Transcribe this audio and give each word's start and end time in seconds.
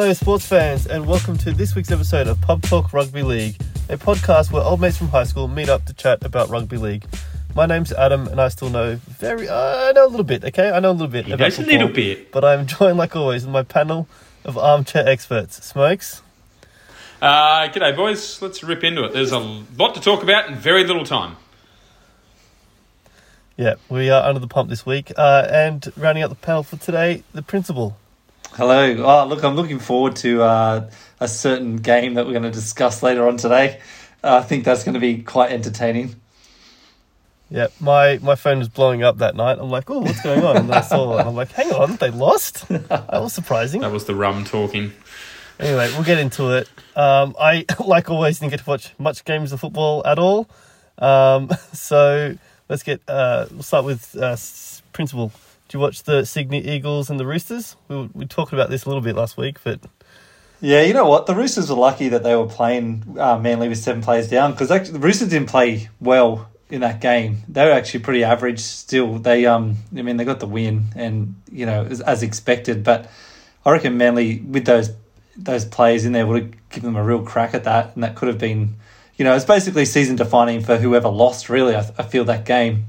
Hello, 0.00 0.12
sports 0.12 0.46
fans, 0.46 0.86
and 0.86 1.08
welcome 1.08 1.36
to 1.38 1.50
this 1.50 1.74
week's 1.74 1.90
episode 1.90 2.28
of 2.28 2.40
Pub 2.40 2.62
Talk 2.62 2.92
Rugby 2.92 3.24
League, 3.24 3.56
a 3.88 3.96
podcast 3.96 4.52
where 4.52 4.62
old 4.62 4.80
mates 4.80 4.96
from 4.96 5.08
high 5.08 5.24
school 5.24 5.48
meet 5.48 5.68
up 5.68 5.86
to 5.86 5.92
chat 5.92 6.24
about 6.24 6.48
rugby 6.50 6.76
league. 6.76 7.04
My 7.56 7.66
name's 7.66 7.92
Adam, 7.92 8.28
and 8.28 8.40
I 8.40 8.46
still 8.46 8.70
know 8.70 8.94
very, 8.94 9.48
uh, 9.48 9.88
I 9.88 9.90
know 9.90 10.06
a 10.06 10.08
little 10.08 10.24
bit, 10.24 10.44
okay? 10.44 10.70
I 10.70 10.78
know 10.78 10.92
a 10.92 10.92
little 10.92 11.08
bit. 11.08 11.26
He 11.26 11.32
about 11.32 11.46
knows 11.46 11.58
a 11.58 11.62
little 11.62 11.88
bit. 11.88 12.30
But 12.30 12.44
I'm 12.44 12.64
joined, 12.68 12.96
like 12.96 13.16
always, 13.16 13.44
with 13.44 13.52
my 13.52 13.64
panel 13.64 14.06
of 14.44 14.56
armchair 14.56 15.04
experts. 15.04 15.64
Smokes? 15.66 16.22
Uh, 17.20 17.66
g'day, 17.66 17.96
boys. 17.96 18.40
Let's 18.40 18.62
rip 18.62 18.84
into 18.84 19.02
it. 19.02 19.12
There's 19.12 19.32
a 19.32 19.40
lot 19.40 19.96
to 19.96 20.00
talk 20.00 20.22
about 20.22 20.48
in 20.48 20.54
very 20.54 20.84
little 20.84 21.04
time. 21.04 21.34
Yeah, 23.56 23.74
we 23.88 24.10
are 24.10 24.22
under 24.22 24.38
the 24.38 24.46
pump 24.46 24.70
this 24.70 24.86
week. 24.86 25.10
Uh, 25.16 25.48
and 25.50 25.92
rounding 25.96 26.22
out 26.22 26.30
the 26.30 26.36
panel 26.36 26.62
for 26.62 26.76
today, 26.76 27.24
the 27.32 27.42
principal. 27.42 27.96
Hello. 28.52 28.96
Oh, 29.04 29.26
look, 29.26 29.44
I'm 29.44 29.54
looking 29.54 29.78
forward 29.78 30.16
to 30.16 30.42
uh, 30.42 30.90
a 31.20 31.28
certain 31.28 31.76
game 31.76 32.14
that 32.14 32.26
we're 32.26 32.32
going 32.32 32.42
to 32.42 32.50
discuss 32.50 33.02
later 33.02 33.28
on 33.28 33.36
today. 33.36 33.80
Uh, 34.22 34.36
I 34.36 34.42
think 34.42 34.64
that's 34.64 34.82
going 34.82 34.94
to 34.94 35.00
be 35.00 35.22
quite 35.22 35.52
entertaining. 35.52 36.16
Yeah, 37.50 37.68
my, 37.78 38.18
my 38.18 38.34
phone 38.34 38.58
was 38.58 38.68
blowing 38.68 39.02
up 39.02 39.18
that 39.18 39.36
night. 39.36 39.58
I'm 39.60 39.70
like, 39.70 39.88
oh, 39.90 40.00
what's 40.00 40.22
going 40.22 40.44
on? 40.44 40.56
And 40.56 40.72
I 40.72 40.80
saw 40.80 41.18
it, 41.18 41.26
I'm 41.26 41.34
like, 41.34 41.52
hang 41.52 41.70
on, 41.72 41.96
they 41.96 42.10
lost? 42.10 42.68
That 42.68 43.22
was 43.22 43.32
surprising. 43.32 43.82
That 43.82 43.92
was 43.92 44.06
the 44.06 44.14
rum 44.14 44.44
talking. 44.44 44.92
Anyway, 45.60 45.90
we'll 45.92 46.04
get 46.04 46.18
into 46.18 46.50
it. 46.50 46.68
Um, 46.96 47.36
I, 47.38 47.64
like 47.84 48.10
always, 48.10 48.40
didn't 48.40 48.50
get 48.50 48.60
to 48.60 48.68
watch 48.68 48.92
much 48.98 49.24
games 49.24 49.52
of 49.52 49.60
football 49.60 50.02
at 50.04 50.18
all. 50.18 50.48
Um, 50.98 51.50
so 51.72 52.36
let's 52.68 52.82
get, 52.82 53.00
uh, 53.08 53.46
we'll 53.50 53.62
start 53.62 53.84
with 53.84 54.16
uh, 54.16 54.36
Principal. 54.92 55.32
Did 55.68 55.74
you 55.74 55.80
watch 55.80 56.04
the 56.04 56.24
Sydney 56.24 56.66
Eagles 56.66 57.10
and 57.10 57.20
the 57.20 57.26
Roosters? 57.26 57.76
We, 57.88 57.96
were- 57.96 58.08
we 58.14 58.24
talked 58.26 58.54
about 58.54 58.70
this 58.70 58.84
a 58.84 58.88
little 58.88 59.02
bit 59.02 59.14
last 59.14 59.36
week, 59.36 59.58
but 59.62 59.80
Yeah, 60.60 60.80
you 60.82 60.94
know 60.94 61.06
what? 61.06 61.26
The 61.26 61.34
Roosters 61.34 61.68
were 61.68 61.76
lucky 61.76 62.08
that 62.08 62.22
they 62.22 62.34
were 62.34 62.46
playing 62.46 63.16
uh, 63.18 63.38
Manly 63.38 63.68
with 63.68 63.78
seven 63.78 64.00
players 64.00 64.28
down 64.28 64.52
because 64.52 64.68
the 64.90 64.98
Roosters 64.98 65.28
didn't 65.28 65.48
play 65.50 65.90
well 66.00 66.48
in 66.70 66.80
that 66.80 67.00
game. 67.02 67.38
They 67.48 67.64
were 67.66 67.72
actually 67.72 68.00
pretty 68.00 68.24
average 68.24 68.60
still. 68.60 69.18
They, 69.18 69.44
um, 69.44 69.76
I 69.96 70.00
mean, 70.02 70.16
they 70.16 70.24
got 70.24 70.40
the 70.40 70.46
win 70.46 70.86
and 70.96 71.34
you 71.52 71.66
know 71.66 71.84
as, 71.84 72.00
as 72.00 72.22
expected, 72.22 72.82
but 72.82 73.10
I 73.66 73.70
reckon 73.72 73.98
Manly 73.98 74.40
with 74.40 74.64
those 74.64 74.90
those 75.36 75.64
players 75.66 76.04
in 76.06 76.12
there 76.12 76.26
would 76.26 76.42
have 76.42 76.68
given 76.70 76.92
them 76.94 76.96
a 76.96 77.04
real 77.04 77.22
crack 77.22 77.52
at 77.54 77.64
that, 77.64 77.94
and 77.94 78.02
that 78.02 78.16
could 78.16 78.26
have 78.28 78.38
been, 78.38 78.74
you 79.16 79.24
know, 79.24 79.36
it's 79.36 79.44
basically 79.44 79.84
season 79.84 80.16
defining 80.16 80.62
for 80.62 80.78
whoever 80.78 81.08
lost. 81.08 81.48
Really, 81.48 81.76
I, 81.76 81.80
I 81.98 82.02
feel 82.02 82.24
that 82.24 82.44
game. 82.46 82.86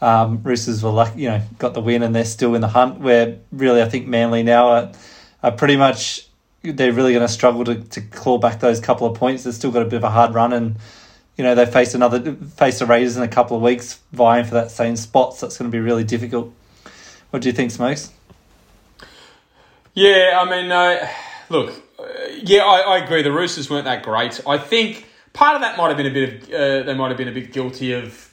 Um, 0.00 0.42
Roosters 0.42 0.82
were 0.82 0.90
lucky, 0.90 1.22
you 1.22 1.28
know, 1.28 1.42
got 1.58 1.74
the 1.74 1.80
win, 1.80 2.02
and 2.02 2.14
they're 2.14 2.24
still 2.24 2.54
in 2.54 2.60
the 2.60 2.68
hunt. 2.68 3.00
Where 3.00 3.38
really, 3.50 3.82
I 3.82 3.88
think 3.88 4.06
Manly 4.06 4.42
now 4.42 4.68
are, 4.68 4.92
are 5.42 5.52
pretty 5.52 5.76
much 5.76 6.28
they're 6.62 6.92
really 6.92 7.12
going 7.12 7.26
to 7.26 7.32
struggle 7.32 7.64
to, 7.64 7.76
to 7.76 8.00
claw 8.00 8.38
back 8.38 8.60
those 8.60 8.80
couple 8.80 9.06
of 9.06 9.16
points. 9.16 9.44
They've 9.44 9.54
still 9.54 9.70
got 9.70 9.82
a 9.82 9.86
bit 9.86 9.96
of 9.96 10.04
a 10.04 10.10
hard 10.10 10.34
run, 10.34 10.52
and 10.52 10.76
you 11.36 11.44
know 11.44 11.54
they 11.54 11.66
face 11.66 11.94
another 11.94 12.34
face 12.34 12.78
the 12.78 12.86
Raiders 12.86 13.16
in 13.16 13.22
a 13.22 13.28
couple 13.28 13.56
of 13.56 13.62
weeks, 13.62 14.00
vying 14.12 14.44
for 14.44 14.54
that 14.54 14.70
same 14.70 14.96
spot. 14.96 15.34
So 15.34 15.46
it's 15.46 15.58
going 15.58 15.70
to 15.70 15.74
be 15.74 15.80
really 15.80 16.04
difficult. 16.04 16.52
What 17.30 17.42
do 17.42 17.48
you 17.48 17.54
think, 17.54 17.70
Smokes? 17.70 18.12
Yeah, 19.94 20.38
I 20.38 20.50
mean, 20.50 20.70
uh, 20.70 21.08
look, 21.48 21.70
uh, 21.98 22.04
yeah, 22.42 22.64
I, 22.64 22.80
I 22.80 22.98
agree. 22.98 23.22
The 23.22 23.32
Roosters 23.32 23.70
weren't 23.70 23.86
that 23.86 24.02
great. 24.02 24.40
I 24.46 24.58
think 24.58 25.06
part 25.32 25.54
of 25.54 25.62
that 25.62 25.78
might 25.78 25.88
have 25.88 25.96
been 25.96 26.06
a 26.06 26.10
bit 26.10 26.44
of 26.44 26.50
uh, 26.50 26.82
they 26.82 26.94
might 26.94 27.08
have 27.08 27.16
been 27.16 27.28
a 27.28 27.32
bit 27.32 27.52
guilty 27.52 27.92
of 27.92 28.25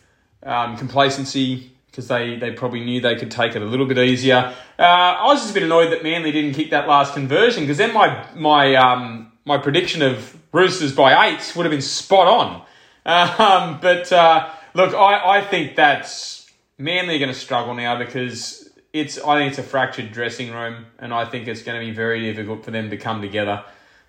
um, 0.46 0.78
complacency 0.78 1.72
because 1.88 2.08
they, 2.08 2.38
they 2.38 2.52
probably 2.52 2.84
knew 2.84 3.00
they 3.00 3.16
could 3.16 3.30
take 3.30 3.56
it 3.56 3.62
a 3.62 3.66
little 3.66 3.86
bit 3.86 4.00
easier. 4.00 4.54
Uh, 4.80 4.82
I 4.82 5.26
was 5.26 5.42
just 5.42 5.52
a 5.52 5.54
bit 5.54 5.64
annoyed 5.64 5.92
that 5.92 6.02
Manly 6.02 6.32
didn't 6.32 6.54
kick 6.54 6.72
that 6.72 6.88
last 6.88 7.14
conversion 7.14 7.64
because 7.64 7.78
then 7.78 7.94
my 7.94 8.26
my 8.36 8.76
um, 8.76 9.32
my 9.46 9.58
prediction 9.58 10.02
of 10.02 10.38
Roosters 10.52 10.94
by 10.96 11.28
eight 11.28 11.54
would 11.56 11.66
have 11.66 11.72
been 11.72 11.82
spot 11.82 12.28
on. 12.28 12.62
Um, 13.06 13.80
but 13.82 14.14
uh, 14.14 14.50
look, 14.74 14.94
I, 14.94 15.40
I 15.40 15.42
think 15.42 15.76
that's 15.76 16.50
Manly 16.78 17.20
going 17.20 17.34
to 17.34 17.38
struggle 17.38 17.74
now 17.74 17.98
because 17.98 18.70
it's 18.94 19.20
I 19.20 19.38
think 19.38 19.50
it's 19.50 19.60
a 19.60 19.64
fractured 19.64 20.14
dressing 20.14 20.54
room, 20.54 20.86
and 21.00 21.14
I 21.14 21.26
think 21.26 21.50
it's 21.50 21.64
going 21.64 21.78
to 21.78 21.86
be 21.86 21.92
very 21.92 22.22
difficult 22.22 22.64
for 22.64 22.72
them 22.72 22.92
to 22.92 22.98
come 22.98 23.22
together. 23.22 23.66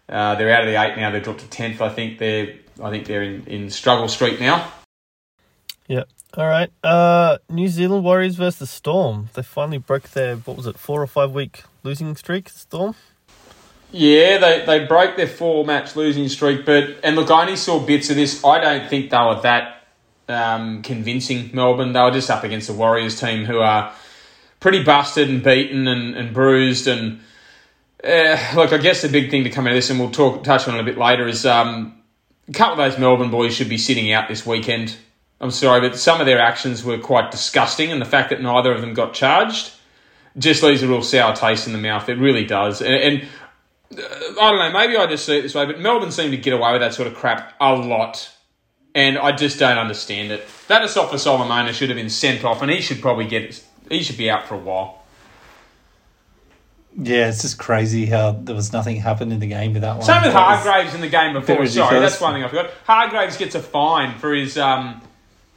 Uh, 0.09 0.37
they're 0.37 0.55
out 0.55 0.61
of 0.61 0.69
the 0.69 0.81
eight 0.81 0.97
now. 0.97 1.11
They've 1.11 1.25
dropped 1.25 1.41
to 1.41 1.49
tenth. 1.49 1.81
I 1.81 1.89
think 1.89 2.19
they're 2.19 2.55
I 2.81 2.91
think 2.91 3.07
they're 3.07 3.23
in, 3.25 3.45
in 3.47 3.71
struggle 3.71 4.07
street 4.07 4.39
now. 4.39 4.71
yeah. 5.89 6.05
All 6.37 6.47
right. 6.47 6.71
Uh, 6.83 7.39
New 7.49 7.69
Zealand 7.69 8.03
Warriors 8.03 8.35
versus 8.35 8.69
Storm. 8.69 9.29
They 9.35 9.43
finally 9.43 9.79
broke 9.79 10.11
their, 10.11 10.37
what 10.37 10.57
was 10.57 10.67
it, 10.67 10.79
four 10.79 11.01
or 11.01 11.07
five 11.07 11.31
week 11.31 11.63
losing 11.85 12.17
streak, 12.17 12.49
Storm? 12.49 12.97
Yeah, 13.93 14.39
they, 14.39 14.65
they 14.67 14.85
broke 14.87 15.17
their 15.17 15.29
four 15.29 15.65
match 15.65 15.95
losing 15.95 16.29
streak, 16.29 16.67
but 16.67 16.97
and 17.05 17.15
look, 17.15 17.31
I 17.31 17.43
only 17.43 17.55
saw 17.55 17.79
bits 17.79 18.11
of 18.11 18.17
this. 18.17 18.45
I 18.45 18.59
don't 18.59 18.91
think 18.91 19.11
they 19.11 19.17
were 19.17 19.41
that 19.43 19.87
um, 20.29 20.83
convincing. 20.83 21.51
Melbourne, 21.53 21.93
they 21.93 22.01
were 22.01 22.11
just 22.11 22.29
up 22.29 22.43
against 22.43 22.67
the 22.67 22.73
Warriors 22.73 23.21
team, 23.21 23.45
who 23.45 23.61
are 23.61 23.95
pretty 24.59 24.83
busted 24.83 25.29
and 25.29 25.45
beaten 25.45 25.87
and, 25.87 26.17
and 26.17 26.35
bruised. 26.35 26.89
And 26.89 27.21
uh, 28.03 28.37
look, 28.57 28.73
I 28.73 28.79
guess 28.79 29.03
the 29.03 29.09
big 29.09 29.31
thing 29.31 29.45
to 29.45 29.51
come 29.51 29.69
out 29.69 29.75
of 29.75 29.77
this, 29.77 29.91
and 29.91 30.01
we'll 30.01 30.11
talk 30.11 30.43
touch 30.43 30.67
on 30.67 30.75
it 30.75 30.81
a 30.81 30.85
bit 30.85 30.99
later, 30.99 31.29
is 31.29 31.47
um, 31.47 32.03
a 32.49 32.53
couple 32.53 32.73
of 32.83 32.91
those 32.91 32.99
Melbourne 32.99 33.31
boys 33.31 33.55
should 33.55 33.69
be 33.69 33.79
sitting 33.79 34.11
out 34.11 34.27
this 34.27 34.45
weekend. 34.45 34.97
I'm 35.41 35.51
sorry, 35.51 35.81
but 35.81 35.99
some 35.99 36.21
of 36.21 36.27
their 36.27 36.41
actions 36.41 36.85
were 36.85 36.99
quite 36.99 37.31
disgusting, 37.31 37.93
and 37.93 38.01
the 38.01 38.07
fact 38.07 38.31
that 38.31 38.41
neither 38.41 38.73
of 38.73 38.81
them 38.81 38.95
got 38.95 39.15
charged 39.15 39.73
just 40.39 40.63
leaves 40.63 40.83
a 40.83 40.89
real 40.89 41.03
sour 41.03 41.35
taste 41.35 41.67
in 41.67 41.73
the 41.73 41.79
mouth. 41.79 42.09
It 42.09 42.19
really 42.19 42.45
does. 42.45 42.81
And, 42.81 42.95
and 42.95 43.23
uh, 43.93 44.41
I 44.41 44.51
don't 44.51 44.59
know, 44.59 44.73
maybe 44.73 44.97
I 44.97 45.07
just 45.07 45.27
see 45.27 45.39
it 45.39 45.43
this 45.43 45.55
way, 45.55 45.67
but 45.67 45.79
Melbourne 45.79 46.11
seem 46.11 46.31
to 46.31 46.37
get 46.37 46.53
away 46.53 46.73
with 46.73 46.81
that 46.81 46.95
sort 46.95 47.09
of 47.09 47.15
crap 47.15 47.55
a 47.61 47.75
lot. 47.75 48.31
And 48.97 49.19
I 49.19 49.33
just 49.33 49.59
don't 49.59 49.77
understand 49.77 50.31
it. 50.31 50.47
That 50.69 50.83
Asofa-Solomona 50.83 51.73
should 51.73 51.89
have 51.89 51.97
been 51.97 52.11
sent 52.11 52.45
off, 52.45 52.63
and 52.63 52.71
he 52.71 52.81
should 52.81 53.01
probably 53.01 53.27
get 53.27 53.61
he 53.91 54.03
should 54.03 54.17
be 54.17 54.31
out 54.31 54.47
for 54.47 54.55
a 54.55 54.59
while. 54.59 55.03
Yeah, 56.97 57.29
it's 57.29 57.43
just 57.43 57.59
crazy 57.59 58.07
how 58.07 58.31
there 58.31 58.55
was 58.55 58.73
nothing 58.73 58.97
happened 58.97 59.33
in 59.33 59.41
the 59.41 59.49
game 59.49 59.73
with 59.73 59.83
that 59.83 59.97
one. 59.97 60.05
Same 60.05 60.23
with 60.23 60.33
Hargraves 60.33 60.95
in 60.95 61.01
the 61.01 61.09
game 61.09 61.33
before. 61.33 61.67
Sorry, 61.67 61.99
that's 61.99 62.21
one 62.21 62.35
thing 62.35 62.45
I 62.45 62.49
forgot. 62.49 62.71
Hargraves 62.85 63.37
gets 63.37 63.57
a 63.57 63.61
fine 63.61 64.17
for 64.19 64.33
his, 64.33 64.57
um, 64.57 65.03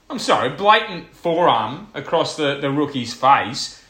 I'm 0.10 0.20
sorry, 0.20 0.50
blatant 0.50 1.14
forearm 1.14 1.88
across 1.94 2.38
the, 2.38 2.60
the 2.60 2.70
rookie's 2.70 3.14
face. 3.14 3.84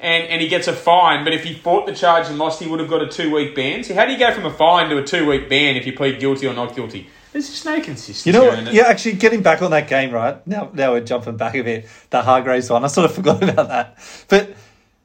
And, 0.00 0.28
and 0.28 0.40
he 0.40 0.46
gets 0.46 0.68
a 0.68 0.72
fine, 0.72 1.24
but 1.24 1.32
if 1.32 1.42
he 1.42 1.54
fought 1.54 1.86
the 1.86 1.94
charge 1.94 2.28
and 2.28 2.38
lost, 2.38 2.62
he 2.62 2.68
would 2.68 2.78
have 2.78 2.88
got 2.88 3.02
a 3.02 3.08
two 3.08 3.34
week 3.34 3.56
ban. 3.56 3.82
So, 3.82 3.94
how 3.94 4.06
do 4.06 4.12
you 4.12 4.18
go 4.18 4.32
from 4.32 4.46
a 4.46 4.52
fine 4.52 4.90
to 4.90 4.98
a 4.98 5.04
two 5.04 5.26
week 5.26 5.48
ban 5.48 5.76
if 5.76 5.86
you 5.86 5.92
plead 5.92 6.20
guilty 6.20 6.46
or 6.46 6.54
not 6.54 6.76
guilty? 6.76 7.08
There's 7.32 7.50
just 7.50 7.64
no 7.64 7.80
consistency. 7.80 8.30
You 8.30 8.32
know, 8.32 8.48
what? 8.48 8.72
yeah, 8.72 8.84
actually, 8.84 9.14
getting 9.14 9.42
back 9.42 9.60
on 9.60 9.72
that 9.72 9.88
game, 9.88 10.12
right? 10.12 10.44
Now, 10.46 10.70
now 10.72 10.92
we're 10.92 11.00
jumping 11.00 11.36
back 11.36 11.54
a 11.56 11.62
bit. 11.62 11.88
The 12.10 12.22
Hargraves 12.22 12.70
one, 12.70 12.84
I 12.84 12.86
sort 12.86 13.10
of 13.10 13.14
forgot 13.16 13.42
about 13.42 13.68
that. 13.68 13.98
But, 14.28 14.54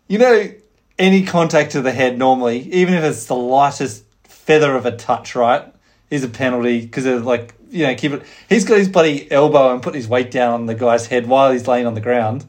you 0.08 0.20
know, 0.20 0.52
any 0.98 1.26
contact 1.26 1.72
to 1.72 1.82
the 1.82 1.92
head 1.92 2.18
normally, 2.18 2.60
even 2.72 2.94
if 2.94 3.04
it's 3.04 3.26
the 3.26 3.36
lightest 3.36 4.04
feather 4.24 4.76
of 4.76 4.86
a 4.86 4.96
touch, 4.96 5.36
right, 5.36 5.66
is 6.10 6.24
a 6.24 6.30
penalty 6.30 6.82
because 6.82 7.06
of 7.06 7.26
like, 7.26 7.56
you 7.74 7.88
know, 7.88 7.96
keep 7.96 8.12
it. 8.12 8.24
He's 8.50 8.66
got 8.66 8.78
his 8.78 8.90
bloody 8.90 9.30
elbow 9.32 9.74
and 9.74 9.82
put 9.82 9.96
his 9.96 10.08
weight 10.08 10.32
down 10.32 10.54
on 10.54 10.66
the 10.66 10.76
guy's 10.76 11.08
head 11.08 11.28
while 11.28 11.52
he's 11.52 11.68
laying 11.68 11.86
on 11.86 11.94
the 11.94 12.02
ground, 12.02 12.46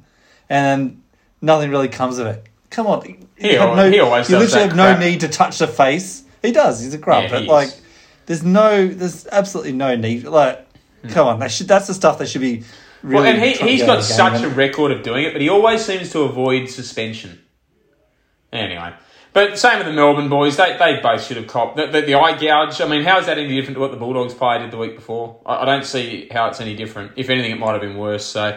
and 0.48 1.02
nothing 1.40 1.70
really 1.70 1.88
comes 1.88 2.18
of 2.18 2.26
it. 2.26 2.46
Come 2.70 2.86
on, 2.86 3.26
He 3.36 3.54
have 3.54 3.78
al- 3.78 3.90
he 3.90 4.00
always 4.00 4.28
you 4.28 4.38
literally 4.38 4.68
that 4.68 4.76
have 4.76 4.76
no 4.76 4.98
need 4.98 5.20
to 5.20 5.28
touch 5.28 5.58
the 5.58 5.66
face. 5.66 6.24
He 6.42 6.52
does. 6.52 6.82
He's 6.82 6.94
a 6.94 6.98
grub, 6.98 7.24
Yeah, 7.24 7.30
but 7.30 7.44
like. 7.44 7.68
is. 7.68 7.80
There's 8.26 8.42
no, 8.42 8.88
there's 8.88 9.26
absolutely 9.26 9.72
no 9.72 9.96
need. 9.96 10.24
Like, 10.24 10.66
hmm. 11.02 11.08
come 11.08 11.28
on, 11.28 11.38
they 11.40 11.48
should. 11.48 11.68
That's 11.68 11.86
the 11.86 11.94
stuff 11.94 12.18
that 12.18 12.28
should 12.28 12.40
be. 12.40 12.64
Really 13.02 13.14
well, 13.16 13.24
and 13.24 13.42
he, 13.42 13.52
he's 13.52 13.82
got 13.82 13.90
out 13.90 13.98
of 13.98 14.08
the 14.08 14.14
such 14.14 14.42
a 14.42 14.48
record 14.48 14.90
of 14.90 15.02
doing 15.02 15.24
it, 15.24 15.32
but 15.32 15.42
he 15.42 15.50
always 15.50 15.84
seems 15.84 16.10
to 16.12 16.20
avoid 16.20 16.70
suspension. 16.70 17.38
Anyway. 18.50 18.94
But 19.34 19.58
same 19.58 19.78
with 19.78 19.86
the 19.88 19.92
Melbourne 19.92 20.28
boys. 20.28 20.56
They, 20.56 20.76
they 20.78 21.00
both 21.02 21.22
should 21.26 21.36
have 21.36 21.48
copped. 21.48 21.76
The, 21.76 21.88
the, 21.88 22.00
the 22.02 22.14
eye 22.14 22.38
gouge, 22.38 22.80
I 22.80 22.86
mean, 22.86 23.02
how 23.02 23.18
is 23.18 23.26
that 23.26 23.36
any 23.36 23.54
different 23.54 23.74
to 23.74 23.80
what 23.80 23.90
the 23.90 23.96
Bulldogs 23.96 24.32
player 24.32 24.60
did 24.60 24.70
the 24.70 24.78
week 24.78 24.94
before? 24.94 25.40
I, 25.44 25.56
I 25.56 25.64
don't 25.64 25.84
see 25.84 26.28
how 26.32 26.46
it's 26.46 26.60
any 26.60 26.76
different. 26.76 27.12
If 27.16 27.28
anything, 27.28 27.50
it 27.50 27.58
might 27.58 27.72
have 27.72 27.80
been 27.80 27.98
worse. 27.98 28.24
So, 28.24 28.56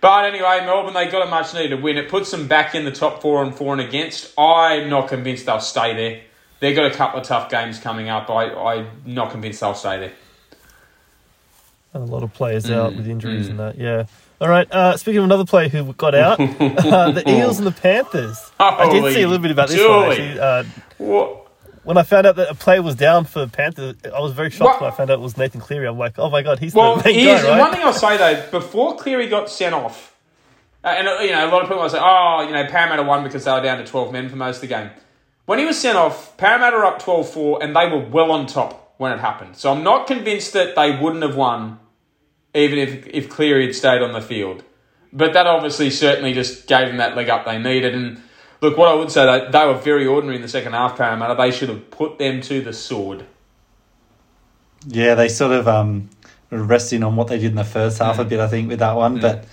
But 0.00 0.24
anyway, 0.24 0.64
Melbourne, 0.64 0.94
they 0.94 1.08
got 1.08 1.26
a 1.26 1.30
much 1.30 1.52
needed 1.52 1.82
win. 1.82 1.98
It 1.98 2.08
puts 2.08 2.30
them 2.30 2.48
back 2.48 2.74
in 2.74 2.84
the 2.86 2.92
top 2.92 3.20
four 3.20 3.44
and 3.44 3.54
four 3.54 3.74
and 3.74 3.82
against. 3.82 4.32
I'm 4.38 4.88
not 4.88 5.08
convinced 5.08 5.44
they'll 5.44 5.60
stay 5.60 5.94
there. 5.94 6.22
They've 6.60 6.74
got 6.74 6.90
a 6.90 6.94
couple 6.94 7.20
of 7.20 7.26
tough 7.26 7.50
games 7.50 7.78
coming 7.78 8.08
up. 8.08 8.30
I, 8.30 8.44
I'm 8.54 8.88
not 9.04 9.30
convinced 9.30 9.60
they'll 9.60 9.74
stay 9.74 9.98
there. 9.98 10.12
And 11.92 12.02
a 12.02 12.06
lot 12.06 12.22
of 12.22 12.32
players 12.32 12.70
out 12.70 12.94
Mm, 12.94 12.96
with 12.96 13.06
injuries 13.08 13.48
mm. 13.48 13.50
and 13.50 13.58
that, 13.60 13.76
yeah. 13.78 14.04
All 14.38 14.48
right, 14.48 14.70
uh, 14.70 14.96
speaking 14.98 15.18
of 15.18 15.24
another 15.24 15.46
player 15.46 15.68
who 15.68 15.92
got 15.94 16.14
out, 16.14 16.38
uh, 16.40 17.10
the 17.12 17.22
Eels 17.26 17.58
and 17.58 17.66
the 17.66 17.72
Panthers. 17.72 18.38
I 18.60 18.88
did 18.90 19.14
see 19.14 19.22
a 19.22 19.28
little 19.28 19.42
bit 19.42 19.50
about 19.50 19.68
this 19.68 19.80
one, 19.80 20.10
actually. 20.10 20.38
Uh, 20.38 21.36
when 21.84 21.96
I 21.96 22.02
found 22.02 22.26
out 22.26 22.36
that 22.36 22.50
a 22.50 22.54
player 22.54 22.82
was 22.82 22.96
down 22.96 23.24
for 23.24 23.38
the 23.40 23.48
Panthers, 23.48 23.94
I 24.12 24.20
was 24.20 24.32
very 24.32 24.50
shocked 24.50 24.74
What? 24.74 24.80
when 24.82 24.92
I 24.92 24.94
found 24.96 25.10
out 25.10 25.20
it 25.20 25.22
was 25.22 25.38
Nathan 25.38 25.60
Cleary. 25.60 25.86
I'm 25.86 25.96
like, 25.96 26.18
oh 26.18 26.28
my 26.28 26.42
god, 26.42 26.58
he's 26.58 26.74
Well, 26.74 26.96
the 26.96 27.04
main 27.04 27.24
guy, 27.26 27.48
right? 27.48 27.60
one 27.60 27.72
thing 27.72 27.82
I'll 27.82 27.92
say 27.92 28.16
though. 28.18 28.50
Before 28.50 28.96
Cleary 28.96 29.28
got 29.28 29.48
sent 29.48 29.74
off, 29.74 30.14
uh, 30.84 30.88
and 30.88 31.08
uh, 31.08 31.18
you 31.20 31.30
know, 31.30 31.48
a 31.48 31.50
lot 31.50 31.62
of 31.62 31.68
people 31.68 31.82
will 31.82 31.88
say, 31.88 32.00
"Oh, 32.00 32.44
you 32.46 32.52
know, 32.52 32.66
Parramatta 32.66 33.04
won 33.04 33.22
because 33.24 33.44
they 33.44 33.52
were 33.52 33.62
down 33.62 33.78
to 33.78 33.84
twelve 33.84 34.12
men 34.12 34.28
for 34.28 34.36
most 34.36 34.56
of 34.56 34.60
the 34.62 34.66
game." 34.68 34.90
when 35.46 35.58
he 35.60 35.64
was 35.64 35.78
sent 35.78 35.96
off, 35.96 36.36
Parramatta 36.36 36.76
were 36.76 36.84
up 36.84 36.98
12 36.98 37.30
4 37.32 37.62
and 37.62 37.74
they 37.74 37.88
were 37.88 38.00
well 38.00 38.32
on 38.32 38.46
top 38.46 38.94
when 38.98 39.12
it 39.12 39.20
happened. 39.20 39.56
So 39.56 39.72
I'm 39.72 39.84
not 39.84 40.08
convinced 40.08 40.52
that 40.54 40.74
they 40.74 40.98
wouldn't 40.98 41.22
have 41.22 41.36
won 41.36 41.78
even 42.56 42.78
if, 42.78 43.06
if 43.06 43.28
Cleary 43.28 43.66
had 43.66 43.74
stayed 43.74 44.02
on 44.02 44.12
the 44.12 44.20
field. 44.20 44.64
But 45.12 45.32
that 45.34 45.46
obviously 45.46 45.90
certainly 45.90 46.32
just 46.32 46.66
gave 46.66 46.88
them 46.88 46.96
that 46.96 47.16
leg 47.16 47.28
up 47.28 47.44
they 47.44 47.58
needed. 47.58 47.94
And 47.94 48.20
look, 48.60 48.76
what 48.76 48.88
I 48.88 48.94
would 48.94 49.10
say, 49.10 49.24
they, 49.24 49.50
they 49.50 49.64
were 49.66 49.74
very 49.74 50.06
ordinary 50.06 50.36
in 50.36 50.42
the 50.42 50.48
second 50.48 50.72
half, 50.72 50.96
Parramatta. 50.96 51.34
They 51.36 51.50
should 51.50 51.68
have 51.68 51.90
put 51.90 52.18
them 52.18 52.40
to 52.42 52.60
the 52.60 52.72
sword. 52.72 53.24
Yeah, 54.86 55.14
they 55.14 55.28
sort 55.28 55.52
of 55.52 55.66
um, 55.68 56.10
were 56.50 56.62
resting 56.62 57.02
on 57.02 57.16
what 57.16 57.28
they 57.28 57.38
did 57.38 57.50
in 57.50 57.54
the 57.56 57.64
first 57.64 57.98
half 57.98 58.18
a 58.18 58.24
Mm. 58.24 58.28
bit, 58.28 58.40
I 58.40 58.48
think, 58.48 58.68
with 58.68 58.78
that 58.80 58.94
one. 58.94 59.20
But 59.20 59.46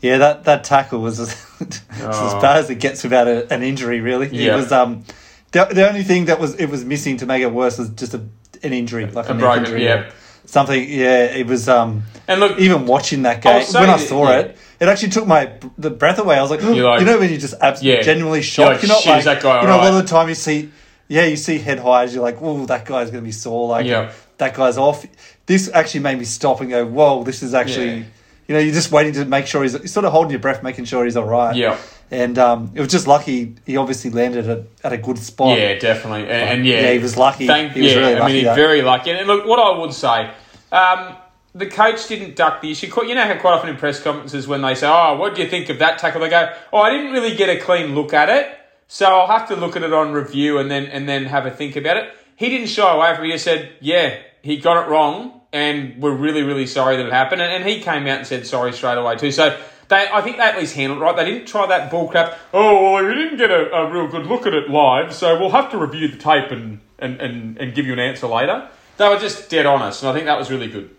yeah, 0.00 0.18
that, 0.18 0.44
that 0.44 0.64
tackle 0.64 1.00
was 1.00 1.20
as, 1.20 1.30
as 1.60 1.80
Oh. 2.02 2.40
bad 2.40 2.58
as 2.58 2.70
it 2.70 2.76
gets 2.80 3.02
without 3.02 3.28
a, 3.28 3.50
an 3.52 3.62
injury. 3.62 4.00
Really, 4.00 4.28
Yeah. 4.28 4.52
it 4.54 4.56
was. 4.56 4.72
Um, 4.72 5.04
the, 5.52 5.64
the 5.66 5.88
only 5.88 6.02
thing 6.02 6.24
that 6.26 6.40
was 6.40 6.56
it 6.56 6.66
was 6.68 6.84
missing 6.84 7.16
to 7.18 7.26
make 7.26 7.40
it 7.42 7.52
worse 7.52 7.78
was 7.78 7.90
just 7.90 8.12
a, 8.14 8.18
an 8.62 8.72
injury, 8.72 9.06
like 9.06 9.28
a, 9.28 9.32
A 9.32 9.34
broken, 9.36 9.64
injury, 9.64 9.84
yeah. 9.84 10.10
Something. 10.46 10.88
Yeah, 10.88 11.24
it 11.24 11.46
was. 11.46 11.68
Um, 11.68 12.04
And 12.28 12.40
look, 12.40 12.58
even 12.58 12.86
watching 12.86 13.22
that 13.22 13.42
game 13.42 13.62
when 13.72 13.90
I 13.90 13.96
that- 13.98 14.08
saw 14.08 14.28
yeah. 14.30 14.38
it, 14.40 14.58
it 14.80 14.88
actually 14.88 15.10
took 15.10 15.26
my 15.26 15.50
the 15.78 15.90
breath 15.90 16.18
away. 16.18 16.36
I 16.38 16.42
was 16.42 16.50
like, 16.50 16.60
You're 16.62 16.88
like- 16.88 17.00
you 17.00 17.06
know, 17.06 17.18
when 17.18 17.30
you 17.30 17.38
just 17.38 17.54
absolutely 17.60 17.98
Yeah. 17.98 18.02
genuinely 18.02 18.38
You're 18.38 18.42
shocked. 18.44 18.72
like, 18.74 18.82
You're 18.82 18.88
not 18.88 19.00
"Shit, 19.02 19.10
like 19.10 19.18
is 19.20 19.24
that 19.26 19.42
guy 19.42 19.60
you 19.62 19.66
know, 19.68 19.76
a 19.76 19.78
lot 19.78 19.94
of 19.94 20.02
the 20.02 20.08
time 20.08 20.28
you 20.28 20.34
see, 20.34 20.70
yeah, 21.08 21.24
you 21.24 21.36
see 21.36 21.58
head 21.58 21.78
highs. 21.80 22.14
You're 22.14 22.22
like, 22.24 22.38
oh, 22.40 22.64
that 22.66 22.84
guy's 22.86 23.10
going 23.10 23.22
to 23.22 23.26
be 23.26 23.32
sore. 23.32 23.68
Like, 23.68 23.86
Yeah. 23.86 24.10
that 24.38 24.54
guy's 24.54 24.78
off. 24.78 25.04
This 25.46 25.70
actually 25.72 26.00
made 26.00 26.18
me 26.18 26.24
stop 26.24 26.60
and 26.62 26.70
go, 26.70 26.86
whoa, 26.86 27.24
this 27.24 27.42
is 27.42 27.52
actually. 27.54 27.94
Yeah. 27.98 28.02
You 28.46 28.54
know, 28.54 28.60
you're 28.60 28.74
just 28.74 28.92
waiting 28.92 29.14
to 29.14 29.24
make 29.24 29.46
sure 29.46 29.62
he's 29.62 29.72
you're 29.72 29.86
sort 29.86 30.04
of 30.04 30.12
holding 30.12 30.30
your 30.30 30.38
breath, 30.40 30.62
making 30.62 30.84
sure 30.84 31.04
he's 31.06 31.16
all 31.16 31.24
right. 31.24 31.56
Yeah. 31.56 31.78
And 32.10 32.38
um, 32.38 32.70
it 32.74 32.80
was 32.80 32.90
just 32.90 33.06
lucky 33.06 33.56
he 33.66 33.76
obviously 33.76 34.10
landed 34.10 34.48
at, 34.48 34.64
at 34.84 34.92
a 34.92 34.98
good 34.98 35.18
spot. 35.18 35.58
Yeah, 35.58 35.78
definitely, 35.78 36.22
and, 36.22 36.30
and 36.30 36.66
yeah, 36.66 36.82
Yeah, 36.82 36.92
he 36.92 36.98
was 36.98 37.16
lucky. 37.16 37.46
Thank, 37.46 37.72
He 37.72 37.82
was 37.82 37.92
yeah, 37.92 37.98
really 37.98 38.20
I 38.20 38.26
mean, 38.26 38.44
he's 38.44 38.54
very 38.54 38.82
lucky. 38.82 39.10
And 39.10 39.26
look, 39.26 39.46
what 39.46 39.58
I 39.58 39.78
would 39.78 39.92
say, 39.92 40.30
um, 40.70 41.16
the 41.54 41.66
coach 41.66 42.08
didn't 42.08 42.36
duck 42.36 42.60
the 42.60 42.70
issue. 42.70 42.90
You 43.04 43.14
know 43.14 43.24
how 43.24 43.36
quite 43.38 43.54
often 43.54 43.70
in 43.70 43.76
press 43.76 44.02
conferences 44.02 44.46
when 44.46 44.62
they 44.62 44.74
say, 44.74 44.88
"Oh, 44.88 45.16
what 45.16 45.34
do 45.34 45.42
you 45.42 45.48
think 45.48 45.68
of 45.68 45.78
that 45.78 45.98
tackle?" 45.98 46.20
They 46.20 46.28
go, 46.28 46.52
"Oh, 46.72 46.78
I 46.78 46.90
didn't 46.90 47.12
really 47.12 47.34
get 47.36 47.48
a 47.48 47.60
clean 47.60 47.94
look 47.94 48.12
at 48.12 48.28
it, 48.28 48.48
so 48.88 49.06
I'll 49.06 49.38
have 49.38 49.48
to 49.48 49.56
look 49.56 49.76
at 49.76 49.82
it 49.82 49.92
on 49.92 50.12
review 50.12 50.58
and 50.58 50.70
then 50.70 50.86
and 50.86 51.08
then 51.08 51.26
have 51.26 51.46
a 51.46 51.50
think 51.50 51.76
about 51.76 51.96
it." 51.96 52.12
He 52.36 52.48
didn't 52.48 52.68
shy 52.68 52.92
away 52.92 53.14
from 53.14 53.24
it. 53.24 53.28
He 53.28 53.32
just 53.34 53.44
said, 53.44 53.72
"Yeah, 53.80 54.18
he 54.42 54.58
got 54.58 54.84
it 54.84 54.90
wrong, 54.90 55.40
and 55.52 56.02
we're 56.02 56.14
really, 56.14 56.42
really 56.42 56.66
sorry 56.66 56.96
that 56.96 57.06
it 57.06 57.12
happened." 57.12 57.40
And, 57.40 57.52
and 57.52 57.64
he 57.64 57.80
came 57.80 58.02
out 58.08 58.18
and 58.18 58.26
said 58.26 58.46
sorry 58.46 58.72
straight 58.72 58.98
away 58.98 59.16
too. 59.16 59.30
So. 59.30 59.56
They, 59.88 60.06
I 60.12 60.20
think 60.22 60.36
they 60.38 60.42
at 60.44 60.56
least 60.58 60.74
handled 60.74 61.00
it 61.00 61.04
right. 61.04 61.14
They 61.16 61.24
didn't 61.26 61.46
try 61.46 61.66
that 61.66 61.90
bull 61.90 62.08
crap. 62.08 62.38
Oh, 62.52 62.92
well, 62.94 63.04
we 63.04 63.14
didn't 63.14 63.36
get 63.36 63.50
a, 63.50 63.70
a 63.72 63.90
real 63.90 64.08
good 64.08 64.26
look 64.26 64.46
at 64.46 64.54
it 64.54 64.70
live, 64.70 65.12
so 65.12 65.38
we'll 65.38 65.50
have 65.50 65.70
to 65.72 65.78
review 65.78 66.08
the 66.08 66.16
tape 66.16 66.50
and, 66.50 66.80
and, 66.98 67.20
and, 67.20 67.58
and 67.58 67.74
give 67.74 67.86
you 67.86 67.92
an 67.92 67.98
answer 67.98 68.26
later. 68.26 68.68
They 68.96 69.08
were 69.08 69.18
just 69.18 69.50
dead 69.50 69.66
honest, 69.66 70.02
and 70.02 70.10
I 70.10 70.14
think 70.14 70.26
that 70.26 70.38
was 70.38 70.50
really 70.50 70.68
good. 70.68 70.90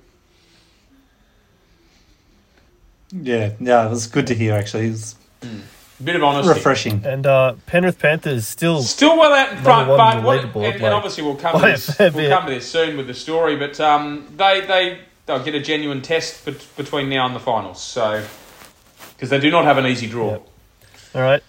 yeah, 3.12 3.52
yeah. 3.60 3.86
It 3.86 3.90
was 3.90 4.08
good 4.08 4.28
to 4.28 4.36
hear. 4.36 4.54
Actually, 4.54 4.88
it 4.88 4.92
was 4.92 5.16
A 5.44 6.04
bit 6.04 6.16
of 6.16 6.24
honesty. 6.24 6.50
refreshing. 6.54 7.06
And 7.06 7.26
uh, 7.26 7.56
Penrith 7.66 8.00
Panthers 8.00 8.48
still 8.48 8.82
Still 8.84 9.18
well 9.18 9.34
out 9.34 9.52
in 9.54 9.58
front, 9.64 9.88
but 9.88 10.00
on 10.00 10.24
what, 10.24 10.42
leaderboard, 10.42 10.74
and, 10.74 10.84
and 10.84 10.94
obviously 10.94 11.24
we'll 11.24 11.36
come, 11.46 11.54
by 11.54 11.62
to 11.62 11.68
this, 11.78 11.98
we'll 12.00 12.12
bit. 12.12 12.30
come 12.32 12.46
to 12.48 12.52
this 12.54 12.70
soon 12.70 12.98
with 12.98 13.08
the 13.08 13.14
story. 13.14 13.56
But 13.56 13.80
um, 13.80 14.28
they 14.36 14.62
they 14.62 15.00
they'll 15.26 15.44
get 15.44 15.56
a 15.56 15.62
genuine 15.62 16.02
test 16.02 16.46
bet- 16.46 16.68
between 16.76 17.10
now 17.10 17.26
and 17.26 17.36
the 17.36 17.40
finals. 17.40 17.82
So 17.82 18.24
because 19.16 19.30
they 19.30 19.40
do 19.40 19.50
not 19.52 19.66
have 19.66 19.78
an 19.78 19.86
easy 19.86 20.08
draw. 20.08 20.32
Yep. 20.32 20.48
All 21.16 21.22
right. 21.22 21.44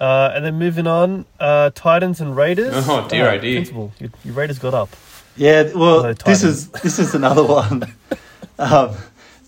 Uh, 0.00 0.32
and 0.34 0.44
then 0.44 0.54
moving 0.58 0.86
on, 0.86 1.24
uh, 1.40 1.70
Titans 1.74 2.20
and 2.20 2.36
Raiders. 2.36 2.72
Oh, 2.88 3.06
dear, 3.08 3.28
Uh, 3.28 3.34
oh, 3.34 3.38
dear. 3.38 3.56
Principal, 3.56 3.92
your, 3.98 4.10
your 4.24 4.34
Raiders 4.34 4.58
got 4.60 4.72
up. 4.74 4.90
Yeah, 5.36 5.72
well, 5.74 6.14
this 6.14 6.42
is 6.44 6.68
this 6.68 6.98
is 6.98 7.14
another 7.14 7.44
one. 7.60 7.92
um, 8.58 8.94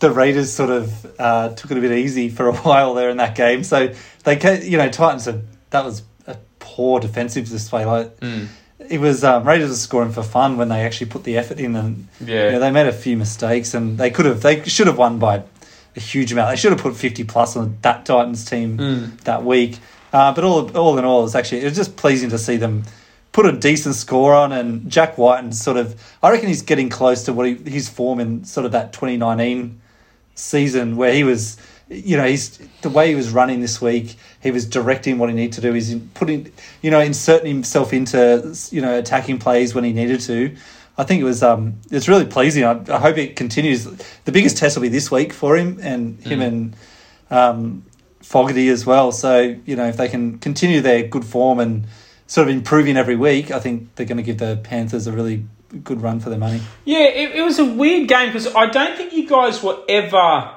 the 0.01 0.11
Raiders 0.11 0.53
sort 0.53 0.71
of 0.71 1.21
uh, 1.21 1.51
took 1.51 1.71
it 1.71 1.79
a 1.79 1.81
bit 1.81 1.93
easy 1.93 2.29
for 2.31 2.49
a 2.49 2.53
while 2.57 2.95
there 2.95 3.11
in 3.11 3.17
that 3.19 3.35
game, 3.35 3.63
so 3.65 3.93
they, 4.25 4.37
ca- 4.37 4.61
you 4.63 4.77
know, 4.77 4.89
Titans. 4.89 5.29
Are, 5.29 5.41
that 5.71 5.85
was 5.85 6.03
a 6.27 6.37
poor 6.59 6.99
defensive 7.01 7.49
display. 7.49 7.85
Like 7.85 8.19
Mm. 8.21 8.49
it 8.89 8.99
was, 8.99 9.23
um, 9.23 9.45
Raiders 9.47 9.69
were 9.71 9.77
scoring 9.77 10.11
for 10.11 10.23
fun 10.25 10.57
when 10.57 10.69
they 10.69 10.81
actually 10.85 11.11
put 11.11 11.23
the 11.25 11.37
effort 11.39 11.61
in, 11.61 11.77
and 11.77 12.09
Yeah. 12.25 12.47
you 12.47 12.53
know, 12.53 12.61
they 12.61 12.71
made 12.73 12.87
a 12.89 12.93
few 12.93 13.17
mistakes, 13.17 13.73
and 13.75 13.99
they 13.99 14.11
could 14.11 14.27
have, 14.27 14.41
they 14.43 14.65
should 14.65 14.89
have 14.89 14.99
won 14.99 15.19
by 15.21 15.43
a 15.97 16.01
huge 16.01 16.33
amount. 16.33 16.51
They 16.51 16.57
should 16.57 16.73
have 16.73 16.81
put 16.81 16.97
fifty 16.97 17.25
plus 17.25 17.57
on 17.57 17.77
that 17.83 18.05
Titans 18.07 18.45
team 18.45 18.79
Mm. 18.79 19.21
that 19.25 19.45
week. 19.45 19.79
Uh, 20.13 20.33
but 20.35 20.45
all 20.45 20.77
all 20.77 20.99
in 20.99 21.05
all, 21.05 21.25
it's 21.25 21.35
actually 21.35 21.61
it 21.61 21.65
was 21.65 21.77
just 21.77 21.97
pleasing 21.97 22.31
to 22.31 22.39
see 22.39 22.57
them 22.57 22.85
put 23.33 23.47
a 23.47 23.53
decent 23.53 23.95
score 23.95 24.35
on. 24.35 24.51
And 24.53 24.91
Jack 24.91 25.17
Wighton 25.19 25.53
sort 25.53 25.77
of, 25.77 25.95
I 26.23 26.31
reckon 26.31 26.49
he's 26.49 26.63
getting 26.63 26.89
close 26.89 27.23
to 27.25 27.33
what 27.33 27.47
he, 27.47 27.55
his 27.71 27.89
form 27.89 28.19
in 28.19 28.45
sort 28.45 28.67
of 28.67 28.73
that 28.73 28.93
2019 28.93 29.81
season 30.35 30.97
where 30.97 31.13
he 31.13 31.23
was, 31.23 31.57
you 31.89 32.17
know, 32.17 32.25
he's 32.27 32.59
the 32.83 32.89
way 32.91 33.09
he 33.09 33.15
was 33.15 33.31
running 33.31 33.61
this 33.61 33.81
week. 33.81 34.17
He 34.43 34.51
was 34.51 34.67
directing 34.67 35.19
what 35.19 35.29
he 35.29 35.35
needed 35.35 35.53
to 35.55 35.61
do. 35.61 35.73
He's 35.73 35.95
putting, 36.15 36.53
you 36.83 36.91
know, 36.91 37.01
inserting 37.01 37.53
himself 37.53 37.93
into, 37.93 38.55
you 38.71 38.81
know, 38.81 38.99
attacking 38.99 39.39
plays 39.39 39.75
when 39.75 39.85
he 39.85 39.93
needed 39.93 40.21
to. 40.23 40.57
I 41.01 41.05
think 41.05 41.23
it 41.23 41.25
was 41.25 41.43
um, 41.43 41.81
it's 41.91 42.09
really 42.09 42.27
pleasing. 42.27 42.63
I, 42.65 42.73
I 42.89 42.99
hope 42.99 43.17
it 43.17 43.35
continues. 43.35 43.85
The 44.25 44.33
biggest 44.33 44.59
test 44.59 44.77
will 44.77 44.83
be 44.83 44.89
this 44.89 45.11
week 45.11 45.33
for 45.33 45.57
him 45.57 45.79
and 45.81 46.21
him 46.21 46.43
and 46.43 46.77
um, 47.31 47.85
Fogarty 48.21 48.69
as 48.69 48.85
well. 48.85 49.11
So 49.11 49.57
you 49.65 49.77
know 49.77 49.87
if 49.87 49.97
they 49.97 50.09
can 50.09 50.39
continue 50.39 50.83
their 50.83 51.09
good 51.09 51.25
form 51.25 51.59
and 51.59 51.87
sort 52.27 52.49
of 52.49 52.55
improving 52.55 52.99
every 52.99 53.17
week, 53.17 53.51
I 53.51 53.61
think 53.61 53.95
they're 53.95 54.07
going 54.07 54.19
to 54.19 54.23
give 54.23 54.39
the 54.39 54.61
Panthers 54.63 55.07
a 55.07 55.13
really 55.13 55.47
good 55.85 56.03
run 56.03 56.21
for 56.21 56.29
their 56.29 56.39
money. 56.39 56.61
Yeah, 56.85 57.05
it, 57.05 57.37
it 57.37 57.43
was 57.43 57.59
a 57.59 57.65
weird 57.65 58.07
game 58.07 58.29
because 58.29 58.55
I 58.55 58.67
don't 58.67 58.97
think 58.97 59.15
you 59.15 59.27
guys 59.27 59.63
were 59.63 59.79
ever 59.89 60.55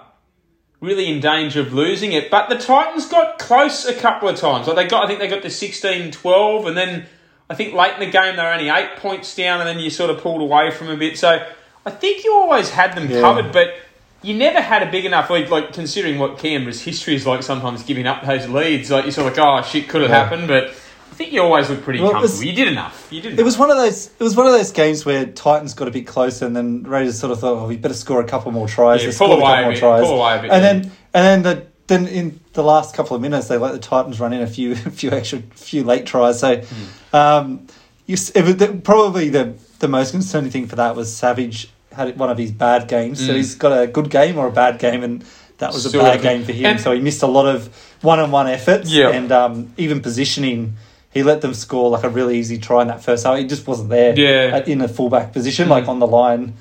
really 0.81 1.09
in 1.09 1.21
danger 1.21 1.61
of 1.61 1.71
losing 1.71 2.11
it. 2.11 2.29
But 2.29 2.49
the 2.49 2.57
Titans 2.57 3.07
got 3.07 3.39
close 3.39 3.85
a 3.85 3.93
couple 3.93 4.27
of 4.27 4.35
times. 4.35 4.67
Like 4.67 4.75
they 4.75 4.87
got, 4.87 5.05
I 5.05 5.07
think 5.07 5.19
they 5.19 5.29
got 5.29 5.41
the 5.41 5.47
16-12 5.47 6.67
and 6.67 6.75
then 6.75 7.05
I 7.53 7.55
think 7.55 7.73
late 7.73 7.93
in 7.93 7.99
the 7.99 8.05
game 8.11 8.35
they 8.35 8.41
were 8.41 8.51
only 8.51 8.69
eight 8.69 8.95
points 8.97 9.35
down 9.35 9.59
and 9.61 9.67
then 9.69 9.79
you 9.79 9.89
sort 9.89 10.09
of 10.09 10.17
pulled 10.21 10.41
away 10.41 10.71
from 10.71 10.89
a 10.89 10.97
bit. 10.97 11.17
So 11.17 11.45
I 11.85 11.89
think 11.91 12.23
you 12.23 12.33
always 12.33 12.69
had 12.71 12.95
them 12.95 13.09
Yeah. 13.09 13.21
covered, 13.21 13.51
but 13.51 13.75
you 14.23 14.33
never 14.33 14.59
had 14.59 14.81
a 14.81 14.89
big 14.89 15.05
enough 15.05 15.29
lead. 15.29 15.49
Like 15.49 15.71
considering 15.73 16.17
what 16.17 16.37
Canberra's 16.39 16.81
history 16.81 17.13
is 17.15 17.27
like, 17.27 17.43
sometimes 17.43 17.83
giving 17.83 18.07
up 18.07 18.25
those 18.25 18.47
leads, 18.49 18.89
like 18.89 19.03
you're 19.05 19.11
sort 19.11 19.31
of 19.31 19.37
like, 19.37 19.45
oh 19.47 19.61
shit, 19.69 19.87
could 19.87 20.01
have 20.01 20.09
Yeah. 20.09 20.23
happened, 20.23 20.47
but. 20.47 20.73
I 21.11 21.15
think 21.15 21.31
you 21.31 21.43
always 21.43 21.69
look 21.69 21.83
pretty 21.83 21.99
Well, 21.99 22.09
it 22.09 22.13
was- 22.15 22.31
comfortable. 22.31 22.49
You 22.49 22.55
did 22.55 22.67
enough. 22.69 23.07
You 23.11 23.21
did. 23.21 23.37
It 23.39 23.43
was 23.45 23.55
one 23.55 23.69
of 23.69 23.77
those. 23.77 24.07
It 24.19 24.23
was 24.23 24.35
one 24.35 24.47
of 24.47 24.51
those 24.53 24.71
games 24.71 25.05
where 25.05 25.27
Titans 25.27 25.75
got 25.75 25.87
a 25.87 25.91
bit 25.91 26.07
closer, 26.07 26.47
and 26.47 26.55
then 26.55 26.81
Raiders 26.87 27.19
sort 27.19 27.31
of 27.31 27.39
thought, 27.39 27.59
"Oh, 27.61 27.67
we 27.67 27.77
better 27.77 27.93
score 27.93 28.19
a 28.19 28.23
couple 28.23 28.51
more 28.51 28.67
tries." 28.67 29.03
Yeah, 29.03 29.11
They 29.11 29.15
pull 29.17 29.31
away 29.33 29.43
a 29.43 29.45
couple 29.57 29.63
more 29.63 29.75
tries, 29.75 30.03
pull 30.07 30.19
away 30.19 30.39
a 30.39 30.41
bit, 30.41 30.51
and 30.51 30.63
yeah. 30.63 30.73
then 30.73 30.91
and 31.13 31.43
then 31.43 31.43
the 31.43 31.67
then 31.87 32.07
in 32.07 32.39
the 32.53 32.63
last 32.63 32.95
couple 32.95 33.15
of 33.15 33.21
minutes 33.21 33.47
they 33.47 33.57
let 33.57 33.71
the 33.73 33.79
Titans 33.79 34.19
run 34.19 34.33
in 34.33 34.41
a 34.41 34.47
few 34.47 34.71
a 34.73 34.75
few 34.75 35.11
extra 35.11 35.39
few 35.55 35.83
late 35.83 36.05
tries. 36.05 36.39
So, 36.39 36.57
Hmm. 36.57 37.15
um, 37.15 37.67
you 38.05 38.17
it 38.35 38.83
probably 38.83 39.29
the 39.29 39.53
the 39.79 39.87
most 39.87 40.11
concerning 40.11 40.51
thing 40.51 40.67
for 40.67 40.75
that 40.77 40.95
was 40.95 41.15
Savage 41.15 41.69
had 41.91 42.17
one 42.17 42.29
of 42.29 42.37
his 42.37 42.51
bad 42.51 42.87
games. 42.87 43.19
So 43.25 43.33
Mm. 43.33 43.35
he's 43.35 43.55
got 43.55 43.71
a 43.77 43.85
good 43.87 44.09
game 44.09 44.37
or 44.37 44.47
a 44.47 44.51
bad 44.51 44.79
game, 44.79 45.03
and 45.03 45.23
that 45.59 45.71
was 45.73 45.85
a 45.85 45.97
bad 45.97 46.21
game 46.21 46.43
for 46.43 46.51
him. 46.51 46.65
And- 46.65 46.79
so 46.79 46.91
he 46.91 46.99
missed 46.99 47.21
a 47.21 47.27
lot 47.27 47.45
of 47.45 47.69
one 48.01 48.19
on 48.19 48.31
one 48.31 48.47
efforts, 48.47 48.89
Yeah. 48.91 49.09
and 49.09 49.31
um, 49.31 49.73
even 49.77 50.01
positioning. 50.01 50.73
He 51.13 51.21
let 51.21 51.41
them 51.41 51.53
score 51.53 51.91
like 51.91 52.03
a 52.03 52.09
really 52.09 52.39
easy 52.39 52.57
try 52.57 52.81
in 52.81 52.87
that 52.87 53.03
first 53.03 53.23
half. 53.25 53.37
He 53.37 53.45
just 53.45 53.67
wasn't 53.67 53.89
there 53.89 54.17
Yeah. 54.17 54.55
at- 54.57 54.67
in 54.67 54.81
a 54.81 54.87
fullback 54.87 55.31
position, 55.31 55.67
Mm. 55.67 55.69
like 55.71 55.87
on 55.87 55.99
the 55.99 56.07
line. 56.07 56.53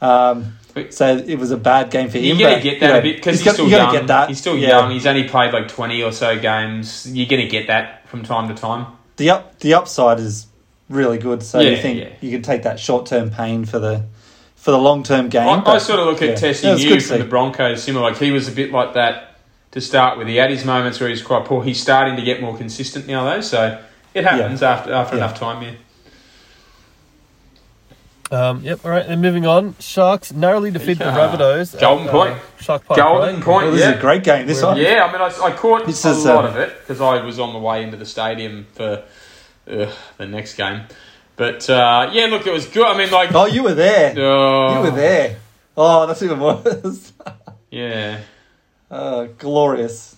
Um, 0.00 0.54
so 0.90 1.16
it 1.16 1.38
was 1.38 1.50
a 1.50 1.56
bad 1.56 1.90
game 1.90 2.08
for 2.08 2.18
him. 2.18 2.36
You're 2.38 2.50
but, 2.50 2.62
get 2.62 2.74
you 2.74 2.80
that 2.80 2.88
know, 2.88 2.98
a 2.98 3.02
bit 3.02 3.16
because 3.16 3.38
he's, 3.38 3.44
got- 3.44 3.54
still 3.54 3.66
you 3.66 3.72
young. 3.72 3.86
gotta 3.86 3.98
get 3.98 4.06
that. 4.08 4.28
He's 4.28 4.38
still 4.38 4.56
Yeah. 4.58 4.68
young. 4.68 4.90
He's 4.90 5.06
only 5.06 5.28
played 5.28 5.52
like 5.52 5.68
twenty 5.68 6.02
or 6.02 6.12
so 6.12 6.38
games. 6.38 7.10
You're 7.12 7.28
going 7.28 7.42
to 7.42 7.48
get 7.48 7.66
that 7.68 8.08
from 8.08 8.22
time 8.22 8.48
to 8.48 8.54
time. 8.54 8.86
The 9.16 9.30
up 9.30 9.58
the 9.60 9.74
upside 9.74 10.20
is 10.20 10.46
really 10.88 11.18
good. 11.18 11.42
So 11.42 11.60
you 11.60 11.76
think 11.76 12.00
yeah. 12.00 12.08
you 12.20 12.30
can 12.30 12.42
take 12.42 12.62
that 12.62 12.78
short 12.80 13.06
term 13.06 13.30
pain 13.30 13.64
for 13.64 13.78
the 13.78 14.04
for 14.56 14.70
the 14.70 14.78
long 14.78 15.02
term 15.02 15.28
game. 15.28 15.46
I, 15.48 15.62
I 15.64 15.78
sort 15.78 16.00
of 16.00 16.06
look 16.06 16.22
at 16.22 16.30
yeah. 16.30 16.34
Tessie 16.34 16.66
Yeah, 16.66 16.74
New 16.74 17.00
from 17.00 17.18
the 17.18 17.24
Broncos, 17.24 17.82
similar. 17.82 18.10
Like 18.10 18.18
he 18.18 18.30
was 18.30 18.48
a 18.48 18.52
bit 18.52 18.72
like 18.72 18.94
that 18.94 19.38
to 19.72 19.80
start 19.80 20.18
with. 20.18 20.28
He 20.28 20.36
had 20.36 20.50
his 20.50 20.64
moments 20.64 20.98
where 21.00 21.08
he's 21.08 21.22
quite 21.22 21.44
poor. 21.44 21.62
He's 21.62 21.80
starting 21.80 22.16
to 22.16 22.22
get 22.22 22.40
more 22.40 22.56
consistent 22.56 23.06
now, 23.06 23.24
though. 23.24 23.40
So 23.40 23.82
it 24.14 24.24
happens 24.24 24.62
after 24.62 24.92
after 24.92 25.16
Yeah. 25.16 25.24
enough 25.24 25.38
time. 25.38 25.62
Yeah. 25.62 25.72
Um, 28.30 28.62
yep, 28.62 28.84
all 28.84 28.90
right, 28.90 29.06
then 29.06 29.20
moving 29.22 29.46
on. 29.46 29.74
Sharks 29.80 30.32
narrowly 30.32 30.70
defeat 30.70 30.98
the 30.98 31.04
Yeah. 31.04 31.16
Rabbitohs. 31.16 31.74
at, 31.74 31.80
Golden 31.80 32.08
uh, 32.08 32.12
point. 32.12 32.38
Shark 32.60 32.84
Park. 32.84 32.98
Golden 33.00 33.36
right? 33.36 33.44
point. 33.44 33.62
Well, 33.64 33.72
this 33.72 33.80
yeah. 33.80 33.92
is 33.92 33.96
a 33.98 34.00
great 34.00 34.22
game. 34.22 34.46
This 34.46 34.62
one. 34.62 34.76
Yeah, 34.76 35.04
I 35.04 35.12
mean, 35.12 35.20
I, 35.22 35.44
I 35.46 35.52
caught 35.56 35.86
This 35.86 36.04
a 36.04 36.10
is, 36.10 36.24
lot 36.24 36.44
uh, 36.44 36.48
of 36.48 36.56
it 36.56 36.78
because 36.80 37.00
I 37.00 37.24
was 37.24 37.38
on 37.38 37.52
the 37.54 37.58
way 37.58 37.82
into 37.82 37.96
the 37.96 38.04
stadium 38.04 38.66
for 38.74 39.02
uh, 39.70 39.92
the 40.18 40.26
next 40.26 40.54
game. 40.54 40.82
But 41.36 41.70
uh, 41.70 42.10
yeah, 42.12 42.26
look, 42.26 42.46
it 42.46 42.52
was 42.52 42.66
good. 42.66 42.86
I 42.86 42.98
mean, 42.98 43.10
like, 43.10 43.32
Oh, 43.34 43.46
you 43.46 43.62
were 43.62 43.74
there. 43.74 44.12
oh, 44.18 44.74
You 44.74 44.90
were 44.90 44.96
there. 44.96 45.38
Oh, 45.76 46.06
that's 46.06 46.22
even 46.22 46.40
worse. 46.40 47.12
Yeah. 47.70 48.20
Uh, 48.90 49.24
glorious. 49.38 50.16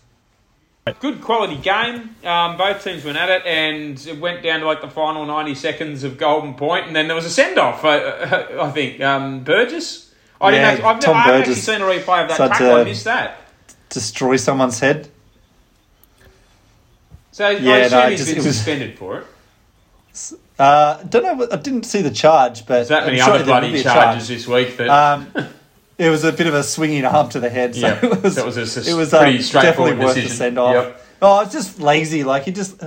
Good 0.98 1.20
quality 1.20 1.56
game. 1.56 2.16
Um, 2.24 2.56
both 2.56 2.82
teams 2.82 3.04
went 3.04 3.16
at 3.16 3.28
it, 3.28 3.46
and 3.46 4.04
it 4.06 4.18
went 4.18 4.42
down 4.42 4.60
to 4.60 4.66
like 4.66 4.80
the 4.80 4.90
final 4.90 5.24
ninety 5.24 5.54
seconds 5.54 6.02
of 6.02 6.18
Golden 6.18 6.54
Point, 6.54 6.86
and 6.88 6.96
then 6.96 7.06
there 7.06 7.14
was 7.14 7.24
a 7.26 7.30
send 7.30 7.58
off. 7.58 7.84
I, 7.84 7.98
I 8.60 8.70
think 8.72 9.00
um, 9.00 9.44
Burgess. 9.44 10.12
I 10.40 10.50
Yeah, 10.50 10.50
didn't. 10.50 10.64
Actually, 10.66 10.84
I've 10.84 11.00
Tom 11.00 11.14
never, 11.14 11.18
I 11.18 11.22
haven't 11.22 11.40
actually 11.40 11.52
Burgess 11.54 11.64
seen 11.64 11.80
a 11.82 11.84
replay 11.84 12.22
of 12.22 12.28
that 12.30 12.36
tackle. 12.48 12.72
I 12.72 12.84
missed 12.84 13.04
that. 13.04 13.38
Destroy 13.90 14.36
someone's 14.36 14.80
head. 14.80 15.08
So 17.32 17.44
I 17.46 17.50
Yeah, 17.52 17.76
assume 17.76 17.98
no, 18.00 18.08
he's 18.10 18.18
just- 18.20 18.34
been 18.34 18.44
was- 18.44 18.56
suspended 18.56 18.98
for 18.98 19.18
it. 19.18 19.26
Uh, 20.58 21.02
don't 21.04 21.22
know. 21.38 21.48
I 21.52 21.56
didn't 21.56 21.84
see 21.84 22.02
the 22.02 22.10
charge, 22.10 22.66
but 22.66 22.74
There's 22.74 22.88
that 22.88 23.00
I'm 23.02 23.06
many 23.06 23.18
sure 23.20 23.34
other 23.34 23.44
bloody 23.44 23.82
charges 23.82 24.28
this 24.28 24.46
week 24.48 24.76
that. 24.78 24.88
Um, 24.90 25.32
it 26.00 26.08
was 26.10 26.24
a 26.24 26.32
bit 26.32 26.46
of 26.46 26.54
a 26.54 26.62
swinging 26.62 27.04
arm 27.04 27.28
to 27.30 27.40
the 27.40 27.50
head, 27.50 27.74
so 27.74 27.86
Yeah, 27.86 28.00
it 28.04 28.22
was. 28.22 28.34
that 28.36 28.46
was 28.46 28.56
a 28.56 28.62
it 28.90 28.94
was 28.94 29.10
pretty 29.10 29.36
um, 29.36 29.42
straightforward 29.42 29.98
definitely 29.98 30.04
worth 30.04 30.14
the 30.14 30.28
send 30.34 30.58
off. 30.58 30.74
Yep. 30.74 31.06
Oh, 31.22 31.40
it's 31.42 31.52
just 31.52 31.78
lazy. 31.80 32.24
Like 32.24 32.44
he 32.44 32.52
just 32.52 32.82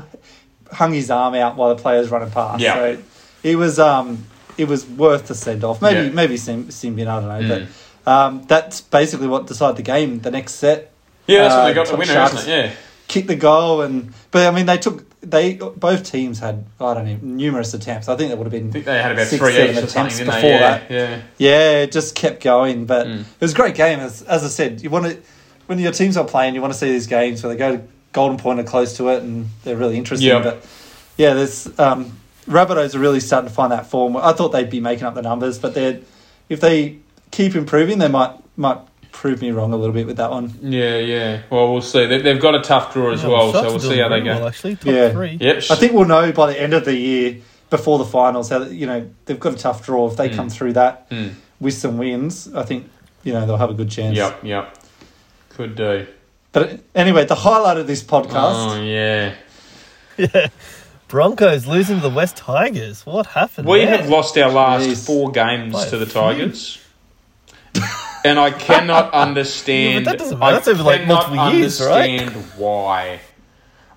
hung 0.72 0.92
his 0.94 1.12
arm 1.12 1.36
out 1.36 1.56
while 1.56 1.76
the 1.76 1.82
players 1.82 2.10
running 2.10 2.32
past. 2.32 2.62
Yeah. 2.62 2.74
So 2.74 3.04
it 3.44 3.56
was 3.56 3.78
um, 3.80 4.26
it 4.58 4.68
was 4.68 4.86
worth 4.88 5.28
the 5.28 5.36
send 5.36 5.64
off. 5.64 5.82
Maybe 5.82 6.08
Yeah. 6.08 6.14
maybe 6.14 6.38
Sim, 6.38 6.72
sin 6.72 6.96
bin, 6.96 7.08
I 7.08 7.20
don't 7.20 7.30
know, 7.30 7.56
Mm. 7.58 7.68
but 8.06 8.12
um, 8.12 8.44
that's 8.48 8.82
basically 8.82 9.28
what 9.28 9.48
decided 9.48 9.78
the 9.78 9.84
game. 9.84 10.20
The 10.20 10.32
next 10.32 10.54
set, 10.56 10.92
yeah, 11.28 11.44
that's 11.44 11.54
when 11.54 11.62
uh, 11.62 11.68
they 11.68 11.74
got 11.74 11.86
the 11.86 11.92
Top 11.92 12.00
winner, 12.00 12.14
Sharks 12.14 12.34
isn't 12.40 12.50
it? 12.52 12.66
Yeah. 12.66 12.72
Kicked 13.14 13.28
the 13.28 13.36
goal, 13.36 13.82
and 13.82 14.14
but 14.32 14.48
I 14.48 14.52
mean 14.56 14.66
they 14.66 14.78
took 14.78 15.06
they 15.22 15.54
both 15.56 16.04
teams 16.04 16.40
had 16.40 16.66
I 16.82 16.94
don't 16.96 17.06
know 17.06 17.18
numerous 17.22 17.74
attempts. 17.74 18.10
I 18.10 18.16
think 18.18 18.30
there 18.30 18.38
would 18.38 18.46
have 18.46 18.52
been 18.52 18.70
I 18.70 18.72
think 18.72 18.86
they 18.86 19.02
had 19.02 19.12
about 19.14 19.28
Six, 19.28 19.42
three 19.42 19.54
seven 19.54 19.84
attempts 19.84 20.20
before? 20.20 20.34
Yeah, 20.50 20.60
that. 20.60 20.92
yeah. 20.92 21.22
Yeah, 21.38 21.72
it 21.84 21.92
just 21.92 22.16
kept 22.16 22.44
going, 22.44 22.86
but 22.86 23.08
Mm. 23.08 23.22
it 23.22 23.42
was 23.42 23.54
a 23.54 23.56
great 23.56 23.76
game. 23.76 24.00
As, 24.00 24.22
as 24.24 24.44
I 24.44 24.48
said, 24.48 24.82
you 24.82 24.90
want 24.90 25.06
to 25.06 25.18
when 25.68 25.80
your 25.80 25.92
teams 25.94 26.18
are 26.18 26.26
playing, 26.26 26.56
you 26.56 26.62
want 26.62 26.74
to 26.74 26.80
see 26.80 26.92
these 26.92 27.08
games 27.08 27.42
where 27.44 27.54
they 27.54 27.58
go 27.58 27.78
to 27.78 27.84
Golden 28.12 28.38
Point 28.38 28.60
or 28.60 28.64
close 28.64 28.98
to 28.98 29.10
it, 29.10 29.24
and 29.24 29.48
they're 29.64 29.78
really 29.78 29.98
interesting. 29.98 30.28
Yep. 30.30 30.44
But 30.44 30.66
yeah, 31.18 31.34
there's 31.34 31.68
um, 31.80 32.18
Rabbitohs 32.48 32.96
are 32.96 33.00
really 33.00 33.20
starting 33.22 33.48
to 33.50 33.54
find 33.56 33.72
that 33.72 33.86
form. 33.88 34.18
I 34.18 34.34
thought 34.34 34.50
they'd 34.50 34.70
be 34.70 34.82
making 34.82 35.06
up 35.06 35.16
the 35.16 35.22
numbers, 35.22 35.58
but 35.60 35.74
they're 35.74 36.00
if 36.50 36.60
they 36.60 36.98
keep 37.32 37.56
improving, 37.56 38.00
they 38.00 38.10
might 38.10 38.32
might 38.58 38.80
prove 39.14 39.40
me 39.42 39.52
wrong 39.52 39.72
a 39.72 39.78
little 39.78 39.94
bit 39.94 40.06
with 40.06 40.18
that 40.18 40.30
one. 40.32 40.54
Yeah, 40.62 40.98
yeah. 40.98 41.44
Well, 41.50 41.72
we'll 41.72 41.82
see. 41.82 42.06
They, 42.06 42.22
they've 42.22 42.42
got 42.42 42.56
a 42.56 42.62
tough 42.62 42.92
draw 42.94 43.12
as 43.14 43.24
Yeah, 43.24 43.30
well, 43.30 43.54
so 43.54 43.62
we'll 43.64 43.80
see 43.80 44.00
how 44.00 44.10
they 44.10 44.20
go. 44.20 44.36
Well, 44.36 44.48
actually, 44.50 44.76
top 44.76 44.86
Yeah. 44.88 45.12
three. 45.12 45.38
Yep. 45.40 45.64
I 45.70 45.76
think 45.76 45.94
we'll 45.94 46.06
know 46.06 46.32
by 46.34 46.48
the 46.52 46.60
end 46.62 46.74
of 46.74 46.84
the 46.84 46.96
year 46.96 47.38
before 47.70 47.98
the 47.98 48.06
finals 48.06 48.50
how 48.50 48.64
you 48.64 48.86
know 48.86 49.10
they've 49.26 49.40
got 49.40 49.54
a 49.54 49.58
tough 49.58 49.86
draw. 49.86 50.10
If 50.10 50.18
they 50.18 50.30
Mm. 50.30 50.36
come 50.36 50.50
through 50.50 50.74
that 50.74 51.10
Mm. 51.10 51.34
with 51.62 51.74
some 51.76 51.98
wins, 51.98 52.50
I 52.54 52.64
think 52.64 52.90
you 53.24 53.32
know 53.34 53.46
they'll 53.46 53.58
have 53.58 53.70
a 53.70 53.74
good 53.76 53.90
chance. 53.90 54.18
Yep, 54.18 54.40
yep. 54.44 54.78
Could 55.50 55.76
do. 55.76 56.06
But 56.52 56.82
anyway, 56.94 57.26
the 57.26 57.36
highlight 57.36 57.78
of 57.78 57.88
this 57.88 58.04
podcast. 58.04 58.78
Oh, 58.78 58.82
yeah. 58.82 59.34
Yeah. 60.18 60.48
Broncos 61.08 61.68
losing 61.68 61.98
to 61.98 62.02
the 62.02 62.10
West 62.14 62.36
Tigers. 62.38 63.06
What 63.06 63.28
happened? 63.28 63.68
We 63.68 63.86
there? 63.86 63.98
have 63.98 64.10
lost 64.10 64.36
our 64.38 64.52
last 64.52 64.88
Jeez. 64.88 65.06
four 65.06 65.32
games 65.32 65.74
By 65.74 65.88
to 65.90 65.96
a 65.96 66.00
the 66.00 66.06
few. 66.08 66.14
Tigers. 66.22 66.80
And 68.24 68.40
I 68.40 68.52
cannot 68.52 69.14
understand. 69.14 69.74
Yeah, 69.94 70.00
but 70.00 70.06
that 70.12 70.20
doesn't 70.20 70.40
matter. 70.40 70.54
That's 70.54 70.68
over, 70.68 70.84
like, 70.84 71.08
multiple 71.08 71.54
years, 71.54 71.82
right? 71.82 72.20
understand 72.20 72.46
why. 72.58 73.20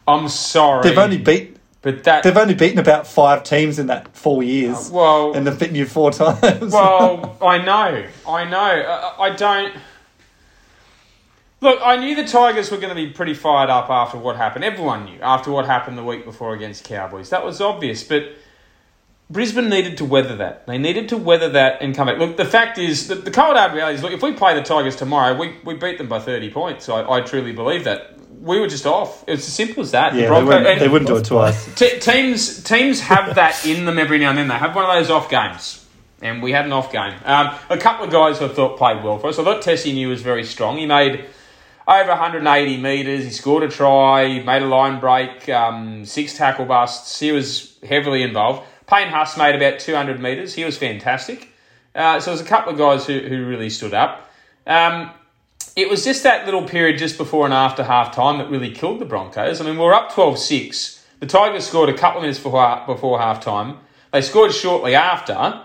I'm 0.07 0.29
sorry. 0.29 0.83
They've 0.83 0.99
only 0.99 1.19
beat 1.19 1.57
but 1.83 2.03
that. 2.05 2.25
they've 2.25 2.37
only 2.37 2.55
beaten 2.55 2.81
about 2.81 3.07
five 3.07 3.45
teams 3.45 3.79
in 3.79 3.87
that 3.87 4.17
four 4.17 4.43
years, 4.43 4.91
uh, 4.91 4.95
well, 4.95 5.35
and 5.35 5.47
they've 5.47 5.59
beaten 5.59 5.77
you 5.77 5.87
four 5.87 6.11
times. 6.11 6.73
Well, 6.73 7.37
I 7.43 7.59
know, 7.59 8.07
I 8.27 8.45
know. 8.45 8.59
I, 8.59 9.27
I 9.27 9.31
don't. 9.31 9.73
Look, 11.61 11.81
I 11.83 11.97
knew 11.97 12.17
the 12.17 12.27
Tigers 12.27 12.71
were 12.71 12.77
going 12.77 12.91
to 12.91 12.95
be 12.95 13.11
pretty 13.11 13.35
fired 13.35 13.71
up 13.71 13.89
after 13.89 14.19
what 14.19 14.37
happened. 14.37 14.65
Everyone 14.65 15.05
knew 15.05 15.21
after 15.21 15.51
what 15.51 15.65
happened 15.65 15.97
the 15.97 16.05
week 16.05 16.25
before 16.25 16.55
against 16.55 16.85
Cowboys. 16.85 17.31
That 17.31 17.45
was 17.45 17.61
obvious, 17.61 18.03
but 18.03 18.33
Brisbane 19.29 19.69
needed 19.69 19.99
to 19.99 20.05
weather 20.05 20.37
that. 20.37 20.67
They 20.67 20.79
needed 20.79 21.09
to 21.09 21.17
weather 21.17 21.49
that 21.51 21.83
and 21.83 21.95
come 21.97 22.07
back. 22.07 22.19
Look, 22.19 22.37
the 22.37 22.45
fact 22.45 22.79
is, 22.79 23.09
the, 23.09 23.17
the 23.17 23.31
cold 23.33 23.57
hard 23.57 23.73
reality 23.73 23.97
is, 23.97 24.03
look, 24.03 24.13
if 24.13 24.23
we 24.23 24.33
play 24.33 24.55
the 24.55 24.63
Tigers 24.63 24.95
tomorrow, 24.95 25.37
we, 25.37 25.57
we 25.65 25.75
beat 25.75 25.99
them 25.99 26.09
by 26.09 26.21
30 26.21 26.51
points. 26.51 26.89
I, 26.89 27.09
I 27.11 27.21
truly 27.23 27.53
believe 27.53 27.85
that. 27.85 28.13
We 28.41 28.61
were 28.61 28.69
just 28.69 28.87
off. 28.87 29.25
It's 29.27 29.49
as 29.49 29.53
simple 29.53 29.83
as 29.83 29.91
that. 29.91 30.13
The 30.13 30.21
yeah, 30.21 30.29
they 30.39 30.45
wouldn't, 30.45 30.79
they 30.79 30.89
wouldn't 30.89 31.09
do 31.09 31.17
it 31.17 31.25
twice. 31.25 31.75
Te- 31.75 31.99
teams 31.99 32.63
teams 32.63 33.01
have 33.01 33.35
that 33.35 33.67
in 33.67 33.87
them 33.87 33.99
every 33.99 34.19
now 34.19 34.29
and 34.29 34.39
then. 34.39 34.47
They 34.47 34.55
have 34.55 34.77
one 34.77 34.85
of 34.85 34.95
those 34.95 35.11
off 35.11 35.29
games, 35.29 35.85
and 36.23 36.41
we 36.41 36.53
had 36.53 36.67
an 36.67 36.73
off 36.73 36.93
game. 36.93 37.15
Um, 37.25 37.57
a 37.71 37.79
couple 37.79 38.05
of 38.05 38.13
guys 38.13 38.41
I 38.41 38.47
thought 38.47 38.77
played 38.79 39.03
well 39.03 39.19
for 39.19 39.29
us. 39.29 39.39
I 39.41 39.43
thought 39.43 39.65
Tesi 39.65 39.93
Niu 39.93 40.11
was 40.11 40.23
very 40.23 40.45
strong. 40.45 40.77
He 40.77 40.87
made 40.87 41.25
over 41.89 42.11
180 42.11 42.77
metres. 42.77 43.25
He 43.25 43.31
scored 43.31 43.65
a 43.65 43.69
try. 43.69 44.29
He 44.29 44.41
made 44.41 44.63
a 44.63 44.67
line 44.67 45.01
break. 45.01 45.49
Um, 45.49 46.05
six 46.05 46.37
tackle 46.37 46.67
busts. 46.67 47.19
He 47.19 47.33
was 47.33 47.77
heavily 47.83 48.23
involved. 48.23 48.65
Payne 48.87 49.09
Haas 49.09 49.37
made 49.37 49.55
about 49.55 49.81
200 49.81 50.21
metres. 50.21 50.55
He 50.55 50.65
was 50.65 50.77
fantastic. 50.77 51.49
Uh, 51.95 52.21
so 52.21 52.31
there's 52.31 52.41
a 52.41 52.49
couple 52.49 52.73
of 52.73 52.79
guys 52.79 53.07
who, 53.07 53.19
who 53.21 53.47
really 53.47 53.71
stood 53.71 53.95
up. 53.95 54.31
Um, 54.67 55.11
it 55.77 55.89
was 55.91 56.05
just 56.05 56.23
that 56.23 56.45
little 56.45 56.63
period 56.67 56.99
just 56.99 57.19
before 57.19 57.45
and 57.45 57.55
after 57.55 57.85
half 57.85 58.15
time 58.15 58.39
that 58.39 58.51
really 58.51 58.71
killed 58.71 58.99
the 58.99 59.05
Broncos. 59.05 59.61
I 59.61 59.65
mean, 59.65 59.75
we 59.75 59.85
were 59.85 59.95
up 59.95 60.13
12 60.13 60.39
6. 60.39 61.07
The 61.21 61.27
Tigers 61.27 61.67
scored 61.67 61.89
a 61.89 61.97
couple 61.97 62.19
of 62.19 62.23
minutes 62.23 62.39
before, 62.39 62.83
before 62.87 63.19
half 63.19 63.41
time. 63.43 63.79
They 64.13 64.23
scored 64.23 64.53
shortly 64.53 64.95
after. 64.95 65.63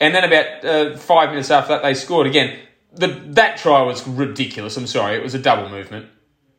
And 0.00 0.14
then 0.14 0.24
about 0.24 0.64
uh, 0.64 0.96
five 0.96 1.30
minutes 1.30 1.50
after 1.50 1.74
that, 1.74 1.82
they 1.82 1.94
scored 1.94 2.26
again. 2.26 2.58
The, 2.92 3.08
that 3.08 3.58
try 3.58 3.82
was 3.82 4.06
ridiculous. 4.06 4.76
I'm 4.76 4.86
sorry. 4.86 5.16
It 5.16 5.22
was 5.22 5.34
a 5.34 5.38
double 5.38 5.68
movement. 5.68 6.06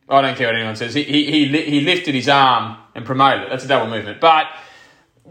I 0.07 0.21
don't 0.21 0.35
care 0.37 0.47
what 0.47 0.55
anyone 0.55 0.75
says. 0.75 0.93
He, 0.93 1.03
he, 1.03 1.31
he, 1.31 1.45
li- 1.47 1.69
he 1.69 1.81
lifted 1.81 2.15
his 2.15 2.27
arm 2.27 2.77
and 2.95 3.05
promoted 3.05 3.43
it. 3.43 3.49
That's 3.49 3.65
a 3.65 3.67
double 3.67 3.89
movement. 3.89 4.19
But 4.19 4.47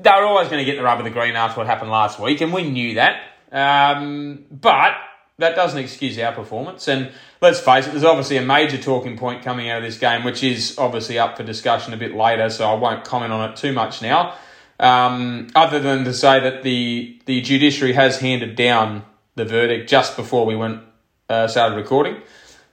they 0.01 0.11
were 0.11 0.27
always 0.27 0.49
going 0.49 0.59
to 0.59 0.65
get 0.65 0.77
the 0.77 0.83
rub 0.83 0.99
of 0.99 1.05
the 1.05 1.11
green 1.11 1.37
after 1.37 1.59
what 1.59 1.67
happened 1.67 1.91
last 1.91 2.21
week, 2.21 2.41
and 2.41 2.53
we 2.53 2.69
knew 2.71 2.95
that. 2.95 3.23
Um, 3.51 4.45
but 4.51 4.93
that 5.39 5.55
doesn't 5.57 5.79
excuse 5.79 6.19
our 6.19 6.33
performance. 6.33 6.89
And 6.89 7.11
let's 7.41 7.61
face 7.61 7.87
it, 7.87 7.91
there's 7.91 8.05
obviously 8.05 8.37
a 8.37 8.43
major 8.43 8.79
talking 8.79 9.17
point 9.17 9.43
coming 9.43 9.71
out 9.71 9.79
of 9.79 9.85
this 9.85 9.99
game, 9.99 10.25
which 10.25 10.43
is 10.43 10.77
obviously 10.79 11.19
up 11.19 11.37
for 11.37 11.43
discussion 11.43 11.93
a 11.93 11.97
bit 11.97 12.15
later, 12.15 12.51
so 12.51 12.69
I 12.69 12.75
won't 12.75 13.05
comment 13.05 13.33
on 13.33 13.51
it 13.51 13.57
too 13.57 13.73
much 13.73 14.03
now. 14.03 14.35
Um, 14.81 15.49
other 15.55 15.81
than 15.81 16.05
to 16.05 16.13
say 16.13 16.39
that 16.41 16.63
the, 16.63 17.21
the 17.27 17.41
judiciary 17.41 17.95
has 17.95 18.21
handed 18.21 18.55
down 18.55 19.05
the 19.35 19.45
verdict 19.45 19.89
just 19.89 20.17
before 20.17 20.47
we 20.47 20.55
went 20.55 20.83
uh, 21.29 21.49
started 21.49 21.77
recording, 21.77 22.17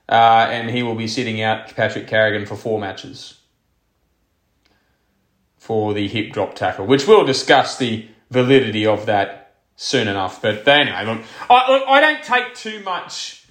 uh, 0.08 0.46
and 0.50 0.70
he 0.70 0.82
will 0.82 0.94
be 0.94 1.08
sitting 1.08 1.42
out 1.42 1.74
Patrick 1.74 2.06
Carrigan 2.06 2.46
for 2.46 2.56
four 2.56 2.80
matches 2.80 3.35
for 5.66 5.92
the 5.94 6.06
hip 6.06 6.32
drop 6.32 6.54
tackle, 6.54 6.86
which 6.86 7.08
we'll 7.08 7.24
discuss 7.24 7.76
the 7.76 8.06
validity 8.30 8.86
of 8.86 9.04
that 9.06 9.54
soon 9.74 10.06
enough. 10.06 10.40
But 10.40 10.66
anyway, 10.68 11.04
look, 11.04 11.24
I, 11.50 11.72
look, 11.72 11.82
I 11.88 12.00
don't 12.00 12.22
take 12.22 12.54
too 12.54 12.84
much 12.84 13.44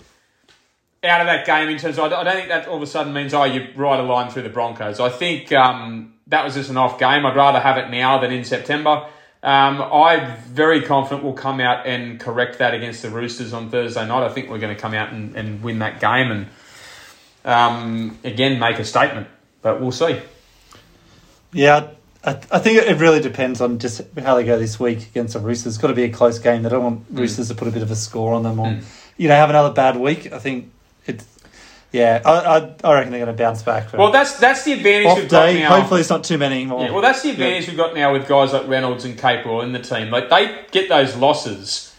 out 1.04 1.20
of 1.20 1.28
that 1.28 1.46
game 1.46 1.68
in 1.68 1.78
terms 1.78 2.00
of, 2.00 2.14
I 2.14 2.24
don't 2.24 2.36
think 2.36 2.48
that 2.48 2.70
all 2.70 2.78
of 2.78 2.82
a 2.82 2.88
sudden 2.88 3.12
means, 3.12 3.34
oh, 3.34 3.44
you 3.44 3.68
ride 3.76 4.00
a 4.00 4.04
line 4.04 4.32
through 4.32 4.44
the 4.44 4.50
Broncos. 4.50 5.02
I 5.02 5.10
think 5.10 5.52
um, 5.52 6.14
that 6.28 6.46
was 6.46 6.54
just 6.54 6.70
an 6.70 6.78
off 6.78 6.98
game. 6.98 7.26
I'd 7.26 7.36
rather 7.36 7.60
have 7.60 7.78
it 7.78 7.90
now 7.90 8.18
than 8.18 8.32
in 8.32 8.46
September. 8.46 9.10
Um, 9.44 9.82
I'm 9.82 10.38
very 10.38 10.84
confident 10.84 11.22
we'll 11.22 11.34
come 11.34 11.60
out 11.60 11.86
and 11.86 12.18
correct 12.18 12.60
that 12.60 12.74
against 12.74 13.02
the 13.02 13.10
Roosters 13.10 13.52
on 13.52 13.70
Thursday 13.70 14.08
night. 14.08 14.24
I 14.24 14.30
think 14.30 14.50
we're 14.50 14.60
going 14.60 14.74
to 14.74 14.82
come 14.82 14.94
out 14.94 15.12
and, 15.12 15.36
and 15.36 15.62
win 15.62 15.80
that 15.80 16.00
game 16.00 16.32
and 16.32 16.48
um, 17.44 18.18
again 18.24 18.58
make 18.58 18.80
a 18.80 18.86
statement, 18.86 19.28
but 19.62 19.82
we'll 19.82 19.92
see. 19.92 20.22
Yeah, 21.52 21.90
I, 22.26 22.32
I 22.52 22.60
think 22.60 22.80
it 22.82 22.98
really 22.98 23.20
depends 23.22 23.62
on 23.62 23.78
just 23.80 24.02
how 24.18 24.36
they 24.36 24.44
go 24.44 24.58
this 24.58 24.80
week 24.80 25.04
against 25.08 25.34
the 25.34 25.40
Roosters. 25.40 25.74
It's 25.76 25.82
got 25.82 25.90
to 25.90 25.94
be 25.94 26.04
a 26.04 26.10
close 26.10 26.40
game. 26.40 26.64
They 26.64 26.70
don't 26.70 26.84
want 26.84 27.06
Roosters 27.12 27.50
to 27.50 27.56
put 27.56 27.68
a 27.68 27.72
bit 27.72 27.84
of 27.84 27.92
a 27.92 27.96
score 27.96 28.34
on 28.34 28.44
them 28.44 28.60
or, 28.60 28.68
Mm. 28.68 28.84
you 29.18 29.28
know, 29.28 29.36
have 29.36 29.50
another 29.50 29.72
bad 29.74 29.96
week. 29.98 30.34
I 30.34 30.40
think 30.40 30.72
it's, 31.06 31.24
yeah, 31.92 32.22
I, 32.26 32.32
I, 32.32 32.74
I 32.84 32.94
reckon 32.96 33.12
they're 33.12 33.24
going 33.24 33.36
to 33.38 33.42
bounce 33.42 33.62
back. 33.64 33.94
Well, 33.94 34.12
that's 34.12 34.38
that's 34.40 34.64
the 34.66 34.74
advantage 34.74 35.08
off 35.08 35.18
we've 35.20 35.30
got 35.30 35.46
day. 35.46 35.60
now. 35.60 35.80
Hopefully, 35.80 36.02
it's 36.02 36.10
not 36.10 36.24
too 36.26 36.38
many 36.38 36.66
more. 36.66 36.84
Yeah, 36.84 36.92
well, 36.92 37.02
that's 37.02 37.22
the 37.22 37.30
advantage 37.30 37.68
we've 37.68 37.78
got 37.78 37.94
now 37.96 38.12
with 38.12 38.28
guys 38.28 38.52
like 38.52 38.68
Reynolds 38.68 39.06
and 39.06 39.18
Capewell 39.18 39.64
in 39.64 39.72
the 39.72 39.80
team. 39.80 40.10
Like 40.10 40.30
they 40.30 40.66
get 40.72 40.90
those 40.90 41.16
losses, 41.16 41.96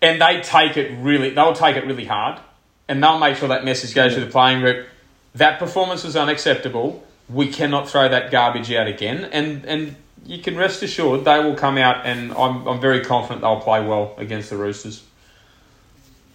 and 0.00 0.18
they 0.22 0.40
take 0.40 0.78
it 0.78 0.96
really. 1.00 1.30
They'll 1.30 1.52
take 1.52 1.76
it 1.76 1.84
really 1.84 2.06
hard, 2.06 2.40
and 2.88 3.02
they'll 3.02 3.18
make 3.18 3.36
sure 3.36 3.48
that 3.48 3.64
message 3.66 3.94
goes 3.94 4.14
to 4.14 4.20
the 4.20 4.30
playing 4.30 4.60
group. 4.60 4.86
That 5.34 5.58
performance 5.58 6.04
was 6.04 6.16
unacceptable. 6.16 7.03
We 7.28 7.48
cannot 7.48 7.88
throw 7.88 8.08
that 8.08 8.30
garbage 8.30 8.70
out 8.72 8.86
again, 8.86 9.24
and 9.32 9.64
and 9.64 9.96
you 10.26 10.38
can 10.42 10.56
rest 10.56 10.82
assured 10.82 11.24
they 11.24 11.38
will 11.40 11.54
come 11.54 11.78
out, 11.78 12.04
and 12.06 12.32
I'm 12.32 12.66
I'm 12.66 12.80
very 12.80 13.00
confident 13.02 13.40
they'll 13.42 13.60
play 13.60 13.84
well 13.84 14.14
against 14.18 14.50
the 14.50 14.56
Roosters. 14.56 15.02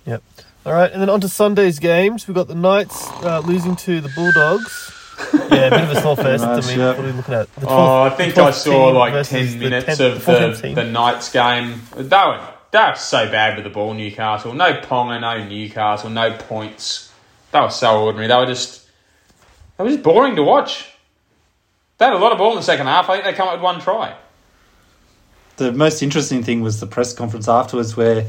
Yep. 0.06 0.24
All 0.66 0.74
right, 0.74 0.92
and 0.92 1.02
then 1.02 1.10
on 1.10 1.22
to 1.22 1.30
Sunday's 1.30 1.80
games. 1.80 2.28
We've 2.28 2.36
got 2.36 2.48
the 2.48 2.56
Knights 2.56 3.08
uh, 3.24 3.40
losing 3.46 3.76
to 3.78 4.02
the 4.02 4.10
Bulldogs. 4.10 4.96
Yeah, 5.52 5.66
a 5.66 5.70
bit 5.72 5.82
of 5.82 5.92
a 5.92 6.00
small 6.00 6.16
fest. 6.16 6.46
I 6.46 6.56
Nice, 6.56 6.68
mean, 6.70 6.80
yep. 6.80 6.96
what 6.96 7.04
are 7.04 7.08
we 7.10 7.14
looking 7.14 7.34
at? 7.34 7.54
The 7.56 7.68
Oh, 7.68 8.04
I 8.04 8.10
think 8.12 8.38
I 8.38 8.52
saw 8.52 8.88
like 8.88 9.12
versus 9.12 9.32
ten 9.52 9.60
the 9.60 9.70
minutes 9.70 10.00
10th 10.00 10.14
of 10.16 10.26
the 10.26 10.68
the, 10.70 10.76
the 10.76 10.84
Knights 10.86 11.30
game. 11.34 11.82
They 11.94 12.04
were 12.04 12.48
they 12.72 12.80
were 12.80 12.96
so 12.96 13.30
bad 13.30 13.56
with 13.58 13.66
the 13.66 13.70
ball, 13.70 13.94
Newcastle. 13.94 14.54
No 14.54 14.76
Ponga, 14.76 15.20
no 15.20 15.44
Newcastle, 15.46 16.10
no 16.10 16.32
points. 16.38 17.12
They 17.52 17.60
were 17.60 17.70
so 17.70 18.02
ordinary. 18.06 18.28
They 18.28 18.36
were 18.36 18.46
just 18.46 18.79
It 19.80 19.84
was 19.84 19.98
boring 19.98 20.36
to 20.36 20.44
watch. 20.44 20.88
They 21.98 22.06
had 22.06 22.14
a 22.14 22.18
lot 22.18 22.32
of 22.32 22.38
ball 22.38 22.52
in 22.52 22.58
the 22.58 22.64
second 22.64 22.88
half. 22.88 23.10
I 23.10 23.14
think 23.16 23.26
they 23.26 23.34
come 23.34 23.48
up 23.48 23.56
with 23.56 23.62
one 23.64 23.80
try. 23.82 24.16
The 25.58 25.72
most 25.72 26.02
interesting 26.02 26.44
thing 26.44 26.62
was 26.62 26.80
the 26.80 26.88
press 26.88 27.14
conference 27.14 27.48
afterwards, 27.48 27.96
where 27.98 28.28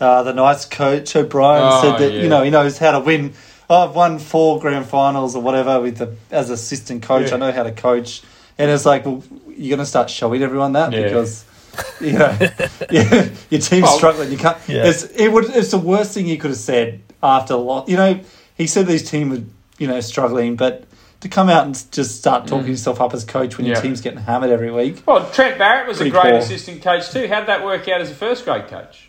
uh, 0.00 0.22
the 0.24 0.32
Knights 0.32 0.64
coach 0.64 1.14
O'Brien 1.14 1.62
Oh, 1.64 1.82
said 1.82 1.98
that 2.00 2.12
yeah. 2.12 2.22
you 2.22 2.28
know 2.28 2.42
he 2.42 2.50
knows 2.50 2.78
how 2.78 2.92
to 2.92 3.00
win. 3.00 3.34
Oh, 3.70 3.88
I've 3.88 3.94
won 3.94 4.18
four 4.18 4.58
grand 4.60 4.86
finals 4.86 5.36
or 5.36 5.42
whatever 5.42 5.80
with 5.80 5.98
the 5.98 6.16
as 6.30 6.50
assistant 6.50 7.02
coach. 7.04 7.28
Yeah. 7.28 7.36
I 7.36 7.38
know 7.38 7.52
how 7.52 7.62
to 7.62 7.72
coach, 7.72 8.22
and 8.58 8.70
it's 8.70 8.84
like, 8.84 9.06
well, 9.06 9.22
you're 9.48 9.76
going 9.76 9.78
to 9.78 9.86
start 9.86 10.10
showing 10.10 10.42
everyone 10.42 10.72
that 10.72 10.92
Yeah. 10.92 11.04
because. 11.04 11.44
You 12.02 12.12
know, 12.18 12.36
yeah, 12.90 13.30
your 13.48 13.60
team's 13.62 13.84
Well, 13.84 13.96
struggling. 13.96 14.30
You 14.30 14.36
can't. 14.36 14.58
Yeah. 14.68 14.84
It's 14.88 15.04
it 15.04 15.28
would. 15.32 15.46
It's 15.56 15.70
the 15.70 15.78
worst 15.78 16.12
thing 16.12 16.26
he 16.26 16.36
could 16.36 16.50
have 16.50 16.58
said 16.58 17.00
after 17.22 17.54
a 17.54 17.56
lot. 17.56 17.88
You 17.88 17.96
know, 17.96 18.20
he 18.58 18.66
said 18.66 18.86
his 18.88 19.08
team 19.08 19.30
were 19.30 19.40
you 19.78 19.86
know 19.86 20.00
struggling, 20.00 20.56
but 20.56 20.84
to 21.20 21.28
come 21.28 21.48
out 21.48 21.66
and 21.66 21.74
just 21.92 22.16
start 22.18 22.46
talking 22.48 22.68
yourself 22.68 23.00
up 23.00 23.14
as 23.14 23.24
coach 23.24 23.56
when 23.56 23.66
your 23.66 23.76
Mm. 23.76 23.82
Team's 23.82 24.00
getting 24.00 24.18
hammered 24.20 24.50
every 24.50 24.70
week. 24.72 25.02
Well, 25.06 25.28
Trent 25.30 25.56
Barrett 25.56 25.86
was 25.86 25.98
Pretty 25.98 26.10
a 26.10 26.12
great 26.12 26.30
poor. 26.32 26.40
assistant 26.40 26.82
coach 26.82 27.10
too. 27.10 27.28
How'd 27.28 27.46
that 27.46 27.64
work 27.64 27.86
out 27.88 28.00
as 28.00 28.10
a 28.10 28.14
first 28.14 28.44
grade 28.44 28.66
coach? 28.68 29.08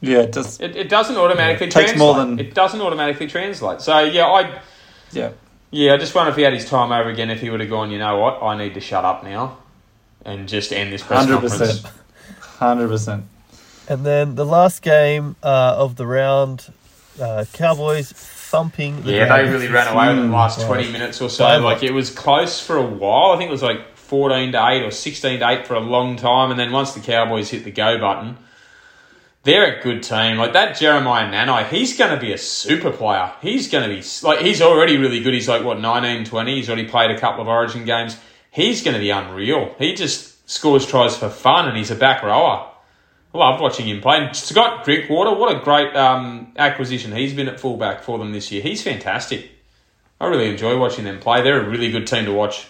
Yeah, 0.00 0.20
it 0.20 0.32
does. 0.32 0.58
It, 0.60 0.74
it 0.74 0.88
doesn't 0.88 1.16
automatically 1.16 1.66
Yeah, 1.66 1.68
it 1.68 1.72
takes 1.72 1.90
translate. 1.92 1.98
more 1.98 2.14
than- 2.16 2.38
It 2.38 2.54
doesn't 2.54 2.80
automatically 2.80 3.26
translate. 3.26 3.80
So 3.82 3.98
yeah, 4.00 4.26
I 4.26 4.58
Yeah. 5.12 5.30
yeah, 5.70 5.92
I 5.94 5.96
just 5.98 6.14
wonder 6.14 6.30
if 6.30 6.36
he 6.36 6.42
had 6.42 6.54
his 6.54 6.64
time 6.68 6.90
over 6.92 7.08
again, 7.10 7.30
if 7.30 7.40
he 7.40 7.50
would 7.50 7.60
have 7.60 7.70
gone, 7.70 7.90
you 7.90 7.98
know 7.98 8.16
what, 8.18 8.42
I 8.42 8.56
need 8.56 8.74
to 8.74 8.80
shut 8.80 9.04
up 9.04 9.22
now 9.22 9.58
and 10.24 10.48
just 10.48 10.72
end 10.72 10.92
this 10.92 11.02
press 11.02 11.20
Hundred 11.26 11.40
conference. 11.40 11.58
percent. 11.82 11.94
Hundred 12.58 12.88
percent. 12.88 13.24
And 13.88 14.06
then 14.06 14.34
the 14.36 14.46
last 14.46 14.80
game 14.82 15.36
uh, 15.42 15.74
of 15.76 15.96
the 15.96 16.06
round, 16.06 16.72
uh, 17.20 17.44
Cowboys 17.52 18.12
thumping. 18.52 19.02
The 19.02 19.12
Yeah, 19.12 19.34
they 19.34 19.50
really 19.50 19.68
ran 19.68 19.88
away 19.88 20.08
with 20.08 20.18
in 20.18 20.30
the 20.30 20.36
last. 20.36 20.64
20 20.64 20.92
minutes 20.92 21.20
or 21.22 21.30
so. 21.30 21.44
By 21.44 21.56
Like, 21.56 21.82
it 21.82 21.92
was 21.92 22.10
close 22.10 22.60
for 22.60 22.76
a 22.76 22.86
while. 22.86 23.32
I 23.32 23.38
think 23.38 23.48
it 23.48 23.52
was 23.52 23.62
like 23.62 23.96
14 23.96 24.52
to 24.52 24.68
8 24.68 24.82
or 24.82 24.90
16 24.90 25.40
to 25.40 25.48
8 25.48 25.66
for 25.66 25.74
a 25.74 25.80
long 25.80 26.16
time. 26.16 26.50
And 26.50 26.60
then 26.60 26.70
once 26.70 26.92
the 26.92 27.00
Cowboys 27.00 27.48
hit 27.48 27.64
the 27.64 27.70
go 27.70 27.98
button, 27.98 28.36
they're 29.44 29.78
a 29.78 29.82
good 29.82 30.02
team. 30.02 30.36
Like, 30.36 30.52
that 30.52 30.76
Jeremiah 30.76 31.32
Nanai, 31.32 31.68
he's 31.70 31.96
going 31.96 32.14
to 32.14 32.20
be 32.20 32.32
a 32.32 32.38
super 32.38 32.90
player. 32.90 33.32
He's 33.40 33.68
going 33.68 33.88
to 33.88 33.96
be, 33.96 34.02
like, 34.22 34.40
he's 34.40 34.60
already 34.60 34.98
really 34.98 35.20
good. 35.20 35.32
He's 35.32 35.48
like, 35.48 35.64
what, 35.64 35.80
19, 35.80 36.26
20? 36.26 36.54
He's 36.54 36.68
already 36.68 36.86
played 36.86 37.10
a 37.10 37.18
couple 37.18 37.40
of 37.40 37.48
Origin 37.48 37.86
games. 37.86 38.18
He's 38.50 38.84
going 38.84 38.94
to 38.94 39.00
be 39.00 39.10
unreal. 39.10 39.74
He 39.78 39.94
just 39.94 40.48
scores 40.48 40.86
tries 40.86 41.16
for 41.16 41.30
fun 41.30 41.68
and 41.68 41.76
he's 41.76 41.90
a 41.90 41.96
back 41.96 42.22
rower. 42.22 42.71
I 43.34 43.38
love 43.38 43.60
watching 43.60 43.86
him 43.88 44.00
play. 44.00 44.18
And 44.18 44.36
Scott 44.36 44.84
Drinkwater, 44.84 45.34
what 45.34 45.56
a 45.56 45.60
great 45.64 45.94
um, 45.96 46.52
acquisition 46.56 47.12
he's 47.12 47.32
been 47.32 47.48
at 47.48 47.58
fullback 47.58 48.02
for 48.02 48.18
them 48.18 48.32
this 48.32 48.52
year. 48.52 48.62
He's 48.62 48.82
fantastic. 48.82 49.50
I 50.20 50.26
really 50.26 50.50
enjoy 50.50 50.78
watching 50.78 51.04
them 51.04 51.18
play. 51.18 51.42
They're 51.42 51.60
a 51.64 51.68
really 51.68 51.90
good 51.90 52.06
team 52.06 52.26
to 52.26 52.32
watch. 52.32 52.66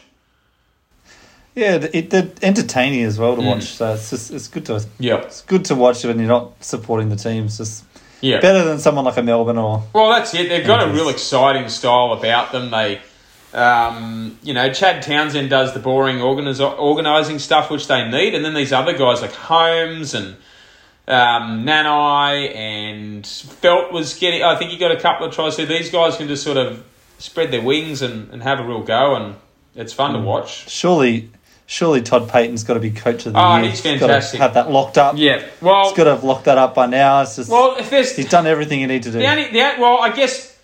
Yeah, 1.54 1.86
it, 1.92 2.08
they're 2.10 2.30
entertaining 2.42 3.02
as 3.04 3.18
well 3.18 3.36
to 3.36 3.42
Mm. 3.42 3.46
watch. 3.46 3.64
So 3.64 3.92
it's 3.94 4.08
just 4.10 4.30
it's 4.30 4.48
good 4.48 4.64
to 4.66 4.84
Yeah, 4.98 5.16
it's 5.16 5.42
good 5.42 5.66
to 5.66 5.74
watch 5.74 6.02
when 6.04 6.18
you're 6.18 6.28
not 6.28 6.64
supporting 6.64 7.10
the 7.10 7.16
team. 7.16 7.44
It's 7.46 7.58
just 7.58 7.84
yeah. 8.22 8.40
better 8.40 8.64
than 8.64 8.78
someone 8.78 9.04
like 9.04 9.18
a 9.18 9.22
Melbourne 9.22 9.58
or 9.58 9.82
Well, 9.92 10.08
that's 10.10 10.32
it. 10.32 10.48
They've 10.48 10.66
got 10.66 10.88
a 10.88 10.92
real 10.92 11.10
exciting 11.10 11.68
style 11.68 12.12
about 12.12 12.52
them. 12.52 12.70
They, 12.70 13.00
um, 13.52 14.38
you 14.42 14.54
know, 14.54 14.72
Chad 14.72 15.02
Townsend 15.02 15.50
does 15.50 15.74
the 15.74 15.80
boring 15.80 16.18
organis- 16.18 16.60
organising 16.78 17.38
stuff 17.38 17.70
which 17.70 17.86
they 17.86 18.08
need, 18.08 18.34
and 18.34 18.42
then 18.44 18.54
these 18.54 18.72
other 18.72 18.96
guys 18.96 19.20
like 19.20 19.32
Holmes 19.34 20.14
and 20.14 20.36
um, 21.08 21.64
Nanai 21.64 22.54
and 22.54 23.24
Feldt 23.24 23.92
was 23.92 24.18
getting. 24.18 24.42
I 24.42 24.56
think 24.56 24.70
he 24.70 24.78
got 24.78 24.92
a 24.92 25.00
couple 25.00 25.26
of 25.26 25.34
tries. 25.34 25.56
So 25.56 25.64
these 25.66 25.90
guys 25.90 26.16
can 26.16 26.28
just 26.28 26.42
sort 26.44 26.56
of 26.56 26.84
spread 27.18 27.50
their 27.52 27.62
wings 27.62 28.02
and, 28.02 28.30
and 28.32 28.42
have 28.42 28.60
a 28.60 28.64
real 28.64 28.82
go, 28.82 29.14
and 29.16 29.36
it's 29.74 29.92
fun 29.92 30.12
to 30.14 30.20
watch. 30.20 30.68
surely 30.70 31.30
surely 31.66 32.02
Todd 32.02 32.28
Payten's 32.28 32.64
got 32.64 32.74
to 32.74 32.80
be 32.80 32.90
coach 32.90 33.24
of 33.24 33.32
the 33.32 33.38
Oh, 33.40 33.56
year. 33.56 33.70
he's 33.70 33.80
got 33.80 33.92
to 33.94 33.98
fantastic. 34.00 34.40
have 34.40 34.54
that 34.54 34.70
locked 34.70 34.98
up. 34.98 35.14
Yeah. 35.16 35.42
Well, 35.62 35.84
He's 35.84 35.96
got 35.96 36.04
to 36.04 36.10
have 36.10 36.22
locked 36.24 36.44
that 36.44 36.58
up 36.58 36.74
by 36.74 36.86
now. 36.86 37.22
It's 37.22 37.36
just 37.36 37.50
well, 37.50 37.76
if 37.78 37.88
there's 37.88 38.14
he's 38.14 38.28
done 38.28 38.46
everything 38.46 38.80
you 38.80 38.86
need 38.86 39.04
to 39.04 39.10
do. 39.12 39.18
The 39.18 39.26
only, 39.30 39.44
the, 39.50 39.58
well, 39.78 39.98
I 40.02 40.10
guess 40.14 40.58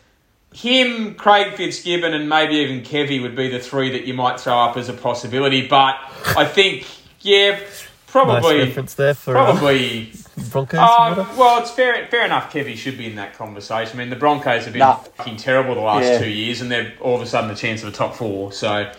him, 0.53 1.15
Craig 1.15 1.55
Fitzgibbon, 1.55 2.13
and 2.13 2.29
maybe 2.29 2.57
even 2.57 2.83
Kevy 2.83 3.23
would 3.23 3.37
be 3.37 3.49
the 3.49 3.61
three 3.61 3.91
that 3.93 4.05
you 4.07 4.13
might 4.15 4.39
throw 4.41 4.59
up 4.59 4.77
as 4.77 4.89
a 4.89 4.93
possibility. 4.93 5.67
But 5.67 5.97
I 6.37 6.45
think, 6.45 6.87
yeah, 7.21 7.53
Nice 7.53 7.87
probably, 8.07 8.59
reference 8.59 8.95
there 8.95 9.15
for 9.15 9.37
uh, 9.37 9.45
probably. 9.53 10.13
Broncos. 10.51 10.79
Uh, 10.81 11.27
well, 11.37 11.61
it's 11.61 11.71
fair, 11.71 12.07
fair 12.07 12.25
enough. 12.25 12.53
Kevy 12.53 12.77
should 12.77 12.97
be 12.99 13.07
in 13.07 13.17
that 13.17 13.35
conversation. 13.37 13.99
I 13.99 14.03
mean, 14.03 14.11
the 14.11 14.17
Broncos 14.17 14.65
have 14.65 14.73
been 14.73 14.81
Nah. 14.81 14.95
fucking 14.97 15.37
terrible 15.37 15.75
the 15.75 15.81
last 15.81 16.05
Yeah. 16.07 16.19
two 16.19 16.29
years, 16.31 16.61
and 16.61 16.71
they're 16.71 16.93
all 17.01 17.17
of 17.17 17.23
a 17.23 17.27
sudden 17.27 17.49
the 17.49 17.55
chance 17.57 17.83
of 17.83 17.89
a 17.89 17.93
top 17.93 18.15
four. 18.17 18.53
So 18.53 18.91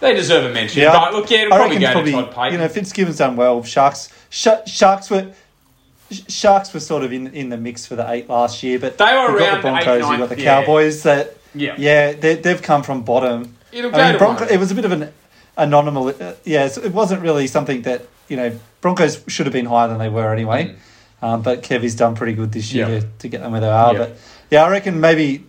they 0.00 0.14
deserve 0.14 0.50
a 0.50 0.54
mention. 0.54 0.82
Yeah, 0.82 0.92
but 0.92 1.12
look, 1.14 1.30
yeah, 1.30 1.40
it'll 1.42 1.54
I 1.54 1.56
probably 1.58 1.76
reckon 1.76 1.88
go 1.88 1.92
probably 1.92 2.12
to 2.12 2.22
Todd 2.22 2.34
Payten. 2.34 2.52
you 2.52 2.58
know 2.58 2.68
Fitzgibbon's 2.68 3.18
done 3.18 3.36
well. 3.36 3.62
Sharks 3.62 4.08
Sh- 4.30 4.48
Sharks 4.66 5.10
were 5.10 5.26
Sharks 6.28 6.74
were 6.74 6.80
sort 6.80 7.04
of 7.04 7.12
in 7.12 7.28
in 7.28 7.50
the 7.50 7.56
mix 7.56 7.86
for 7.86 7.94
the 7.96 8.10
eight 8.10 8.28
last 8.28 8.62
year, 8.62 8.78
but 8.78 8.98
They 8.98 9.04
were 9.04 9.30
you've 9.30 9.38
got 9.38 9.46
around 9.48 9.56
the 9.56 9.60
Broncos, 9.62 9.86
eight, 10.04 10.10
you've 10.10 10.18
got 10.18 10.28
the 10.30 10.40
yeah. 10.42 10.60
Cowboys 10.60 11.02
that 11.04 11.36
yeah, 11.54 11.74
yeah 11.78 12.12
they, 12.12 12.34
they've 12.34 12.60
come 12.62 12.82
from 12.82 13.02
bottom. 13.02 13.56
it'll 13.72 13.90
go 13.90 13.96
I 13.98 14.10
mean, 14.10 14.18
Bronco, 14.18 14.44
it 14.44 14.56
was 14.58 14.70
a 14.72 14.74
bit 14.74 14.84
of 14.84 14.92
an 14.92 15.12
anomaly. 15.56 16.14
Uh, 16.20 16.32
yeah, 16.44 16.66
so 16.68 16.82
it 16.82 16.92
wasn't 16.92 17.22
really 17.22 17.46
something 17.46 17.82
that 17.82 18.06
you 18.28 18.36
know 18.36 18.58
Broncos 18.80 19.22
should 19.28 19.46
have 19.46 19.52
been 19.52 19.66
higher 19.66 19.88
than 19.88 19.98
they 19.98 20.08
were 20.08 20.32
anyway. 20.32 20.74
Um, 21.22 21.42
but 21.42 21.62
Kevy's 21.62 21.94
done 21.94 22.14
pretty 22.16 22.32
good 22.32 22.50
this 22.52 22.72
year 22.72 22.86
Mm. 22.86 22.92
Yeah. 22.94 23.00
to, 23.00 23.06
to 23.18 23.28
get 23.28 23.40
them 23.42 23.52
where 23.52 23.60
they 23.60 23.68
are. 23.68 23.92
Yeah. 23.92 23.98
But 23.98 24.16
yeah, 24.50 24.64
I 24.64 24.70
reckon 24.70 25.00
maybe. 25.00 25.44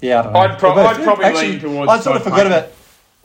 Yeah, 0.00 0.20
I 0.20 0.22
don't 0.22 0.32
know. 0.32 0.38
I'd 0.40 0.58
prob- 0.58 0.74
But 0.76 0.86
I'd 0.96 1.04
probably 1.04 1.24
actually, 1.26 1.48
lean 1.52 1.60
towards 1.60 1.90
I 1.92 2.00
sort 2.00 2.16
of 2.16 2.24
forgot 2.24 2.40
Payten. 2.40 2.46
about. 2.46 2.68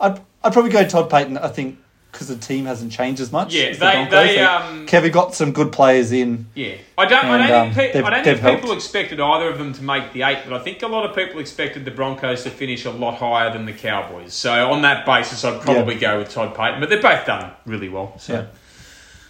I'd 0.00 0.20
I'd 0.44 0.52
probably 0.52 0.70
go 0.70 0.86
Todd 0.86 1.10
Payten. 1.10 1.42
I 1.42 1.48
think 1.48 1.78
because 2.12 2.28
the 2.28 2.36
team 2.36 2.64
hasn't 2.66 2.90
changed 2.92 3.20
as 3.20 3.32
much. 3.32 3.52
Yeah, 3.54 3.64
as 3.64 3.78
the 3.78 3.84
they- 3.86 4.06
they, 4.36 4.38
um, 4.40 4.86
Kevy 4.86 5.10
got 5.10 5.34
some 5.34 5.52
good 5.52 5.72
players 5.72 6.12
in. 6.12 6.46
Yeah, 6.54 6.74
I 6.96 7.06
don't. 7.06 7.24
And, 7.24 7.42
I 7.42 7.46
don't 7.48 7.68
um, 7.68 7.74
think, 7.74 7.92
pe- 7.94 8.02
I 8.02 8.10
don't 8.10 8.24
think 8.24 8.36
people 8.40 8.52
helped. 8.68 8.72
expected 8.74 9.18
either 9.18 9.48
of 9.48 9.58
them 9.58 9.72
to 9.72 9.82
make 9.82 10.12
the 10.12 10.22
eight, 10.22 10.38
but 10.46 10.52
I 10.52 10.62
think 10.62 10.82
a 10.82 10.86
lot 10.86 11.08
of 11.08 11.16
people 11.16 11.40
expected 11.40 11.84
the 11.86 11.90
Broncos 11.90 12.44
to 12.44 12.50
finish 12.50 12.84
a 12.84 12.90
lot 12.90 13.16
higher 13.16 13.50
than 13.52 13.64
the 13.66 13.72
Cowboys. 13.72 14.34
So 14.34 14.70
on 14.70 14.82
that 14.82 15.04
basis, 15.06 15.42
I'd 15.44 15.60
probably 15.62 15.94
go 15.96 16.18
with 16.18 16.28
Todd 16.30 16.54
Payten. 16.54 16.80
But 16.80 16.90
they've 16.90 17.02
both 17.02 17.24
done 17.26 17.50
really 17.66 17.88
well. 17.88 18.14
So 18.18 18.32
Yeah. 18.34 18.44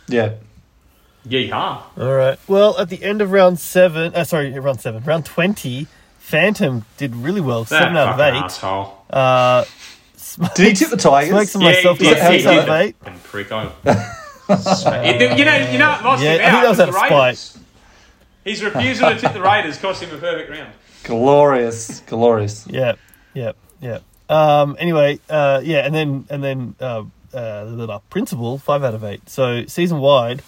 Yeehaw! 0.08 1.82
All 1.98 2.14
right. 2.14 2.38
Well, 2.48 2.78
at 2.78 2.88
the 2.88 3.02
end 3.02 3.20
of 3.22 3.30
round 3.32 3.58
seven, 3.58 4.14
uh, 4.14 4.24
sorry, 4.24 4.50
round 4.58 4.80
seven, 4.80 5.02
round 5.04 5.24
twenty, 5.26 5.86
Phantom 6.18 6.84
did 6.96 7.14
really 7.16 7.40
well, 7.40 7.64
That 7.64 7.68
seven 7.82 7.96
out 7.96 8.08
of 8.08 8.16
fucking 8.18 8.36
eight. 8.36 8.44
asshole. 8.44 9.04
Uh, 9.10 9.64
Did 10.54 10.66
he 10.68 10.74
tip 10.74 10.90
the 10.90 10.96
Tigers? 10.96 11.30
Smokes 11.30 11.54
and 11.54 11.64
Yeah, 11.64 11.70
myself 11.70 11.98
he 11.98 12.04
got 12.04 12.14
did, 12.14 12.26
six 12.26 12.42
he 12.44 12.48
out 12.48 12.58
of 12.58 12.64
did. 12.66 12.74
eight. 12.74 12.96
Fucking 13.00 13.20
prick. 13.20 13.52
I- 13.52 13.62
you 15.38 15.44
know, 15.44 15.56
you 15.70 15.78
know, 15.78 15.94
it 15.98 16.04
lost 16.04 16.22
Yeah, 16.22 16.34
him 16.34 16.40
I 16.40 16.44
out. 16.44 16.52
think 16.52 16.62
that 16.62 16.68
was 16.68 16.78
It 16.78 16.82
out 16.82 16.88
of 16.88 16.92
the 16.92 16.92
spite. 16.92 17.10
Raiders. 17.12 17.58
His 18.44 18.62
refusal 18.62 19.10
to 19.10 19.18
tip 19.18 19.32
the 19.34 19.42
Raiders 19.42 19.78
cost 19.78 20.02
him 20.02 20.14
a 20.14 20.18
perfect 20.18 20.50
round. 20.50 20.72
Glorious, 21.04 22.00
glorious. 22.06 22.66
Yeah, 22.66 22.94
yeah, 23.34 23.52
yeah. 23.80 23.98
Um, 24.28 24.76
anyway, 24.78 25.18
uh, 25.30 25.60
yeah, 25.64 25.78
and 25.86 25.94
then 25.94 26.26
and 26.30 26.42
then 26.44 26.74
uh, 26.80 27.04
uh, 27.34 27.64
the 27.64 27.70
little 27.72 28.02
principal 28.10 28.58
five 28.58 28.82
out 28.84 28.94
of 28.94 29.04
eight. 29.04 29.28
So 29.28 29.64
season 29.66 29.98
wide, 29.98 30.42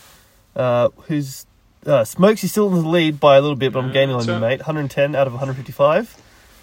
uh, 0.57 0.89
who's 1.07 1.47
uh, 1.87 2.05
Smokes 2.05 2.45
is 2.45 2.51
still 2.51 2.69
in 2.69 2.83
the 2.83 2.89
lead 2.89 3.19
by 3.21 3.37
a 3.37 3.41
little 3.41 3.57
bit, 3.57 3.73
but 3.73 3.83
I'm 3.85 3.93
gaining 3.93 4.15
on 4.15 4.23
so- 4.23 4.35
you, 4.35 4.41
mate. 4.41 4.61
110 4.61 5.15
out 5.15 5.27
of 5.27 5.33
155. 5.33 6.17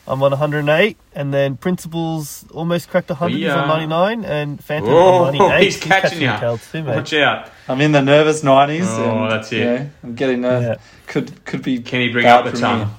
I'm 0.09 0.23
on 0.23 0.31
108, 0.31 0.95
and 1.15 1.33
then 1.33 1.57
Principals 1.57 2.45
almost 2.53 2.87
cracked 2.89 3.09
100. 3.09 3.35
He's 3.35 3.49
on 3.49 3.67
99, 3.67 4.23
and 4.23 4.63
Phantom 4.63 4.93
Oh, 4.93 5.25
on 5.25 5.37
98. 5.37 5.63
he's 5.65 5.79
catching 5.81 6.21
your 6.21 6.31
ya. 6.31 6.39
tail 6.39 6.57
too, 6.57 6.81
mate. 6.83 6.95
Watch 6.95 7.13
out. 7.13 7.49
I'm 7.67 7.81
in 7.81 7.91
the 7.91 8.01
nervous 8.01 8.41
nineties. 8.41 8.85
Oh, 8.87 9.23
and, 9.23 9.31
that's 9.33 9.51
it. 9.51 9.57
you 9.57 9.65
know, 9.65 9.89
I'm 10.03 10.15
getting 10.15 10.45
uh, 10.45 10.59
Yeah. 10.61 10.75
could 11.07 11.43
could 11.43 11.61
be. 11.61 11.81
Can 11.81 11.99
he 11.99 12.07
bring 12.09 12.23
bad 12.23 12.45
up 12.47 12.53
the 12.53 12.57
from 12.57 12.95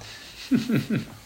tongue? 0.50 1.06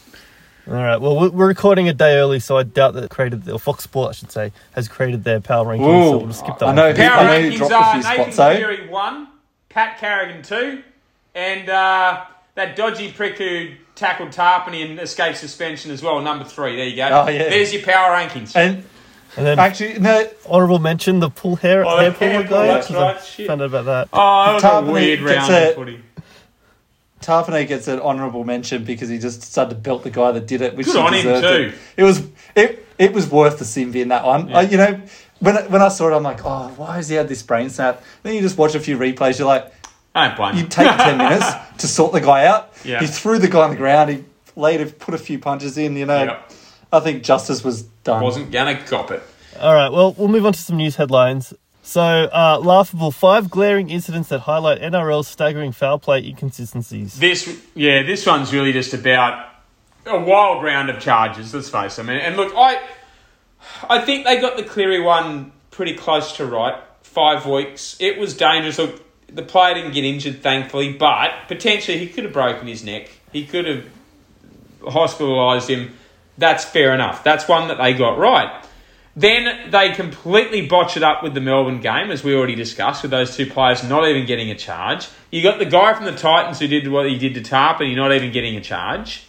here. 0.66 0.76
All 0.76 0.82
right. 0.82 1.00
Well, 1.00 1.18
we're 1.18 1.30
we're 1.30 1.46
recording 1.48 1.88
a 1.88 1.92
day 1.92 2.16
early, 2.16 2.40
so 2.40 2.56
I 2.56 2.62
doubt 2.62 2.94
that 2.94 3.10
created 3.10 3.48
or 3.48 3.58
Fox 3.58 3.84
Sport, 3.84 4.10
I 4.10 4.12
should 4.12 4.30
say, 4.32 4.52
has 4.72 4.88
created 4.88 5.24
their 5.24 5.40
power 5.40 5.64
rankings. 5.66 5.78
so 6.10 6.14
Ooh, 6.14 6.18
we'll 6.18 6.26
just 6.28 6.40
skip 6.40 6.58
that. 6.58 6.64
I 6.64 6.68
one. 6.68 6.76
know. 6.76 6.94
Power 6.94 7.10
I 7.18 7.24
know 7.40 7.48
rankings 7.50 7.56
dropped 7.58 7.72
a 7.72 7.76
are 7.76 7.92
few 7.94 8.02
Nathan 8.02 8.14
spots, 8.32 8.36
though. 8.36 8.54
Cleary 8.56 8.88
one, 8.88 9.28
Pat 9.68 9.98
Carrigan 9.98 10.42
two, 10.42 10.82
and 11.34 11.68
uh, 11.68 12.24
that 12.54 12.76
dodgy 12.76 13.12
prick 13.12 13.38
who 13.38 13.70
tackled 13.94 14.30
Tapine 14.30 14.90
and 14.90 14.98
escaped 15.00 15.38
suspension 15.38 15.90
as 15.90 16.02
well, 16.02 16.20
number 16.20 16.44
three. 16.44 16.76
There 16.76 16.86
you 16.86 16.96
go. 16.96 17.08
Oh, 17.26 17.28
yeah. 17.30 17.50
There's 17.50 17.72
your 17.72 17.82
power 17.82 18.16
rankings. 18.16 18.56
And 18.56 18.84
And 19.36 19.46
then 19.46 19.58
actually, 19.58 19.98
no, 19.98 20.28
honourable 20.46 20.78
mention 20.78 21.20
the 21.20 21.30
pull 21.30 21.56
hair 21.56 21.84
Oh, 21.86 21.96
hair 21.98 22.10
the 22.10 22.16
pull 22.18 22.28
hair 22.28 22.42
guy. 22.42 22.48
pull, 22.48 22.58
that's 22.62 22.86
'cause 22.88 22.96
I 22.96 23.12
right, 23.12 23.24
shit. 23.24 23.46
Found 23.46 23.62
out 23.62 23.66
about 23.66 23.84
that. 23.86 24.08
oh, 24.12 24.60
that 24.60 24.80
was 24.82 24.88
a 24.88 24.92
weird 24.92 25.20
gets 25.20 25.48
round 25.48 25.52
of 25.68 25.74
footy. 25.74 26.02
Tapine 27.22 27.66
gets 27.66 27.88
an 27.88 28.00
honourable 28.00 28.44
mention 28.44 28.84
because 28.84 29.08
he 29.08 29.18
just 29.18 29.42
started 29.42 29.70
to 29.74 29.80
belt 29.80 30.02
the 30.04 30.10
guy 30.10 30.32
that 30.32 30.46
did 30.46 30.60
it, 30.60 30.76
which 30.76 30.86
Good 30.86 30.96
he 30.96 31.00
on 31.00 31.14
him 31.14 31.22
deserved 31.22 31.42
too. 31.72 31.76
It. 31.96 32.00
it 32.02 32.04
was 32.04 32.26
it 32.54 32.86
it 32.98 33.12
was 33.12 33.30
worth 33.30 33.58
the 33.58 33.64
sim 33.64 33.94
in 33.94 34.08
that 34.08 34.24
one. 34.24 34.48
Yeah. 34.48 34.58
I, 34.58 34.62
you 34.62 34.76
know, 34.76 35.00
when 35.40 35.56
I- 35.56 35.66
when 35.68 35.82
I 35.82 35.88
saw 35.88 36.08
it, 36.12 36.14
I'm 36.16 36.22
like, 36.22 36.44
oh, 36.44 36.68
why 36.76 36.96
has 36.96 37.08
he 37.08 37.14
had 37.16 37.28
this 37.28 37.42
brain 37.42 37.70
snap? 37.70 38.02
Then 38.22 38.34
you 38.34 38.40
just 38.42 38.58
watch 38.58 38.74
a 38.74 38.80
few 38.80 38.98
replays, 38.98 39.38
you're 39.38 39.48
like, 39.48 39.72
I 40.14 40.28
don't 40.28 40.36
blame 40.36 40.56
you 40.56 40.66
take 40.66 40.86
ten 40.96 41.16
minutes 41.18 41.46
to 41.78 41.88
sort 41.88 42.12
the 42.12 42.20
guy 42.20 42.44
out. 42.46 42.72
Yeah. 42.84 43.00
He 43.00 43.06
threw 43.06 43.38
the 43.38 43.48
guy 43.48 43.62
on 43.62 43.70
the 43.70 43.76
ground. 43.76 44.10
He 44.10 44.24
later 44.56 44.86
put 44.86 45.14
a 45.14 45.18
few 45.18 45.38
punches 45.38 45.78
in. 45.78 45.96
You 45.96 46.06
know, 46.06 46.24
Yep. 46.24 46.52
I 46.92 47.00
think 47.00 47.22
justice 47.24 47.64
was 47.64 47.82
done. 48.04 48.22
Wasn't 48.22 48.50
gonna 48.50 48.78
cop 48.84 49.10
it. 49.10 49.22
All 49.60 49.72
right, 49.74 49.90
well, 49.90 50.12
we'll 50.14 50.28
move 50.28 50.44
on 50.46 50.52
to 50.52 50.58
some 50.58 50.76
news 50.76 50.96
headlines. 50.96 51.54
So, 51.82 52.02
uh, 52.02 52.60
laughable 52.62 53.10
five 53.10 53.50
glaring 53.50 53.90
incidents 53.90 54.28
that 54.28 54.40
highlight 54.40 54.80
NRL's 54.80 55.26
staggering 55.26 55.72
foul 55.72 55.98
play 55.98 56.24
inconsistencies. 56.24 57.18
This, 57.18 57.60
yeah, 57.74 58.04
this 58.04 58.24
one's 58.24 58.52
really 58.52 58.72
just 58.72 58.94
about 58.94 59.48
a 60.06 60.18
wild 60.18 60.62
round 60.62 60.90
of 60.90 61.00
charges. 61.00 61.52
Let's 61.52 61.68
face 61.68 61.98
it. 61.98 62.02
I 62.02 62.06
mean, 62.06 62.18
and 62.18 62.36
look, 62.36 62.52
I, 62.56 62.80
I 63.90 64.00
think 64.00 64.24
they 64.24 64.40
got 64.40 64.56
the 64.56 64.62
Cleary 64.62 65.00
one 65.00 65.52
pretty 65.72 65.94
close 65.94 66.36
to 66.36 66.46
right. 66.46 66.80
Five 67.02 67.46
weeks. 67.46 67.96
It 68.00 68.16
was 68.16 68.36
dangerous. 68.36 68.78
Look, 68.78 69.02
the 69.28 69.42
player 69.42 69.74
didn't 69.74 69.92
get 69.92 70.04
injured, 70.04 70.40
thankfully, 70.42 70.92
but 70.92 71.32
potentially 71.48 71.98
he 71.98 72.06
could 72.06 72.24
have 72.24 72.32
broken 72.32 72.68
his 72.68 72.84
neck. 72.84 73.10
He 73.32 73.44
could 73.44 73.66
have 73.66 73.84
hospitalised 74.82 75.68
him. 75.68 75.96
That's 76.38 76.64
fair 76.64 76.94
enough. 76.94 77.24
That's 77.24 77.48
one 77.48 77.68
that 77.68 77.78
they 77.78 77.92
got 77.92 78.18
right. 78.18 78.64
Then 79.14 79.70
they 79.70 79.92
completely 79.92 80.66
botch 80.66 80.96
it 80.96 81.02
up 81.02 81.22
with 81.22 81.34
the 81.34 81.40
Melbourne 81.40 81.80
game, 81.80 82.10
as 82.10 82.24
we 82.24 82.34
already 82.34 82.54
discussed, 82.54 83.02
with 83.02 83.10
those 83.10 83.36
two 83.36 83.46
players 83.46 83.86
not 83.86 84.08
even 84.08 84.26
getting 84.26 84.50
a 84.50 84.54
charge. 84.54 85.08
You 85.30 85.42
got 85.42 85.58
the 85.58 85.66
guy 85.66 85.92
from 85.92 86.06
the 86.06 86.16
Titans 86.16 86.58
who 86.58 86.66
did 86.66 86.88
what 86.88 87.08
he 87.08 87.18
did 87.18 87.34
to 87.34 87.42
Tarp, 87.42 87.80
and 87.80 87.88
he's 87.88 87.96
not 87.96 88.12
even 88.12 88.32
getting 88.32 88.56
a 88.56 88.60
charge. 88.62 89.26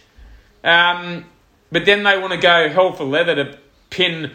Um, 0.62 1.26
but 1.70 1.84
then 1.84 2.02
they 2.02 2.18
want 2.18 2.32
to 2.32 2.38
go 2.38 2.70
hell 2.70 2.92
for 2.92 3.04
leather 3.04 3.34
to 3.34 3.58
pin 3.90 4.30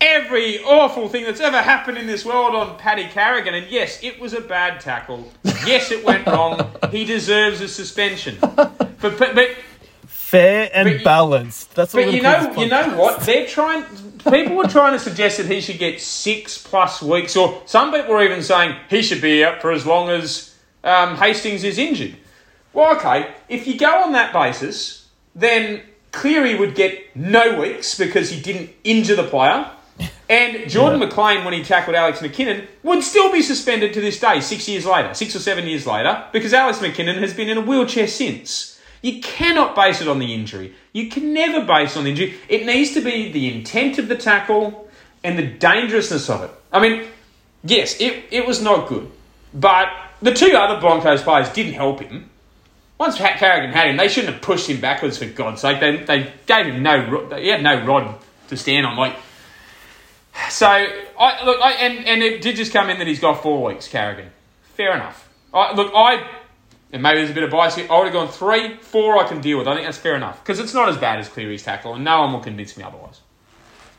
every 0.00 0.58
awful 0.60 1.08
thing 1.08 1.24
that's 1.24 1.40
ever 1.40 1.60
happened 1.60 1.98
in 1.98 2.06
this 2.06 2.24
world 2.24 2.54
on 2.54 2.78
Paddy 2.78 3.04
Carrigan. 3.04 3.54
And 3.54 3.66
yes, 3.70 4.02
it 4.02 4.18
was 4.20 4.32
a 4.32 4.40
bad 4.40 4.80
tackle. 4.80 5.30
Yes, 5.66 5.90
it 5.90 6.04
went 6.04 6.26
wrong. 6.26 6.70
He 6.90 7.04
deserves 7.04 7.60
a 7.60 7.68
suspension. 7.68 8.36
But, 8.40 8.98
but, 9.00 9.34
but 9.34 9.50
Fair 10.30 10.70
and 10.72 10.88
you- 10.88 11.04
balanced. 11.04 11.74
That's 11.74 11.92
what 11.92 12.04
but 12.04 12.14
you 12.14 12.22
know, 12.22 12.52
you 12.56 12.68
know 12.68 12.96
what? 12.96 13.20
They're 13.22 13.48
trying. 13.48 13.82
People 14.30 14.54
were 14.54 14.68
trying 14.68 14.92
to 14.92 15.00
suggest 15.00 15.38
that 15.38 15.46
he 15.46 15.60
should 15.60 15.80
get 15.80 16.00
six 16.00 16.56
plus 16.56 17.02
weeks, 17.02 17.36
or 17.36 17.60
some 17.66 17.90
people 17.90 18.14
were 18.14 18.22
even 18.22 18.40
saying 18.40 18.76
he 18.88 19.02
should 19.02 19.20
be 19.20 19.44
out 19.44 19.60
for 19.60 19.72
as 19.72 19.84
long 19.84 20.08
as 20.08 20.54
um, 20.84 21.16
Hastings 21.16 21.64
is 21.64 21.78
injured. 21.78 22.14
Well, 22.72 22.94
okay, 22.96 23.34
if 23.48 23.66
you 23.66 23.76
go 23.76 24.04
on 24.04 24.12
that 24.12 24.32
basis, 24.32 25.08
then 25.34 25.82
Cleary 26.12 26.54
would 26.54 26.76
get 26.76 27.16
no 27.16 27.60
weeks 27.60 27.98
because 27.98 28.30
he 28.30 28.40
didn't 28.40 28.70
injure 28.84 29.16
the 29.16 29.24
player. 29.24 29.68
And 30.30 30.70
Jordan 30.70 31.00
McLean, 31.00 31.44
when 31.44 31.54
he 31.54 31.64
tackled 31.64 31.96
Alex 31.96 32.20
McKinnon, 32.20 32.64
would 32.84 33.02
still 33.02 33.32
be 33.32 33.42
suspended 33.42 33.92
to 33.94 34.00
this 34.00 34.20
day, 34.20 34.40
six 34.40 34.68
years 34.68 34.86
later, 34.86 35.12
six 35.12 35.34
or 35.34 35.40
seven 35.40 35.66
years 35.66 35.88
later, 35.88 36.24
because 36.32 36.54
Alex 36.54 36.78
McKinnon 36.78 37.16
has 37.18 37.34
been 37.34 37.48
in 37.48 37.58
a 37.58 37.60
wheelchair 37.60 38.06
since. 38.06 38.69
You 39.02 39.20
cannot 39.20 39.74
base 39.74 40.00
it 40.00 40.08
on 40.08 40.18
the 40.18 40.34
injury. 40.34 40.74
You 40.92 41.08
can 41.08 41.32
never 41.32 41.64
base 41.64 41.96
on 41.96 42.04
the 42.04 42.10
injury. 42.10 42.34
It 42.48 42.66
needs 42.66 42.92
to 42.94 43.00
be 43.00 43.32
the 43.32 43.52
intent 43.54 43.98
of 43.98 44.08
the 44.08 44.16
tackle 44.16 44.88
and 45.24 45.38
the 45.38 45.46
dangerousness 45.46 46.28
of 46.28 46.42
it. 46.42 46.50
I 46.72 46.80
mean, 46.80 47.06
yes, 47.64 47.98
it, 48.00 48.24
it 48.30 48.46
was 48.46 48.62
not 48.62 48.88
good. 48.88 49.10
But 49.54 49.88
the 50.20 50.32
two 50.32 50.52
other 50.54 50.80
Broncos 50.80 51.22
players 51.22 51.48
didn't 51.50 51.74
help 51.74 52.00
him. 52.00 52.28
Once 52.98 53.16
Pat 53.16 53.38
Carrigan 53.38 53.72
had 53.72 53.88
him, 53.88 53.96
they 53.96 54.08
shouldn't 54.08 54.34
have 54.34 54.42
pushed 54.42 54.68
him 54.68 54.80
backwards 54.80 55.16
for 55.16 55.24
God's 55.24 55.62
sake. 55.62 55.80
They, 55.80 55.96
they 55.96 56.32
gave 56.46 56.66
him 56.66 56.82
no 56.82 57.28
he 57.36 57.48
had 57.48 57.62
no 57.62 57.82
rod 57.86 58.14
to 58.48 58.56
stand 58.58 58.84
on. 58.84 58.96
Like 58.96 59.16
so, 60.50 60.66
I 60.66 61.44
look, 61.44 61.60
I, 61.62 61.72
and 61.72 62.06
and 62.06 62.22
it 62.22 62.42
did 62.42 62.56
just 62.56 62.74
come 62.74 62.90
in 62.90 62.98
that 62.98 63.06
he's 63.06 63.20
got 63.20 63.42
four 63.42 63.64
weeks, 63.64 63.88
Carrigan. 63.88 64.30
Fair 64.74 64.94
enough. 64.94 65.28
I, 65.52 65.72
look, 65.74 65.92
I 65.94 66.28
and 66.92 67.02
maybe 67.02 67.18
there's 67.18 67.30
a 67.30 67.34
bit 67.34 67.42
of 67.44 67.50
bias 67.50 67.74
here. 67.76 67.86
I 67.90 67.96
would 67.98 68.04
have 68.04 68.12
gone 68.12 68.28
three, 68.28 68.76
four. 68.78 69.18
I 69.18 69.28
can 69.28 69.40
deal 69.40 69.58
with. 69.58 69.68
I 69.68 69.74
think 69.74 69.86
that's 69.86 69.98
fair 69.98 70.16
enough 70.16 70.42
because 70.42 70.58
it's 70.58 70.74
not 70.74 70.88
as 70.88 70.96
bad 70.96 71.18
as 71.20 71.28
Cleary's 71.28 71.62
tackle, 71.62 71.94
and 71.94 72.04
no 72.04 72.20
one 72.20 72.32
will 72.32 72.40
convince 72.40 72.76
me 72.76 72.84
otherwise. 72.84 73.20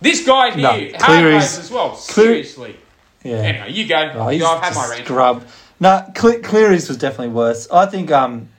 This 0.02 0.26
guy 0.26 0.52
here, 0.52 0.92
No, 0.94 0.98
Cleary's- 1.00 1.60
as 1.60 1.70
well. 1.72 1.96
Seriously. 1.96 2.76
Yeah. 3.24 3.36
Anyway, 3.36 3.72
you 3.72 3.88
go. 3.88 4.12
Oh, 4.16 4.28
he's 4.30 4.42
Go, 4.42 4.48
I've 4.48 4.64
had 4.64 4.74
my 4.76 4.90
rant. 4.90 5.06
scrub. 5.06 5.44
No, 5.80 6.06
Cle- 6.16 6.40
Cleary's 6.42 6.88
was 6.88 6.98
definitely 6.98 7.30
worse. 7.30 7.68
I 7.72 7.86
think, 7.86 8.12
um, 8.12 8.50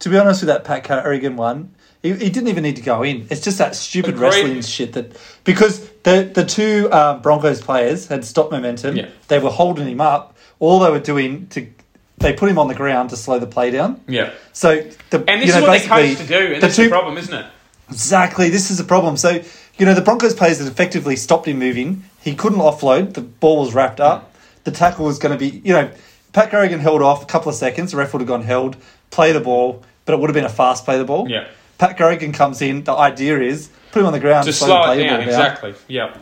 to 0.00 0.08
be 0.08 0.18
honest 0.18 0.42
with 0.42 0.48
that 0.48 0.64
Pat 0.64 0.82
Carrigan 0.84 1.36
one, 1.36 1.74
he, 2.02 2.12
he 2.12 2.28
didn't 2.30 2.48
even 2.48 2.64
need 2.64 2.74
to 2.76 2.82
go 2.82 3.04
in. 3.04 3.28
It's 3.30 3.40
just 3.40 3.58
that 3.58 3.76
stupid 3.76 4.14
Agreed. 4.14 4.22
wrestling 4.22 4.62
shit 4.62 4.94
that 4.94 5.16
because 5.44 5.88
the 6.02 6.28
the 6.34 6.44
two 6.44 6.88
um, 6.92 7.22
Broncos 7.22 7.60
players 7.62 8.08
had 8.08 8.24
stopped 8.24 8.50
momentum. 8.50 8.96
Yeah. 8.96 9.08
They 9.28 9.38
were 9.38 9.50
holding 9.50 9.86
him 9.86 10.00
up. 10.00 10.36
All 10.58 10.80
they 10.80 10.90
were 10.90 10.98
doing 11.00 11.46
to 11.48 11.68
they 12.18 12.32
put 12.32 12.48
him 12.48 12.58
on 12.58 12.68
the 12.68 12.74
ground 12.74 13.10
to 13.10 13.16
slow 13.16 13.38
the 13.38 13.46
play 13.46 13.70
down. 13.70 14.00
Yeah. 14.06 14.32
So 14.52 14.76
the 15.10 15.24
And 15.28 15.42
this 15.42 15.48
you 15.48 15.52
know, 15.52 15.58
is 15.58 15.62
what 15.62 15.78
they're 15.78 15.88
coached 15.88 16.20
to 16.20 16.26
do, 16.26 16.34
and 16.34 16.56
the 16.56 16.60
that's 16.60 16.76
two 16.76 16.84
the 16.84 16.90
problem, 16.90 17.18
isn't 17.18 17.34
it? 17.34 17.46
Exactly. 17.88 18.48
This 18.48 18.70
is 18.70 18.80
a 18.80 18.84
problem. 18.84 19.16
So, 19.16 19.42
you 19.78 19.86
know, 19.86 19.94
the 19.94 20.00
Broncos 20.00 20.34
players 20.34 20.58
had 20.58 20.68
effectively 20.68 21.16
stopped 21.16 21.46
him 21.46 21.58
moving. 21.58 22.04
He 22.22 22.34
couldn't 22.34 22.60
offload. 22.60 23.14
The 23.14 23.20
ball 23.20 23.60
was 23.60 23.74
wrapped 23.74 24.00
up. 24.00 24.32
The 24.64 24.70
tackle 24.70 25.04
was 25.06 25.18
going 25.18 25.32
to 25.32 25.38
be, 25.38 25.60
you 25.64 25.72
know, 25.72 25.90
Pat 26.32 26.50
Carrigan 26.50 26.80
held 26.80 27.02
off 27.02 27.22
a 27.22 27.26
couple 27.26 27.50
of 27.50 27.54
seconds. 27.54 27.90
The 27.90 27.98
ref 27.98 28.12
would 28.14 28.20
have 28.20 28.28
gone 28.28 28.42
held, 28.42 28.76
play 29.10 29.32
the 29.32 29.40
ball, 29.40 29.82
but 30.04 30.14
it 30.14 30.20
would 30.20 30.30
have 30.30 30.34
been 30.34 30.44
a 30.44 30.48
fast 30.48 30.84
play 30.84 30.96
the 30.96 31.04
ball. 31.04 31.28
Yeah. 31.28 31.48
Pat 31.78 31.98
Carrigan 31.98 32.32
comes 32.32 32.62
in. 32.62 32.84
The 32.84 32.92
idea 32.92 33.40
is 33.40 33.68
put 33.90 34.00
him 34.00 34.06
on 34.06 34.12
the 34.12 34.20
ground 34.20 34.46
To 34.46 34.52
slow, 34.52 34.68
slow 34.68 34.76
the 34.76 34.82
play 34.84 34.94
it 34.94 34.98
the 34.98 35.04
down, 35.04 35.18
ball 35.18 35.28
exactly. 35.28 35.74
Yeah. 35.88 36.16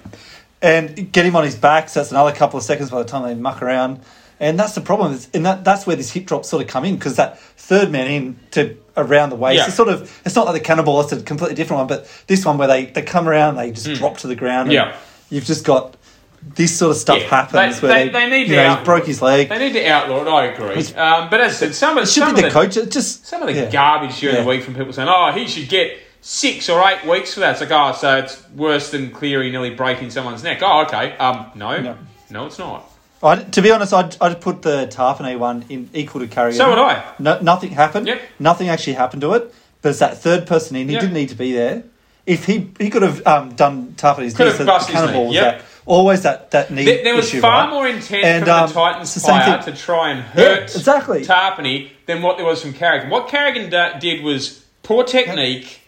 and 0.63 1.13
get 1.13 1.27
him 1.27 1.37
on 1.37 1.45
his 1.45 1.55
back. 1.55 1.89
So 1.89 2.01
that's 2.01 2.11
another 2.11 2.33
couple 2.33 2.59
of 2.59 2.65
seconds 2.65 2.91
by 2.91 2.99
the 3.03 3.09
time 3.09 3.23
they 3.23 3.35
muck 3.35 3.63
around. 3.63 4.01
And 4.41 4.59
that's 4.59 4.73
the 4.75 4.81
problem. 4.81 5.13
is- 5.13 5.29
And 5.35 5.45
that, 5.47 5.65
that's 5.65 5.87
where 5.87 5.97
this 5.97 6.11
hip 6.11 6.25
drops 6.27 6.49
sort 6.49 6.63
of 6.63 6.69
come 6.69 6.85
in 6.87 6.95
because 6.97 7.17
that 7.17 7.39
third 7.39 7.91
man 7.91 8.07
in 8.11 8.39
to 8.53 8.77
around 8.97 9.31
the 9.31 9.37
waist. 9.37 9.59
Yeah. 9.59 9.67
It's 9.67 9.75
sort 9.77 9.89
of 9.91 10.21
it's 10.25 10.35
not 10.35 10.47
like 10.47 10.55
the 10.55 10.61
cannonball. 10.67 11.01
It's 11.03 11.13
a 11.13 11.21
completely 11.23 11.55
different 11.55 11.79
one. 11.81 11.87
But 11.87 12.09
this 12.27 12.45
one 12.45 12.57
where 12.59 12.67
they, 12.69 12.87
they 12.87 13.03
come 13.03 13.29
around, 13.29 13.57
they 13.57 13.71
just 13.71 13.93
drop 14.01 14.17
to 14.19 14.27
the 14.27 14.35
ground. 14.37 14.69
and. 14.69 14.73
Yeah. 14.73 14.97
You've 15.29 15.45
just 15.45 15.65
got 15.65 15.97
this 16.43 16.77
sort 16.77 16.93
of 16.93 16.97
stuff 16.97 17.19
Yeah, 17.21 17.27
happens 17.29 17.81
they- 17.81 17.87
where 17.87 17.99
they- 17.99 18.09
they, 18.09 18.13
they 18.31 18.31
need 18.31 18.49
to 18.49 18.57
know, 18.57 18.65
out- 18.67 18.79
he 18.79 18.85
broke 18.87 19.05
his 19.07 19.21
leg. 19.21 19.51
They 19.51 19.59
need 19.59 19.75
to 19.75 19.87
outlaw 19.89 20.23
it, 20.23 20.29
I 20.29 20.45
agree. 20.47 20.95
Um, 20.95 21.29
but 21.31 21.41
as 21.43 21.53
I 21.53 21.55
said, 21.67 21.75
some 21.75 21.99
of, 21.99 22.09
should 22.09 22.23
some 22.25 22.35
be 22.35 22.43
of 22.43 22.53
the 22.53 22.59
coach. 22.59 22.75
Just 22.91 23.27
Some 23.27 23.43
of 23.43 23.49
the 23.49 23.55
yeah. 23.55 23.71
garbage 23.71 24.19
during 24.19 24.37
Yeah. 24.37 24.43
the 24.43 24.49
week 24.49 24.63
from 24.65 24.75
people 24.75 24.93
saying, 24.95 25.09
"Oh, 25.11 25.31
he 25.33 25.47
should 25.47 25.69
get 25.69 25.99
six 26.23 26.69
or 26.71 26.83
eight 26.89 27.07
weeks 27.07 27.35
for 27.35 27.41
that." 27.41 27.53
It's 27.53 27.61
like, 27.61 27.71
oh, 27.71 27.93
so 27.97 28.17
it's 28.17 28.43
worse 28.57 28.91
than 28.91 29.11
Cleary 29.11 29.51
nearly 29.51 29.71
breaking 29.75 30.11
someone's 30.11 30.43
neck. 30.43 30.61
Oh, 30.63 30.83
okay. 30.87 31.15
Um, 31.19 31.51
no, 31.55 31.79
no, 31.81 31.97
No. 32.31 32.47
it's 32.47 32.59
not. 32.59 32.91
I, 33.23 33.37
to 33.37 33.61
be 33.63 33.71
honest, 33.71 33.93
I'd, 33.93 34.17
I'd 34.21 34.41
put 34.41 34.63
the 34.63 34.87
Tapine 34.87 35.39
one 35.39 35.65
in 35.69 35.91
equal 35.93 36.21
to 36.23 36.27
Carrigan. 36.29 36.57
So 36.57 36.71
would 36.71 36.79
I. 36.79 37.15
No, 37.19 37.39
nothing 37.41 37.71
happened. 37.71 38.07
Yep. 38.07 38.21
Nothing 38.39 38.69
actually 38.69 38.95
happened 38.95 39.21
to 39.23 39.35
it. 39.35 39.55
But 39.83 39.91
it's 39.91 39.99
that 39.99 40.19
third 40.19 40.47
person 40.47 40.77
in. 40.77 40.89
He 40.89 40.95
Yep. 40.95 41.01
didn't 41.03 41.15
need 41.15 41.29
to 41.31 41.35
be 41.35 41.53
there. 41.53 41.83
If 42.27 42.45
he 42.45 42.71
he 42.79 42.91
could 42.91 43.03
have 43.03 43.27
um, 43.27 43.55
done 43.55 43.95
Tapine's 43.97 44.35
Could 44.35 44.47
have 44.49 44.59
the 44.59 44.65
bust 44.65 44.89
his 44.89 44.95
knee, 44.95 45.01
cannonballs. 45.01 45.35
yep. 45.35 45.59
That, 45.59 45.65
always 45.87 46.23
that 46.23 46.51
that 46.53 46.71
knee 46.71 46.85
There, 46.85 47.03
there 47.05 47.15
was 47.17 47.27
issue, 47.29 47.41
far 47.41 47.65
right? 47.65 47.71
more 47.71 47.89
intent 47.89 48.25
And, 48.25 48.45
from 48.45 48.55
um, 48.55 48.69
the 48.69 48.75
Titans 48.75 49.15
the 49.15 49.21
same 49.21 49.43
player 49.43 49.63
thing. 49.63 49.75
to 49.75 49.81
try 49.81 50.11
and 50.11 50.19
Yeah, 50.19 50.25
hurt 50.45 50.63
exactly. 50.65 51.25
Tapine 51.25 51.91
than 52.07 52.23
what 52.23 52.37
there 52.37 52.47
was 52.47 52.61
from 52.63 52.73
Carrigan. 52.75 53.09
What 53.11 53.29
Carrigan 53.29 53.71
da- 53.71 53.99
did 53.99 54.23
was 54.23 54.65
poor 54.83 55.03
technique, 55.03 55.81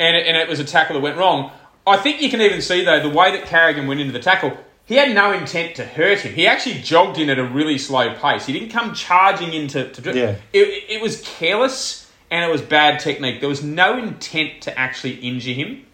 and 0.00 0.16
it, 0.16 0.26
and 0.26 0.36
it 0.36 0.48
was 0.48 0.58
a 0.60 0.64
tackle 0.64 0.94
that 0.94 1.00
went 1.02 1.16
wrong. 1.16 1.50
I 1.86 1.96
think 1.96 2.20
you 2.20 2.28
can 2.30 2.40
even 2.42 2.60
see 2.60 2.84
though 2.84 3.00
the 3.00 3.08
way 3.08 3.30
that 3.32 3.46
Carrigan 3.46 3.86
went 3.86 4.00
into 4.00 4.12
the 4.12 4.18
tackle. 4.20 4.56
He 4.86 4.96
had 4.96 5.14
no 5.14 5.32
intent 5.32 5.76
to 5.76 5.84
hurt 5.84 6.18
him. 6.20 6.34
He 6.34 6.46
actually 6.48 6.76
jogged 6.82 7.18
in 7.18 7.30
at 7.30 7.38
a 7.38 7.44
really 7.44 7.78
slow 7.78 8.12
pace. 8.14 8.46
He 8.46 8.52
didn't 8.52 8.70
come 8.70 8.92
charging 8.92 9.52
into. 9.52 9.88
To, 9.88 10.00
do- 10.02 10.18
Yeah. 10.18 10.34
It, 10.52 10.84
it 10.88 11.00
was 11.02 11.22
careless 11.22 12.10
and 12.30 12.44
it 12.44 12.50
was 12.52 12.60
bad 12.62 12.98
technique. 13.00 13.40
There 13.40 13.48
was 13.48 13.62
no 13.62 13.96
intent 13.98 14.62
to 14.62 14.76
actually 14.78 15.14
injure 15.16 15.52
him. 15.52 15.86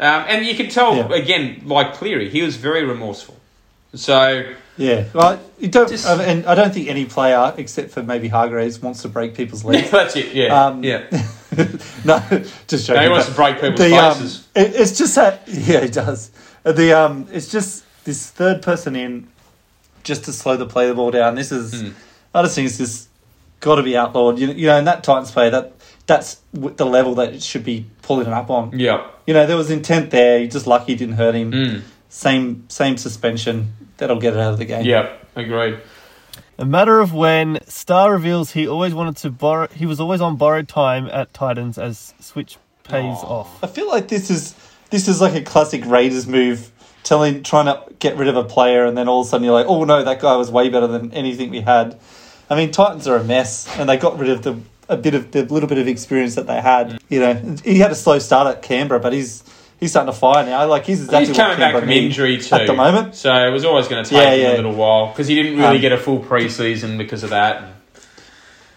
Um, 0.00 0.24
and 0.28 0.44
you 0.46 0.54
can 0.54 0.68
tell 0.68 0.96
Yeah. 0.96 1.12
again, 1.12 1.62
like 1.64 1.94
Cleary, 1.94 2.28
he 2.30 2.42
was 2.42 2.56
very 2.56 2.84
remorseful. 2.84 3.36
So 3.94 4.44
Yeah, 4.76 5.04
well, 5.12 5.38
you 5.58 5.68
don't, 5.68 5.88
Just- 5.88 6.06
uh, 6.06 6.18
and 6.20 6.46
I 6.46 6.54
don't 6.54 6.72
think 6.72 6.88
any 6.88 7.04
player 7.04 7.52
except 7.56 7.90
for 7.90 8.02
maybe 8.02 8.28
Hargraves 8.28 8.80
wants 8.80 9.02
to 9.02 9.08
break 9.08 9.34
people's 9.34 9.62
yeah, 9.62 9.70
legs. 9.70 9.90
that's 9.92 10.16
it. 10.16 10.32
Yeah, 10.34 10.66
Um, 10.66 10.82
yeah. 10.82 11.02
no, 12.04 12.18
just 12.66 12.86
joking. 12.86 12.94
No, 12.94 13.02
he 13.02 13.08
wants 13.10 13.26
to 13.26 13.32
break 13.34 13.60
people's 13.60 13.80
the, 13.80 13.94
um, 13.96 14.14
faces. 14.14 14.48
it, 14.54 14.74
it's 14.74 14.96
just 14.98 15.14
that, 15.16 15.42
yeah, 15.46 15.80
he 15.82 15.88
does. 15.88 16.30
The 16.62 16.92
um, 16.92 17.26
it's 17.32 17.50
just 17.50 17.84
this 18.10 18.28
third 18.30 18.62
person 18.62 18.96
in, 18.96 19.28
just 20.02 20.24
to 20.24 20.32
slow 20.32 20.56
the 20.56 20.66
play 20.66 20.88
the 20.88 20.94
ball 20.94 21.10
down. 21.10 21.34
This 21.36 21.52
is, 21.52 21.80
Hmm. 21.80 21.88
I 22.34 22.42
just 22.42 22.54
think 22.54 22.66
it's 22.68 22.78
just 22.78 23.08
got 23.60 23.76
to 23.76 23.82
be 23.82 23.96
outlawed. 23.96 24.38
You, 24.38 24.48
you 24.52 24.66
know, 24.66 24.76
in 24.78 24.84
that 24.86 25.04
Titans 25.04 25.30
play, 25.30 25.50
that 25.50 25.72
that's 26.06 26.40
the 26.52 26.86
level 26.86 27.14
that 27.16 27.32
it 27.34 27.42
should 27.42 27.64
be 27.64 27.86
pulling 28.02 28.26
it 28.26 28.32
up 28.32 28.50
on. 28.50 28.78
Yeah. 28.78 29.06
You 29.26 29.34
know, 29.34 29.46
there 29.46 29.56
was 29.56 29.70
intent 29.70 30.10
there. 30.10 30.38
You're 30.38 30.48
just 30.50 30.66
lucky 30.66 30.94
it 30.94 30.98
didn't 30.98 31.16
hurt 31.16 31.34
him. 31.34 31.52
Mm. 31.52 31.82
Same 32.08 32.64
same 32.68 32.96
suspension. 32.96 33.72
That'll 33.98 34.18
get 34.18 34.32
it 34.34 34.40
out 34.40 34.52
of 34.52 34.58
the 34.58 34.64
game. 34.64 34.84
Yeah. 34.84 35.10
Agreed. 35.36 35.78
A 36.58 36.64
matter 36.64 37.00
of 37.00 37.14
when 37.14 37.58
Star 37.68 38.12
reveals 38.12 38.52
he 38.52 38.66
always 38.68 38.92
wanted 38.94 39.16
to 39.18 39.30
borrow. 39.30 39.68
He 39.68 39.86
was 39.86 40.00
always 40.00 40.20
on 40.20 40.36
borrowed 40.36 40.68
time 40.68 41.06
at 41.06 41.32
Titans 41.32 41.78
as 41.78 42.12
switch 42.20 42.58
pays 42.82 43.18
Aw. 43.22 43.26
off. 43.40 43.62
I 43.64 43.66
feel 43.66 43.88
like 43.88 44.08
this 44.08 44.30
is 44.30 44.54
this 44.90 45.06
is 45.08 45.20
like 45.20 45.34
a 45.34 45.42
classic 45.42 45.84
Raiders 45.86 46.26
move, 46.26 46.70
telling 47.02 47.42
trying 47.42 47.66
to 47.66 47.82
get 47.98 48.16
rid 48.16 48.28
of 48.28 48.36
a 48.36 48.44
player, 48.44 48.84
and 48.84 48.96
then 48.96 49.08
all 49.08 49.20
of 49.22 49.26
a 49.26 49.30
sudden 49.30 49.44
you're 49.44 49.54
like, 49.54 49.66
oh 49.66 49.84
no, 49.84 50.02
that 50.04 50.20
guy 50.20 50.36
was 50.36 50.50
way 50.50 50.68
better 50.68 50.86
than 50.86 51.12
anything 51.12 51.50
we 51.50 51.60
had. 51.60 51.98
I 52.48 52.56
mean, 52.56 52.70
Titans 52.72 53.06
are 53.06 53.16
a 53.16 53.24
mess, 53.24 53.68
and 53.78 53.88
they 53.88 53.96
got 53.96 54.18
rid 54.18 54.30
of 54.30 54.42
the 54.42 54.58
a 54.88 54.96
bit 54.96 55.14
of 55.14 55.30
the 55.30 55.44
little 55.44 55.68
bit 55.68 55.78
of 55.78 55.86
experience 55.86 56.34
that 56.34 56.46
they 56.48 56.60
had. 56.60 57.00
You 57.08 57.20
know, 57.20 57.56
he 57.64 57.78
had 57.78 57.92
a 57.92 57.94
slow 57.94 58.18
start 58.18 58.48
at 58.56 58.62
Canberra, 58.62 58.98
but 59.00 59.12
he's 59.12 59.44
he's 59.78 59.90
starting 59.92 60.12
to 60.12 60.18
fire 60.18 60.44
now. 60.44 60.66
Like 60.66 60.84
he's 60.84 61.04
exactly 61.04 61.28
He's 61.28 61.36
coming 61.36 61.58
back 61.58 61.74
from 61.78 61.88
injury 61.88 62.38
too 62.38 62.54
at 62.56 62.66
the 62.66 62.74
moment. 62.74 63.14
so 63.14 63.32
it 63.46 63.50
was 63.50 63.64
always 63.64 63.86
going 63.88 64.02
to 64.04 64.10
take 64.10 64.18
Yeah, 64.18 64.34
him 64.34 64.40
yeah. 64.40 64.52
a 64.54 64.56
little 64.56 64.74
while 64.74 65.08
because 65.08 65.28
he 65.28 65.36
didn't 65.36 65.58
really 65.58 65.76
Um, 65.76 65.80
get 65.80 65.92
a 65.92 65.96
full 65.98 66.18
preseason 66.18 66.98
because 66.98 67.22
of 67.22 67.30
that. 67.30 67.62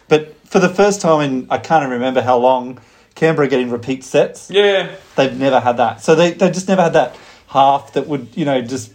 But 0.08 0.36
for 0.48 0.60
the 0.60 0.70
first 0.70 1.02
time 1.02 1.22
in 1.22 1.48
I 1.50 1.58
can't 1.58 1.90
remember 1.90 2.22
how 2.22 2.38
long, 2.38 2.80
Canberra 3.16 3.48
getting 3.48 3.70
repeat 3.72 4.04
sets. 4.04 4.50
Yeah, 4.52 4.92
They've 5.16 5.36
never 5.38 5.60
had 5.60 5.78
that. 5.78 6.02
So 6.02 6.14
they 6.16 6.32
they 6.34 6.50
just 6.52 6.68
never 6.68 6.84
had 6.84 6.94
that 6.94 7.16
half 7.54 7.94
that 7.94 8.08
would 8.08 8.28
you 8.36 8.46
know 8.46 8.62
just 8.62 8.92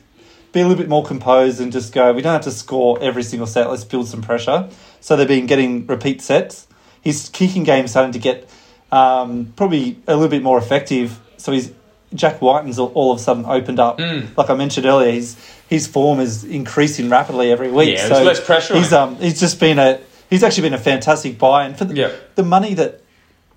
be 0.52 0.60
a 0.60 0.66
little 0.66 0.76
bit 0.82 0.88
more 0.88 1.04
composed 1.04 1.60
and 1.60 1.72
just 1.72 1.92
go. 1.92 2.12
We 2.12 2.22
don't 2.22 2.32
have 2.32 2.42
to 2.42 2.50
score 2.50 2.98
every 3.00 3.22
single 3.22 3.46
set. 3.46 3.70
Let's 3.70 3.84
build 3.84 4.08
some 4.08 4.22
pressure. 4.22 4.68
So 5.00 5.16
they've 5.16 5.28
been 5.28 5.46
getting 5.46 5.86
repeat 5.86 6.20
sets. 6.22 6.66
His 7.02 7.28
kicking 7.28 7.64
game's 7.64 7.90
starting 7.92 8.12
to 8.12 8.18
get 8.18 8.48
um, 8.90 9.52
probably 9.56 9.98
a 10.06 10.14
little 10.14 10.28
bit 10.28 10.42
more 10.42 10.58
effective. 10.58 11.18
So 11.36 11.52
he's 11.52 11.70
Jack 12.14 12.40
Wighton's 12.40 12.78
all, 12.78 12.90
all 12.94 13.12
of 13.12 13.18
a 13.18 13.22
sudden 13.22 13.44
opened 13.44 13.78
up. 13.78 13.98
Mm. 13.98 14.36
Like 14.36 14.50
I 14.50 14.54
mentioned 14.54 14.86
earlier, 14.86 15.12
his 15.12 15.36
his 15.68 15.86
form 15.86 16.18
is 16.20 16.44
increasing 16.44 17.08
rapidly 17.10 17.52
every 17.52 17.70
week. 17.70 17.96
Yeah, 17.96 18.08
so 18.08 18.14
there's 18.14 18.26
less 18.26 18.44
pressure 18.44 18.74
He's 18.74 18.92
um 18.92 19.16
he's 19.16 19.38
just 19.38 19.60
been 19.60 19.78
a 19.78 20.00
he's 20.30 20.42
actually 20.42 20.62
been 20.62 20.74
a 20.74 20.78
fantastic 20.78 21.38
buy, 21.38 21.64
and 21.66 21.76
for 21.76 21.84
the, 21.84 21.94
Yeah. 21.94 22.10
the 22.34 22.42
money 22.42 22.74
that 22.74 23.02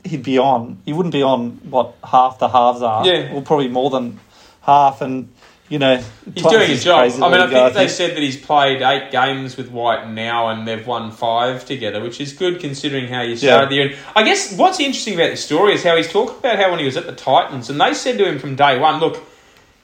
he'd 0.04 0.24
be 0.24 0.38
on, 0.38 0.82
he 0.86 0.94
wouldn't 0.94 1.14
be 1.14 1.24
on 1.24 1.52
what 1.70 1.96
half 2.04 2.40
the 2.40 2.50
halves 2.50 2.82
are. 2.82 3.06
Yeah. 3.08 3.34
or 3.34 3.42
probably 3.42 3.70
more 3.70 3.90
than 3.90 4.20
half, 4.62 5.02
and 5.02 5.30
you 5.70 5.80
know 5.80 6.04
he's 6.34 6.44
doing 6.44 6.70
his 6.70 6.84
job. 6.84 7.12
I 7.22 7.30
mean, 7.30 7.40
I 7.40 7.48
think 7.48 7.74
they 7.74 7.88
said 7.88 8.12
that 8.12 8.20
he's 8.22 8.38
played 8.38 8.82
eight 8.82 9.12
games 9.12 9.58
with 9.58 9.70
Wighton 9.70 10.14
now, 10.16 10.50
and 10.50 10.68
they've 10.68 10.86
won 10.86 11.12
five 11.12 11.66
together, 11.66 12.02
which 12.02 12.20
is 12.20 12.34
good 12.34 12.60
considering 12.60 13.08
how 13.08 13.22
you 13.22 13.36
started 13.36 13.64
Yeah. 13.64 13.70
the 13.70 13.76
year. 13.76 13.86
And 13.90 13.98
I 14.16 14.24
guess 14.24 14.54
what's 14.54 14.80
interesting 14.80 15.16
about 15.16 15.30
this 15.32 15.44
story 15.44 15.74
is 15.74 15.84
how 15.84 15.96
he's 15.96 16.12
talking 16.12 16.38
about 16.38 16.58
how 16.58 16.70
when 16.72 16.80
he 16.80 16.86
was 16.86 16.98
at 16.98 17.06
the 17.06 17.14
Titans, 17.14 17.70
and 17.70 17.80
they 17.80 17.94
said 17.94 18.18
to 18.18 18.26
him 18.28 18.40
from 18.40 18.56
day 18.56 18.78
one, 18.78 19.00
"Look, 19.00 19.24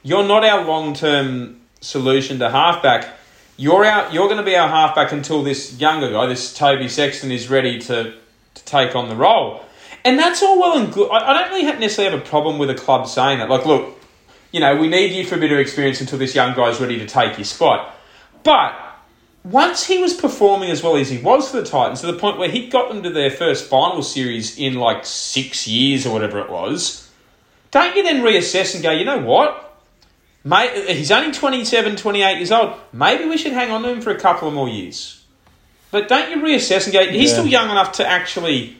you're 0.02 0.24
not 0.26 0.44
our 0.44 0.64
long-term 0.64 1.60
solution 1.80 2.38
to 2.40 2.50
halfback." 2.50 3.14
You're 3.60 3.84
out. 3.84 4.12
You're 4.14 4.26
going 4.26 4.38
to 4.38 4.44
be 4.44 4.54
our 4.54 4.68
halfback 4.68 5.10
until 5.10 5.42
this 5.42 5.80
younger 5.80 6.12
guy, 6.12 6.26
this 6.26 6.54
Toby 6.54 6.88
Sexton, 6.88 7.32
is 7.32 7.50
ready 7.50 7.80
to, 7.80 8.14
to 8.54 8.64
take 8.64 8.94
on 8.94 9.08
the 9.08 9.16
role. 9.16 9.64
And 10.04 10.16
that's 10.16 10.44
all 10.44 10.60
well 10.60 10.78
and 10.78 10.92
good. 10.92 11.10
I, 11.10 11.30
I 11.30 11.32
don't 11.32 11.50
really 11.50 11.64
necessarily 11.80 12.16
have 12.16 12.24
a 12.24 12.30
problem 12.30 12.58
with 12.58 12.70
a 12.70 12.76
club 12.76 13.08
saying 13.08 13.40
that. 13.40 13.50
Like, 13.50 13.66
look, 13.66 13.97
you 14.52 14.60
know, 14.60 14.76
we 14.76 14.88
need 14.88 15.12
you 15.12 15.24
for 15.26 15.34
a 15.34 15.38
bit 15.38 15.52
of 15.52 15.58
experience 15.58 16.00
until 16.00 16.18
this 16.18 16.34
young 16.34 16.54
guy's 16.56 16.80
ready 16.80 16.98
to 16.98 17.06
take 17.06 17.36
your 17.36 17.44
spot. 17.44 17.94
But 18.44 18.74
once 19.44 19.84
he 19.84 19.98
was 19.98 20.14
performing 20.14 20.70
as 20.70 20.82
well 20.82 20.96
as 20.96 21.10
he 21.10 21.18
was 21.18 21.50
for 21.50 21.60
the 21.60 21.66
Titans, 21.66 22.00
to 22.00 22.06
the 22.06 22.18
point 22.18 22.38
where 22.38 22.50
he 22.50 22.68
got 22.68 22.88
them 22.88 23.02
to 23.02 23.10
their 23.10 23.30
first 23.30 23.68
final 23.68 24.02
series 24.02 24.58
in 24.58 24.74
like 24.74 25.04
six 25.04 25.66
years 25.68 26.06
or 26.06 26.12
whatever 26.12 26.38
it 26.40 26.50
was, 26.50 27.10
don't 27.70 27.94
you 27.96 28.02
then 28.02 28.22
reassess 28.22 28.74
and 28.74 28.82
go, 28.82 28.90
you 28.90 29.04
know 29.04 29.18
what? 29.18 29.64
Mate, 30.44 30.96
he's 30.96 31.10
only 31.10 31.32
27, 31.32 31.96
28 31.96 32.36
years 32.36 32.52
old. 32.52 32.74
Maybe 32.92 33.26
we 33.26 33.36
should 33.36 33.52
hang 33.52 33.70
on 33.70 33.82
to 33.82 33.90
him 33.90 34.00
for 34.00 34.10
a 34.10 34.18
couple 34.18 34.48
of 34.48 34.54
more 34.54 34.68
years. 34.68 35.22
But 35.90 36.08
don't 36.08 36.30
you 36.30 36.42
reassess 36.42 36.84
and 36.84 36.92
go, 36.92 37.04
he's 37.06 37.30
Yeah. 37.30 37.36
still 37.38 37.46
young 37.46 37.70
enough 37.70 37.92
to 37.92 38.06
actually 38.06 38.76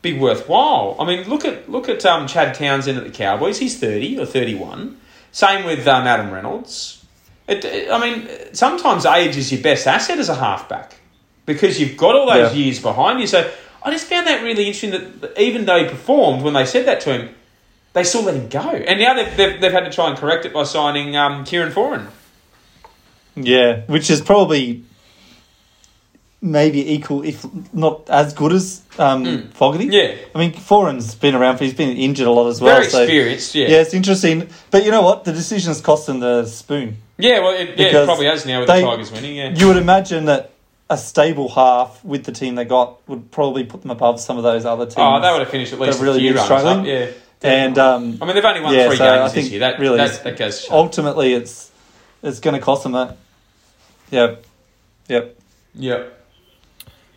be 0.00 0.12
worthwhile. 0.18 0.96
I 0.98 1.04
mean, 1.04 1.28
look 1.28 1.44
at 1.44 1.70
look 1.70 1.88
at 1.88 2.04
um, 2.04 2.26
Chad 2.26 2.54
Townsend 2.54 2.98
at 2.98 3.04
the 3.04 3.10
Cowboys. 3.10 3.58
He's 3.58 3.78
30 3.78 4.18
or 4.18 4.26
31. 4.26 4.96
Same 5.32 5.64
with 5.64 5.86
um, 5.88 6.06
Adam 6.06 6.30
Reynolds. 6.30 7.04
It, 7.48 7.64
it- 7.64 7.90
I 7.90 7.98
mean, 7.98 8.28
sometimes 8.52 9.04
age 9.06 9.36
is 9.36 9.50
your 9.52 9.60
best 9.62 9.86
asset 9.86 10.18
as 10.18 10.28
a 10.28 10.34
halfback 10.36 10.94
because 11.46 11.80
you've 11.80 11.96
got 11.96 12.14
all 12.14 12.26
those 12.26 12.52
Yeah. 12.54 12.58
years 12.64 12.80
behind 12.80 13.18
you. 13.20 13.26
So 13.26 13.50
I 13.82 13.90
just 13.90 14.06
found 14.06 14.26
that 14.28 14.42
really 14.44 14.66
interesting 14.68 14.90
that 14.92 15.40
even 15.40 15.64
though 15.64 15.82
he 15.82 15.88
performed 15.90 16.42
when 16.42 16.54
they 16.54 16.64
said 16.66 16.86
that 16.86 17.00
to 17.00 17.12
him, 17.18 17.34
they 17.94 18.04
still 18.04 18.22
let 18.22 18.34
him 18.34 18.48
go. 18.48 18.60
And 18.60 19.00
now 19.00 19.14
they've, 19.14 19.36
they've, 19.36 19.60
they've 19.60 19.72
had 19.72 19.84
to 19.84 19.90
try 19.90 20.08
and 20.08 20.16
correct 20.16 20.44
it 20.46 20.52
by 20.52 20.62
signing 20.64 21.16
um, 21.16 21.44
Kieran 21.44 21.72
Foran. 21.72 22.06
yeah, 23.34 23.80
which 23.86 24.08
is 24.10 24.20
probably 24.20 24.84
maybe 26.42 26.92
equal, 26.92 27.22
if 27.22 27.46
not 27.72 28.10
as 28.10 28.34
good 28.34 28.52
as 28.52 28.82
um, 28.98 29.48
Fogarty. 29.52 29.86
Hmm. 29.86 29.92
Yeah. 29.92 30.14
I 30.34 30.38
mean, 30.38 30.52
Foran's 30.52 31.14
been 31.14 31.34
around. 31.34 31.56
For 31.58 31.64
he's 31.64 31.72
been 31.74 31.96
injured 31.96 32.26
a 32.26 32.30
lot 32.30 32.48
as 32.48 32.60
well. 32.60 32.76
Very 32.76 32.90
so- 32.90 33.02
experienced, 33.02 33.54
yeah. 33.54 33.68
Yeah, 33.68 33.80
it's 33.80 33.94
interesting. 33.94 34.48
But 34.70 34.84
you 34.84 34.90
know 34.90 35.02
what? 35.02 35.24
The 35.24 35.32
decision's 35.32 35.80
cost 35.80 36.06
them 36.08 36.20
the 36.20 36.44
spoon. 36.46 36.98
Yeah, 37.16 37.38
well, 37.40 37.54
it, 37.54 37.78
yeah, 37.78 38.02
it 38.02 38.04
probably 38.04 38.26
has 38.26 38.44
now 38.44 38.58
with 38.60 38.68
they- 38.68 38.80
the 38.80 38.86
Tigers 38.86 39.12
winning, 39.12 39.36
yeah. 39.36 39.50
You 39.54 39.68
would 39.68 39.76
imagine 39.76 40.24
that 40.26 40.50
a 40.90 40.98
stable 40.98 41.48
half 41.48 42.04
with 42.04 42.24
the 42.24 42.32
team 42.32 42.54
they 42.56 42.64
got 42.66 42.98
would 43.08 43.30
probably 43.30 43.64
put 43.64 43.80
them 43.80 43.90
above 43.90 44.20
some 44.20 44.36
of 44.36 44.42
those 44.42 44.66
other 44.66 44.84
teams. 44.84 44.96
Oh, 44.98 45.20
they 45.20 45.30
would 45.30 45.40
have 45.40 45.48
finished 45.48 45.72
at 45.72 45.80
least 45.80 46.02
really 46.02 46.18
few 46.18 46.34
runs 46.34 46.44
struggling. 46.44 46.80
up, 46.80 46.86
yeah. 46.86 47.10
And 47.44 47.78
um, 47.78 48.18
I 48.20 48.26
mean, 48.26 48.34
they've 48.34 48.44
only 48.44 48.60
won 48.60 48.74
Yeah, 48.74 48.88
three 48.88 48.96
so 48.98 49.04
I 49.08 49.18
games 49.18 49.32
this 49.32 49.42
think 49.42 49.52
year. 49.52 49.60
That 49.60 49.78
really 49.78 49.96
that, 49.96 50.22
that 50.22 50.36
goes. 50.36 50.68
ultimately, 50.70 51.32
it's 51.32 51.70
it's 52.22 52.40
going 52.40 52.54
to 52.54 52.60
cost 52.60 52.82
them 52.82 52.92
that. 52.92 53.16
Yep, 54.10 54.44
yep. 55.08 55.36
Yep. 55.74 56.21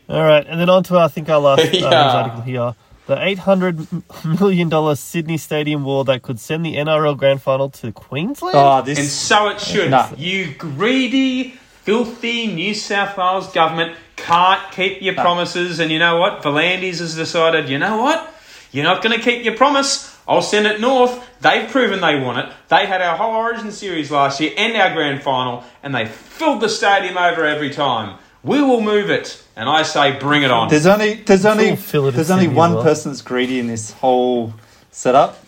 All 0.07 0.23
right, 0.23 0.45
and 0.47 0.59
then 0.59 0.69
on 0.69 0.83
to 0.85 0.97
I 0.97 1.07
think 1.07 1.29
our 1.29 1.39
last 1.39 1.61
uh, 1.65 1.69
Yeah. 1.77 2.11
article 2.11 2.41
here. 2.41 2.75
The 3.07 3.23
eight 3.23 3.39
hundred 3.39 3.87
million 4.25 4.69
dollar 4.69 4.95
Sydney 4.95 5.37
Stadium 5.37 5.83
wall 5.83 6.03
that 6.05 6.21
could 6.23 6.39
send 6.39 6.65
the 6.65 6.75
NRL 6.75 7.15
Grand 7.17 7.41
Final 7.41 7.69
to 7.69 7.91
Queensland. 7.91 8.55
Oh, 8.57 8.81
this. 8.81 8.97
And 8.97 9.07
so 9.07 9.49
it 9.49 9.59
should. 9.61 9.91
Nah. 9.91 10.09
You 10.17 10.53
greedy, 10.55 11.51
filthy 11.83 12.47
New 12.47 12.73
South 12.73 13.15
Wales 13.17 13.51
government 13.51 13.95
can't 14.15 14.71
keep 14.71 15.01
your 15.03 15.13
promises. 15.13 15.79
And 15.79 15.91
you 15.91 15.99
know 15.99 16.17
what? 16.19 16.41
V'landys 16.41 16.97
has 16.99 17.15
decided, 17.15 17.69
you 17.69 17.77
know 17.77 17.97
what? 18.01 18.31
You're 18.71 18.83
not 18.83 19.03
going 19.03 19.15
to 19.17 19.23
keep 19.23 19.45
your 19.45 19.55
promise. 19.55 20.11
I'll 20.27 20.41
send 20.41 20.65
it 20.65 20.81
north. 20.81 21.23
They've 21.41 21.69
proven 21.69 22.01
they 22.01 22.19
want 22.19 22.39
it. 22.39 22.51
They 22.69 22.87
had 22.87 23.01
our 23.03 23.15
whole 23.15 23.35
Origin 23.35 23.71
series 23.71 24.09
last 24.09 24.39
year 24.41 24.51
and 24.57 24.75
our 24.75 24.91
grand 24.93 25.21
final, 25.21 25.63
and 25.83 25.93
they 25.93 26.05
filled 26.07 26.61
the 26.61 26.69
stadium 26.69 27.17
over 27.17 27.45
every 27.45 27.69
time. 27.69 28.17
We 28.45 28.61
will 28.61 28.81
move 28.81 29.09
it. 29.09 29.43
And 29.55 29.67
I 29.67 29.81
say, 29.83 30.19
bring 30.19 30.43
it 30.43 30.51
on. 30.51 30.69
There's 30.69 30.85
only 30.85 31.15
there's 31.15 31.45
only 31.45 31.75
Full 31.75 32.11
there's 32.11 32.29
only 32.29 32.47
one 32.47 32.75
well. 32.75 32.83
person 32.83 33.11
that's 33.11 33.21
greedy 33.21 33.59
in 33.59 33.67
this 33.67 33.91
whole 33.91 34.53
setup. 34.91 35.43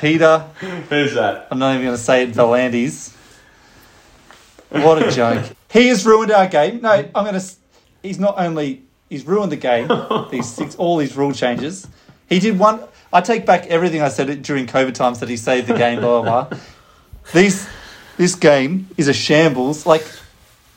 Peter, 0.00 0.38
Who's 0.88 1.14
that? 1.14 1.48
I'm 1.50 1.58
not 1.58 1.74
even 1.74 1.86
going 1.86 1.96
to 1.96 2.02
say 2.02 2.22
it. 2.22 2.32
V'landys. 2.32 3.14
What 4.70 5.02
a 5.02 5.10
joke! 5.10 5.44
He 5.70 5.88
has 5.88 6.04
ruined 6.06 6.30
our 6.30 6.46
game. 6.46 6.80
No, 6.80 6.90
I'm 6.90 7.24
going 7.24 7.38
to. 7.38 7.46
He's 8.02 8.18
not 8.18 8.38
only 8.38 8.82
he's 9.08 9.26
ruined 9.26 9.50
the 9.52 9.56
game. 9.56 9.88
these 10.30 10.48
six, 10.48 10.76
all 10.76 10.96
these 10.98 11.16
rule 11.16 11.32
changes. 11.32 11.86
He 12.28 12.38
did 12.38 12.58
one. 12.58 12.80
I 13.12 13.22
take 13.22 13.46
back 13.46 13.66
everything 13.66 14.02
I 14.02 14.08
said 14.08 14.42
during 14.42 14.66
COVID 14.66 14.94
times 14.94 15.20
that 15.20 15.28
he 15.28 15.36
saved 15.36 15.66
the 15.66 15.74
game. 15.74 16.00
Blah 16.00 16.22
blah 16.22 16.44
blah. 16.44 16.58
These, 17.32 17.68
this 18.16 18.34
game 18.34 18.88
is 18.96 19.08
a 19.08 19.12
shambles. 19.12 19.84
Like, 19.86 20.06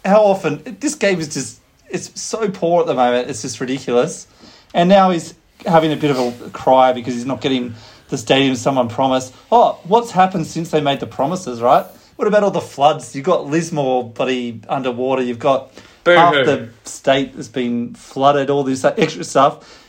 how 0.04 0.24
often 0.24 0.78
this 0.80 0.96
game 0.96 1.20
is 1.20 1.34
just 1.34 1.62
it's 1.90 2.20
so 2.20 2.50
poor 2.50 2.82
at 2.82 2.88
the 2.88 2.94
moment. 2.94 3.30
It's 3.30 3.42
just 3.42 3.60
ridiculous. 3.60 4.28
And 4.74 4.90
now 4.90 5.12
he's 5.12 5.34
having 5.66 5.92
a 5.92 5.96
bit 5.96 6.12
of 6.12 6.42
a 6.42 6.50
cry 6.50 6.94
because 6.94 7.14
he's 7.14 7.26
not 7.26 7.42
getting 7.42 7.76
the 8.10 8.18
stadium 8.18 8.56
someone 8.56 8.90
promised. 8.90 9.34
Oh, 9.52 9.80
what's 9.84 10.12
happened 10.12 10.48
since 10.48 10.72
they 10.72 10.82
made 10.82 11.00
the 11.00 11.08
promises? 11.08 11.62
Right? 11.62 11.86
What 12.16 12.28
about 12.28 12.44
all 12.44 12.52
the 12.52 12.62
floods? 12.62 13.16
You've 13.16 13.26
got 13.26 13.48
Lismore, 13.48 14.10
buddy, 14.10 14.62
underwater. 14.70 15.22
You've 15.22 15.40
got 15.40 15.74
Boo-hoo. 16.04 16.18
half 16.18 16.34
the 16.46 16.70
state 16.84 17.32
has 17.36 17.50
been 17.50 17.94
flooded. 17.94 18.50
All 18.50 18.64
this 18.64 18.86
extra 18.86 19.24
stuff. 19.24 19.80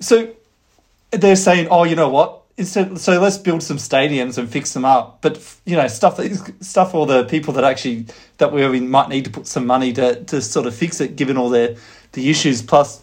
So 0.00 0.34
they're 1.10 1.36
saying, 1.36 1.68
oh, 1.70 1.84
you 1.84 1.96
know 1.96 2.08
what? 2.08 2.39
Instead, 2.60 2.98
so 2.98 3.18
let's 3.18 3.38
build 3.38 3.62
some 3.62 3.78
stadiums 3.78 4.36
and 4.36 4.48
fix 4.48 4.74
them 4.74 4.84
up. 4.84 5.22
But 5.22 5.42
you 5.64 5.76
know, 5.76 5.88
stuff 5.88 6.18
that 6.18 6.54
stuff 6.60 6.94
all 6.94 7.06
the 7.06 7.24
people 7.24 7.54
that 7.54 7.64
actually 7.64 8.06
that 8.36 8.52
we 8.52 8.66
we 8.68 8.80
might 8.80 9.08
need 9.08 9.24
to 9.24 9.30
put 9.30 9.46
some 9.46 9.66
money 9.66 9.92
to 9.94 10.22
to 10.24 10.42
sort 10.42 10.66
of 10.66 10.74
fix 10.74 11.00
it, 11.00 11.16
given 11.16 11.38
all 11.38 11.48
the 11.48 11.78
the 12.12 12.28
issues 12.28 12.60
plus 12.60 13.02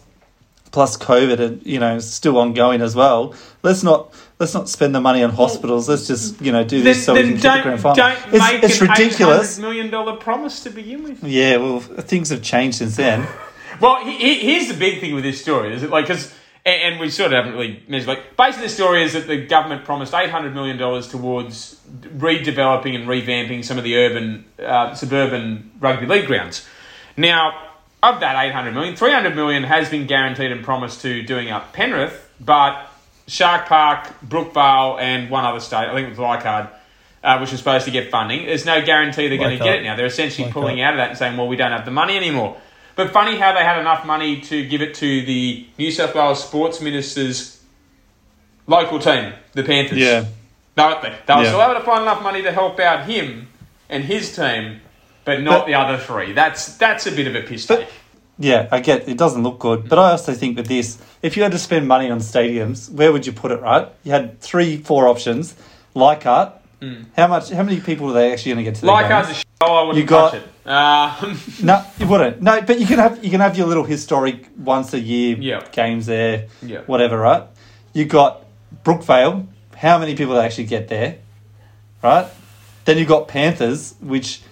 plus 0.70 0.96
COVID 0.96 1.40
and 1.40 1.66
you 1.66 1.80
know 1.80 1.98
still 1.98 2.38
ongoing 2.38 2.80
as 2.80 2.94
well. 2.94 3.34
Let's 3.64 3.82
not 3.82 4.14
let's 4.38 4.54
not 4.54 4.68
spend 4.68 4.94
the 4.94 5.00
money 5.00 5.24
on 5.24 5.30
hospitals. 5.30 5.88
Let's 5.88 6.06
just 6.06 6.40
you 6.40 6.52
know 6.52 6.64
do 6.64 6.76
Then, 6.78 6.84
this 6.84 7.04
so 7.04 7.14
we 7.14 7.22
then 7.22 7.32
can 7.32 7.40
get 7.40 7.56
the 7.56 7.62
grand 7.62 7.80
final. 7.80 7.96
don't 7.96 8.34
It's, 8.34 8.38
make 8.38 8.62
it's 8.62 8.80
an 8.80 8.88
ridiculous. 8.88 9.58
Million 9.58 9.90
dollar 9.90 10.16
promise 10.16 10.62
to 10.62 10.70
begin 10.70 11.02
with. 11.02 11.24
Yeah, 11.24 11.56
well, 11.56 11.80
things 11.80 12.30
have 12.30 12.42
changed 12.42 12.78
since 12.78 12.96
then. 12.96 13.26
Well, 13.80 14.04
he, 14.04 14.16
he, 14.16 14.40
here's 14.40 14.66
the 14.66 14.74
big 14.74 14.98
thing 15.00 15.14
with 15.14 15.22
this 15.22 15.40
story: 15.40 15.72
is 15.72 15.84
it 15.84 15.90
like 15.90 16.06
because, 16.06 16.34
and, 16.68 16.92
and 16.94 17.00
we 17.00 17.10
sort 17.10 17.32
of 17.32 17.36
haven't 17.36 17.52
really 17.52 17.82
mentioned. 17.88 18.08
Like, 18.08 18.36
basically, 18.36 18.66
the 18.66 18.72
story 18.72 19.02
is 19.02 19.12
that 19.14 19.26
the 19.26 19.46
government 19.46 19.84
promised 19.84 20.14
eight 20.14 20.30
hundred 20.30 20.54
million 20.54 20.76
dollars 20.76 21.08
towards 21.08 21.80
redeveloping 22.02 22.94
and 22.94 23.08
revamping 23.08 23.64
some 23.64 23.78
of 23.78 23.84
the 23.84 23.96
urban, 23.96 24.44
uh, 24.58 24.94
suburban 24.94 25.70
rugby 25.80 26.06
league 26.06 26.26
grounds. 26.26 26.66
Now, 27.16 27.70
of 28.02 28.20
that 28.20 28.44
eight 28.44 28.52
hundred 28.52 28.74
million, 28.74 28.96
three 28.96 29.12
hundred 29.12 29.34
million 29.34 29.62
has 29.64 29.88
been 29.88 30.06
guaranteed 30.06 30.52
and 30.52 30.64
promised 30.64 31.02
to 31.02 31.22
doing 31.22 31.50
up 31.50 31.72
Penrith, 31.72 32.30
but 32.40 32.86
Shark 33.26 33.66
Park, 33.66 34.08
Brookvale, 34.26 35.00
and 35.00 35.30
one 35.30 35.44
other 35.44 35.60
state, 35.60 35.88
I 35.88 35.94
think 35.94 36.06
it 36.06 36.10
was 36.10 36.18
Leichhardt. 36.18 36.74
Uh, 37.20 37.36
which 37.40 37.50
was 37.50 37.58
supposed 37.58 37.84
to 37.84 37.90
get 37.90 38.12
funding. 38.12 38.46
There's 38.46 38.64
no 38.64 38.80
guarantee 38.80 39.26
they're 39.26 39.38
going 39.38 39.58
to 39.58 39.64
get 39.64 39.80
it 39.80 39.82
now. 39.82 39.96
They're 39.96 40.06
essentially 40.06 40.44
Leichhardt. 40.44 40.62
pulling 40.62 40.80
out 40.80 40.94
of 40.94 40.98
that 40.98 41.08
and 41.08 41.18
saying, 41.18 41.36
well, 41.36 41.48
we 41.48 41.56
don't 41.56 41.72
have 41.72 41.84
the 41.84 41.90
money 41.90 42.16
anymore. 42.16 42.56
But 42.98 43.12
funny 43.12 43.36
how 43.38 43.52
they 43.52 43.60
had 43.62 43.78
enough 43.78 44.04
money 44.04 44.40
to 44.40 44.66
give 44.66 44.82
it 44.82 44.92
to 44.96 45.22
the 45.24 45.64
New 45.78 45.92
South 45.92 46.16
Wales 46.16 46.42
Sports 46.42 46.80
Minister's 46.80 47.62
local 48.66 48.98
team, 48.98 49.34
the 49.52 49.62
Panthers. 49.62 49.98
Yeah. 49.98 50.24
They'll, 50.74 51.00
they'll 51.00 51.42
Yeah. 51.42 51.44
still 51.44 51.62
able 51.62 51.74
to 51.74 51.86
find 51.86 52.02
enough 52.02 52.24
money 52.24 52.42
to 52.42 52.50
help 52.50 52.80
out 52.80 53.06
him 53.08 53.46
and 53.88 54.02
his 54.02 54.34
team, 54.34 54.80
but 55.24 55.40
not 55.42 55.60
But- 55.60 55.66
the 55.68 55.74
other 55.74 55.96
three. 55.96 56.32
That's 56.32 56.76
that's 56.76 57.06
a 57.06 57.12
bit 57.12 57.28
of 57.28 57.36
a 57.36 57.42
piss 57.42 57.66
take. 57.66 57.86
Yeah, 58.36 58.66
I 58.72 58.80
get 58.80 59.08
it 59.08 59.16
doesn't 59.16 59.44
look 59.44 59.60
good, 59.60 59.88
but 59.88 60.00
I 60.00 60.10
also 60.10 60.32
think 60.34 60.56
with 60.56 60.66
this, 60.66 60.98
if 61.22 61.36
you 61.36 61.44
had 61.44 61.52
to 61.52 61.58
spend 61.58 61.86
money 61.86 62.10
on 62.10 62.18
stadiums, 62.18 62.90
where 62.90 63.12
would 63.12 63.26
you 63.28 63.32
put 63.32 63.52
it? 63.52 63.60
Right, 63.60 63.86
you 64.02 64.10
had 64.10 64.40
three, 64.40 64.76
four 64.76 65.06
options. 65.06 65.54
Leichhardt, 65.94 66.50
hmm. 66.82 67.02
how 67.16 67.28
much? 67.28 67.50
How 67.50 67.62
many 67.62 67.78
people 67.80 68.10
are 68.10 68.12
they 68.14 68.32
actually 68.32 68.54
going 68.54 68.64
to 68.64 68.70
get 68.72 68.74
to? 68.76 68.80
the 68.80 68.86
Like 68.88 69.08
games? 69.08 69.28
a 69.30 69.34
sh- 69.34 69.44
oh, 69.60 69.74
I 69.76 69.82
wouldn't 69.82 69.98
You 69.98 70.04
got- 70.04 70.32
touch 70.32 70.42
it. 70.42 70.48
Um, 70.68 71.40
No, 71.62 71.84
you 71.98 72.06
wouldn't. 72.06 72.42
No, 72.42 72.60
but 72.60 72.78
you 72.78 72.86
can 72.86 72.98
have 72.98 73.24
you 73.24 73.30
can 73.30 73.40
have 73.40 73.56
your 73.56 73.66
little 73.66 73.84
historic 73.84 74.48
once 74.58 74.92
a 74.92 75.00
year 75.00 75.36
Yeah. 75.40 75.62
games 75.72 76.06
there, 76.06 76.46
Yeah. 76.62 76.80
whatever, 76.86 77.18
right? 77.18 77.44
You 77.94 78.04
got 78.04 78.44
Brookvale. 78.84 79.46
How 79.76 79.98
many 79.98 80.14
people 80.14 80.38
actually 80.38 80.64
get 80.64 80.88
there, 80.88 81.16
right? 82.02 82.26
Then 82.84 82.96
you 82.96 83.04
have 83.04 83.08
got 83.08 83.28
Panthers, 83.28 83.94
which 84.00 84.42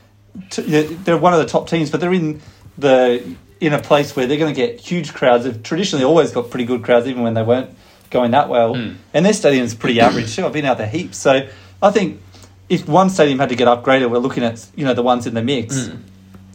t- 0.50 0.62
they're 0.62 1.18
one 1.18 1.32
of 1.34 1.38
the 1.40 1.46
top 1.46 1.68
teams, 1.68 1.90
but 1.90 2.00
they're 2.00 2.12
in 2.12 2.40
the 2.78 3.22
in 3.60 3.72
a 3.72 3.78
place 3.80 4.14
where 4.14 4.26
they're 4.26 4.38
going 4.38 4.54
to 4.54 4.60
get 4.60 4.78
huge 4.80 5.12
crowds. 5.14 5.44
They've 5.44 5.62
traditionally 5.62 6.04
always 6.04 6.30
got 6.30 6.50
pretty 6.50 6.64
good 6.66 6.82
crowds, 6.82 7.06
even 7.06 7.22
when 7.22 7.34
they 7.34 7.42
weren't 7.42 7.70
going 8.10 8.30
that 8.32 8.48
well. 8.48 8.74
And 8.74 9.24
their 9.26 9.32
stadium's 9.32 9.74
pretty 9.74 10.00
average 10.00 10.34
too. 10.36 10.44
I've 10.46 10.52
been 10.52 10.66
out 10.66 10.78
there 10.78 10.86
heaps, 10.88 11.16
so 11.18 11.46
I 11.82 11.90
think 11.90 12.20
if 12.68 12.88
one 12.88 13.10
stadium 13.10 13.38
had 13.38 13.48
to 13.50 13.56
get 13.56 13.68
upgraded, 13.68 14.10
we're 14.10 14.18
looking 14.18 14.42
at 14.44 14.64
you 14.74 14.84
know 14.84 14.94
the 14.94 15.02
ones 15.02 15.26
in 15.26 15.34
the 15.34 15.42
mix. 15.42 15.90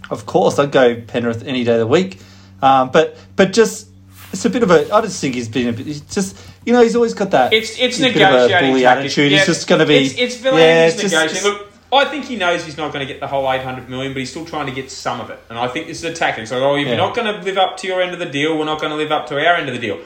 Of 0.10 0.26
course, 0.26 0.60
I'd 0.60 0.72
go 0.72 1.00
Penrith 1.00 1.44
any 1.46 1.64
day 1.64 1.74
of 1.74 1.80
the 1.80 1.88
week, 1.88 2.20
um, 2.62 2.92
but 2.92 3.18
but 3.36 3.54
just 3.54 3.88
it's 4.34 4.44
a 4.46 4.50
bit 4.50 4.64
of 4.64 4.72
a. 4.72 4.94
I 4.94 5.02
just 5.02 5.20
think 5.22 5.36
he's 5.36 5.48
been 5.50 5.70
a 5.70 5.74
bit. 5.74 5.86
He's 5.86 6.02
just 6.02 6.38
you 6.66 6.74
know 6.74 6.82
he's 6.82 6.96
always 6.96 7.14
got 7.14 7.32
that. 7.32 7.54
It's 7.54 7.80
it's 7.80 7.98
bit 7.98 8.10
of 8.10 8.16
a 8.16 8.20
negotiating 8.20 8.70
bully 8.72 8.86
attitude. 8.86 9.32
Yeah, 9.32 9.38
he's 9.38 9.48
just 9.48 9.68
going 9.68 9.80
to 9.80 9.86
be. 9.86 9.98
It's, 10.06 10.18
it's 10.18 10.38
V'landys 10.38 10.58
yeah, 10.58 10.86
it's 10.88 11.02
just- 11.02 11.14
negotiating. 11.14 11.50
Look, 11.50 11.68
I 11.94 12.06
think 12.06 12.26
he 12.26 12.38
knows 12.38 12.64
he's 12.64 12.78
not 12.78 12.94
going 12.94 13.06
to 13.06 13.12
get 13.14 13.20
the 13.20 13.28
whole 13.28 13.50
eight 13.52 13.64
hundred 13.64 13.90
million, 13.90 14.14
but 14.14 14.20
he's 14.20 14.30
still 14.30 14.46
trying 14.46 14.66
to 14.68 14.72
get 14.72 14.90
some 14.92 15.20
of 15.20 15.30
it. 15.30 15.40
And 15.50 15.60
I 15.60 15.68
think 15.68 15.88
this 15.88 15.98
is 15.98 16.04
a 16.06 16.14
tactic. 16.14 16.48
So, 16.48 16.64
oh, 16.64 16.76
if 16.76 16.84
Yeah. 16.84 16.90
you're 16.90 16.98
not 16.98 17.14
going 17.16 17.34
to 17.34 17.42
live 17.42 17.58
up 17.58 17.76
to 17.78 17.88
your 17.88 18.02
end 18.02 18.14
of 18.14 18.20
the 18.20 18.26
deal, 18.26 18.58
we're 18.58 18.64
not 18.66 18.80
going 18.80 18.92
to 18.92 18.96
live 18.98 19.12
up 19.12 19.28
to 19.28 19.36
our 19.36 19.56
end 19.56 19.68
of 19.68 19.76
the 19.76 19.82
deal. 19.82 20.00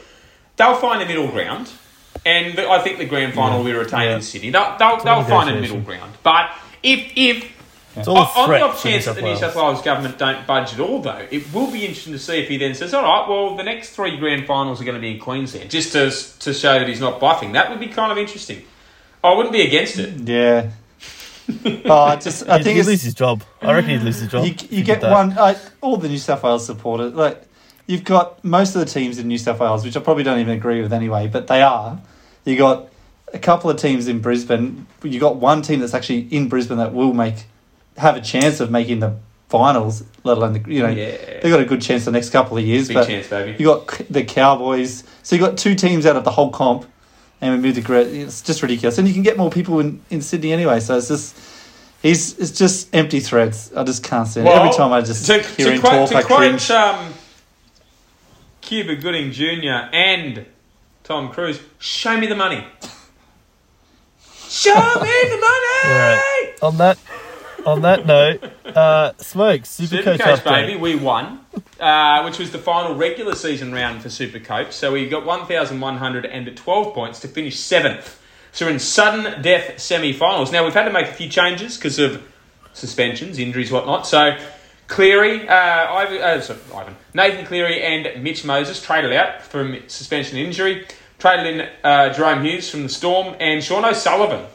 They'll 0.55 0.75
find 0.77 1.01
a 1.01 1.05
middle 1.05 1.27
ground, 1.27 1.71
and 2.25 2.57
the, 2.57 2.69
I 2.69 2.79
think 2.79 2.97
the 2.97 3.05
grand 3.05 3.33
final 3.33 3.59
will 3.59 3.65
be 3.65 3.73
retained 3.73 4.03
Yeah. 4.09 4.15
in 4.15 4.21
Sydney. 4.21 4.49
They'll, 4.51 4.75
they'll, 4.77 5.03
they'll 5.03 5.23
find 5.23 5.49
a 5.49 5.59
middle 5.59 5.79
ground. 5.79 6.13
But 6.23 6.51
if 6.83 7.11
if 7.15 7.51
It's 7.95 8.07
all 8.07 8.17
on, 8.17 8.27
on 8.35 8.49
the 8.49 8.61
off 8.61 8.81
chance 8.83 9.05
that 9.05 9.15
the 9.15 9.21
New 9.21 9.35
South 9.35 9.55
Wales 9.55 9.81
government 9.81 10.17
don't 10.17 10.45
budge 10.45 10.73
at 10.73 10.79
all, 10.79 11.01
though, 11.01 11.25
it 11.31 11.53
will 11.53 11.71
be 11.71 11.85
interesting 11.85 12.13
to 12.13 12.19
see 12.19 12.39
if 12.39 12.47
he 12.49 12.57
then 12.57 12.75
says, 12.75 12.93
"All 12.93 13.03
right, 13.03 13.27
well, 13.27 13.55
the 13.55 13.63
next 13.63 13.89
three 13.91 14.17
grand 14.17 14.45
finals 14.45 14.81
are 14.81 14.85
going 14.85 14.95
to 14.95 15.01
be 15.01 15.11
in 15.11 15.19
Queensland," 15.19 15.69
just 15.71 15.93
to 15.93 16.11
to 16.39 16.53
show 16.53 16.77
that 16.79 16.87
he's 16.87 16.99
not 16.99 17.19
bluffing. 17.19 17.53
That 17.53 17.69
would 17.69 17.79
be 17.79 17.87
kind 17.87 18.11
of 18.11 18.17
interesting. 18.17 18.63
I 19.23 19.33
wouldn't 19.33 19.53
be 19.53 19.61
against 19.61 19.97
it. 19.97 20.13
yeah. 20.27 20.69
oh, 21.85 21.93
I 21.93 22.15
just 22.15 22.47
I 22.49 22.61
think 22.61 22.77
he'd 22.77 22.85
lose 22.87 23.03
his 23.03 23.13
job. 23.13 23.43
I 23.61 23.71
reckon 23.73 23.91
he'd 23.91 24.01
lose 24.01 24.17
his 24.19 24.31
job. 24.31 24.45
you, 24.45 24.55
you 24.69 24.83
get 24.83 25.01
one. 25.03 25.31
Uh, 25.37 25.55
all 25.81 25.97
the 25.97 26.09
New 26.09 26.17
South 26.17 26.41
Wales 26.43 26.65
supporters, 26.65 27.13
like 27.13 27.39
you've 27.87 28.03
got 28.03 28.43
most 28.43 28.75
of 28.75 28.79
the 28.79 28.85
teams 28.91 29.17
in 29.17 29.27
New 29.27 29.37
South 29.37 29.59
Wales, 29.59 29.83
which 29.85 29.95
I 29.95 29.99
probably 29.99 30.23
don't 30.23 30.39
even 30.39 30.53
agree 30.55 30.81
with 30.81 30.93
anyway, 30.93 31.27
but 31.27 31.47
they 31.47 31.61
are. 31.61 31.99
You 32.43 32.57
got 32.57 32.89
a 33.33 33.39
couple 33.39 33.69
of 33.69 33.77
teams 33.77 34.07
in 34.07 34.19
Brisbane. 34.19 34.87
You 35.03 35.19
got 35.19 35.35
one 35.37 35.61
team 35.61 35.79
that's 35.79 35.93
actually 35.93 36.27
in 36.31 36.47
Brisbane 36.49 36.77
that 36.77 36.93
will 36.93 37.13
make 37.13 37.45
have 37.97 38.15
a 38.15 38.21
chance 38.21 38.59
of 38.59 38.69
making 38.71 38.99
the 38.99 39.15
finals, 39.49 40.03
let 40.23 40.37
alone 40.37 40.53
the 40.53 40.71
you 40.71 40.81
know 40.81 40.89
Yeah. 40.89 41.39
they 41.41 41.49
got 41.49 41.59
a 41.59 41.65
good 41.65 41.81
chance 41.81 42.05
the 42.05 42.11
next 42.11 42.29
couple 42.31 42.57
of 42.57 42.63
years. 42.65 42.87
Big 42.87 42.95
but 42.95 43.07
chance, 43.07 43.27
baby. 43.27 43.55
You 43.57 43.65
got 43.65 44.01
the 44.09 44.23
Cowboys. 44.23 45.03
So 45.23 45.35
you 45.35 45.41
got 45.41 45.57
two 45.57 45.75
teams 45.75 46.05
out 46.05 46.15
of 46.15 46.23
the 46.23 46.31
whole 46.31 46.49
comp, 46.51 46.85
and 47.41 47.53
we 47.53 47.59
moved 47.59 47.83
to 47.85 47.93
It's 47.93 48.41
just 48.41 48.61
ridiculous, 48.61 48.97
and 48.97 49.07
you 49.07 49.13
can 49.13 49.23
get 49.23 49.37
more 49.37 49.49
people 49.49 49.79
in, 49.79 50.01
in 50.09 50.21
Sydney 50.21 50.51
anyway. 50.51 50.79
So 50.79 50.97
it's 50.97 51.07
just 51.07 51.37
he's 52.01 52.37
it's 52.37 52.51
just 52.51 52.93
empty 52.93 53.19
threats. 53.19 53.71
I 53.75 53.83
just 53.83 54.03
can't 54.03 54.27
stand 54.27 54.47
it. 54.47 54.51
Every 54.51 54.71
time 54.71 54.91
I 54.93 55.01
just 55.01 55.25
to, 55.25 55.41
hear 55.41 55.67
to 55.67 55.71
him 55.73 55.81
quote, 55.81 56.09
talk, 56.09 56.17
I 56.17 56.23
quote 56.23 56.39
cringe. 56.39 56.71
um, 56.71 57.13
Cuba 58.65 58.95
Gooding 58.95 59.31
Jr. 59.31 59.89
and 59.93 60.45
Tom 61.03 61.29
Cruise, 61.29 61.59
show 61.77 62.17
me 62.17 62.25
the 62.25 62.35
money. 62.35 62.65
Show 64.49 64.73
me 64.73 65.11
the 65.29 65.37
money. 65.39 65.93
Right. 65.93 66.53
On 66.63 66.77
that, 66.77 66.97
on 67.63 67.83
that 67.83 68.07
note, 68.07 68.43
uh, 68.65 69.13
smokes 69.17 69.79
Supercoach 69.79 70.17
Supercoach, 70.17 70.43
baby, 70.43 70.79
we 70.79 70.95
won, 70.95 71.41
uh, 71.79 72.23
which 72.23 72.39
was 72.39 72.51
the 72.51 72.57
final 72.57 72.95
regular 72.95 73.35
season 73.35 73.71
round 73.71 74.01
for 74.01 74.09
Supercoach. 74.09 74.71
So 74.71 74.91
we 74.93 75.07
got 75.07 75.27
1,112 75.27 76.93
points 76.93 77.19
to 77.19 77.27
finish 77.27 77.59
seventh. 77.59 78.19
So 78.51 78.65
we're 78.65 78.71
in 78.71 78.79
sudden 78.79 79.43
death 79.43 79.79
semi-finals. 79.79 80.51
Now 80.51 80.63
we've 80.63 80.73
had 80.73 80.85
to 80.85 80.91
make 80.91 81.07
a 81.07 81.13
few 81.13 81.29
changes 81.29 81.77
because 81.77 81.99
of 81.99 82.23
suspensions, 82.73 83.37
injuries, 83.37 83.71
whatnot. 83.71 84.07
So 84.07 84.35
Cleary, 84.87 85.47
uh, 85.47 85.53
Ivan, 85.53 86.21
uh, 86.21 86.41
sorry, 86.41 86.59
Ivan, 86.75 86.95
Nathan 87.13 87.45
Cleary 87.45 87.81
and 87.81 88.23
Mitch 88.23 88.45
Moses 88.45 88.81
traded 88.81 89.13
out 89.13 89.41
from 89.41 89.77
suspension 89.87 90.37
injury. 90.37 90.85
Traded 91.17 91.47
in 91.47 91.61
uh, 91.83 92.13
Jahrome 92.13 92.45
Hughes 92.45 92.69
from 92.69 92.83
the 92.83 92.89
Storm 92.89 93.35
and 93.39 93.63
Sean 93.63 93.85
O'Sullivan. 93.85 94.45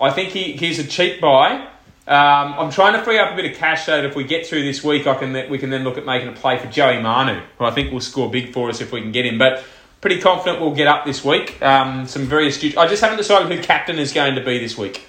I 0.00 0.10
think 0.10 0.30
he, 0.30 0.52
he's 0.52 0.78
a 0.78 0.84
cheap 0.84 1.20
buy. 1.20 1.68
Um, 2.06 2.54
I'm 2.58 2.70
trying 2.70 2.94
to 2.94 3.02
free 3.02 3.18
up 3.18 3.32
a 3.32 3.36
bit 3.36 3.50
of 3.50 3.56
cash 3.56 3.86
so 3.86 3.92
that 3.92 4.04
if 4.04 4.16
we 4.16 4.24
get 4.24 4.44
through 4.46 4.64
this 4.64 4.82
week, 4.82 5.06
I 5.06 5.14
can 5.14 5.32
we 5.48 5.58
can 5.58 5.70
then 5.70 5.84
look 5.84 5.96
at 5.96 6.04
making 6.04 6.28
a 6.28 6.32
play 6.32 6.58
for 6.58 6.66
Joey 6.66 7.00
Manu, 7.00 7.40
who 7.58 7.64
I 7.64 7.70
think 7.70 7.92
will 7.92 8.00
score 8.00 8.28
big 8.28 8.52
for 8.52 8.68
us 8.68 8.80
if 8.80 8.90
we 8.90 9.00
can 9.00 9.12
get 9.12 9.24
him. 9.24 9.38
But 9.38 9.64
pretty 10.00 10.20
confident 10.20 10.60
we'll 10.60 10.74
get 10.74 10.88
up 10.88 11.06
this 11.06 11.24
week. 11.24 11.62
Um, 11.62 12.06
some 12.08 12.26
very 12.26 12.48
astute. 12.48 12.76
I 12.76 12.88
just 12.88 13.00
haven't 13.00 13.18
decided 13.18 13.56
who 13.56 13.62
captain 13.62 14.00
is 14.00 14.12
going 14.12 14.34
to 14.34 14.44
be 14.44 14.58
this 14.58 14.76
week. 14.76 15.06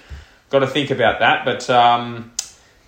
Got 0.50 0.60
to 0.60 0.68
think 0.68 0.92
about 0.92 1.18
that. 1.18 1.44
But 1.44 1.68
um, 1.68 2.30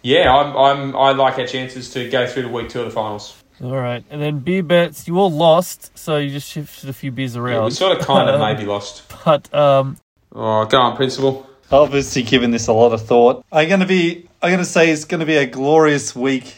yeah, 0.07 0.33
I'm, 0.35 0.57
I'm 0.57 0.97
I 0.97 1.11
like 1.13 1.39
our 1.39 1.47
chances 1.47 1.91
to 1.95 2.09
go 2.09 2.27
through 2.27 2.43
to 2.43 2.49
week 2.49 2.69
two 2.69 2.81
of 2.81 2.85
the 2.87 2.91
finals. 2.93 3.35
All 3.63 3.75
right, 3.75 4.05
and 4.11 4.21
then 4.23 4.39
beer 4.41 4.63
bets. 4.63 5.09
You 5.09 5.19
all 5.19 5.31
lost, 5.33 5.97
so 5.99 6.19
you 6.19 6.31
just 6.31 6.49
shifted 6.49 6.89
a 6.89 6.93
few 6.93 7.11
beers 7.11 7.35
Yeah, 7.35 7.41
around. 7.43 7.65
we 7.65 7.71
sort 7.73 7.99
of 7.99 8.07
kind 8.07 8.29
of 8.29 8.39
maybe 8.39 8.65
lost. 8.67 9.03
But 9.25 9.53
um, 9.53 9.97
Oh, 10.33 10.65
go 10.67 10.79
on, 10.79 10.95
principal. 10.97 11.49
Obviously, 11.73 12.23
given 12.23 12.51
this 12.53 12.69
a 12.69 12.73
lot 12.73 12.93
of 12.93 13.05
thought, 13.05 13.45
I'm 13.51 13.69
going 13.69 13.81
to 13.81 13.87
be. 13.87 14.29
I'm 14.43 14.51
going 14.51 14.59
to 14.59 14.65
say 14.65 14.91
it's 14.91 15.05
going 15.07 15.21
to 15.21 15.27
be 15.27 15.37
a 15.37 15.47
glorious 15.47 16.15
week 16.15 16.55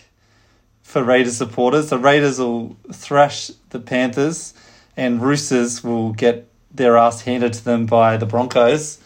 for 0.82 1.02
Raiders 1.02 1.36
supporters. 1.36 1.88
The 1.88 1.98
Raiders 1.98 2.38
will 2.38 2.76
thrash 2.92 3.50
the 3.70 3.78
Panthers, 3.78 4.52
and 4.96 5.22
Roosters 5.22 5.82
will 5.82 6.12
get 6.12 6.48
their 6.74 6.98
ass 6.98 7.22
handed 7.22 7.52
to 7.54 7.64
them 7.64 7.86
by 7.86 8.16
the 8.18 8.26
Broncos, 8.26 8.98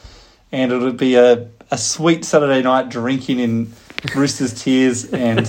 and 0.50 0.72
it'll 0.72 0.92
be 0.92 1.14
a 1.16 1.48
a 1.70 1.78
sweet 1.78 2.24
Saturday 2.24 2.62
night 2.62 2.88
drinking 2.88 3.38
in 3.38 3.66
Roosters 4.14 4.62
tears 4.62 5.12
and 5.12 5.46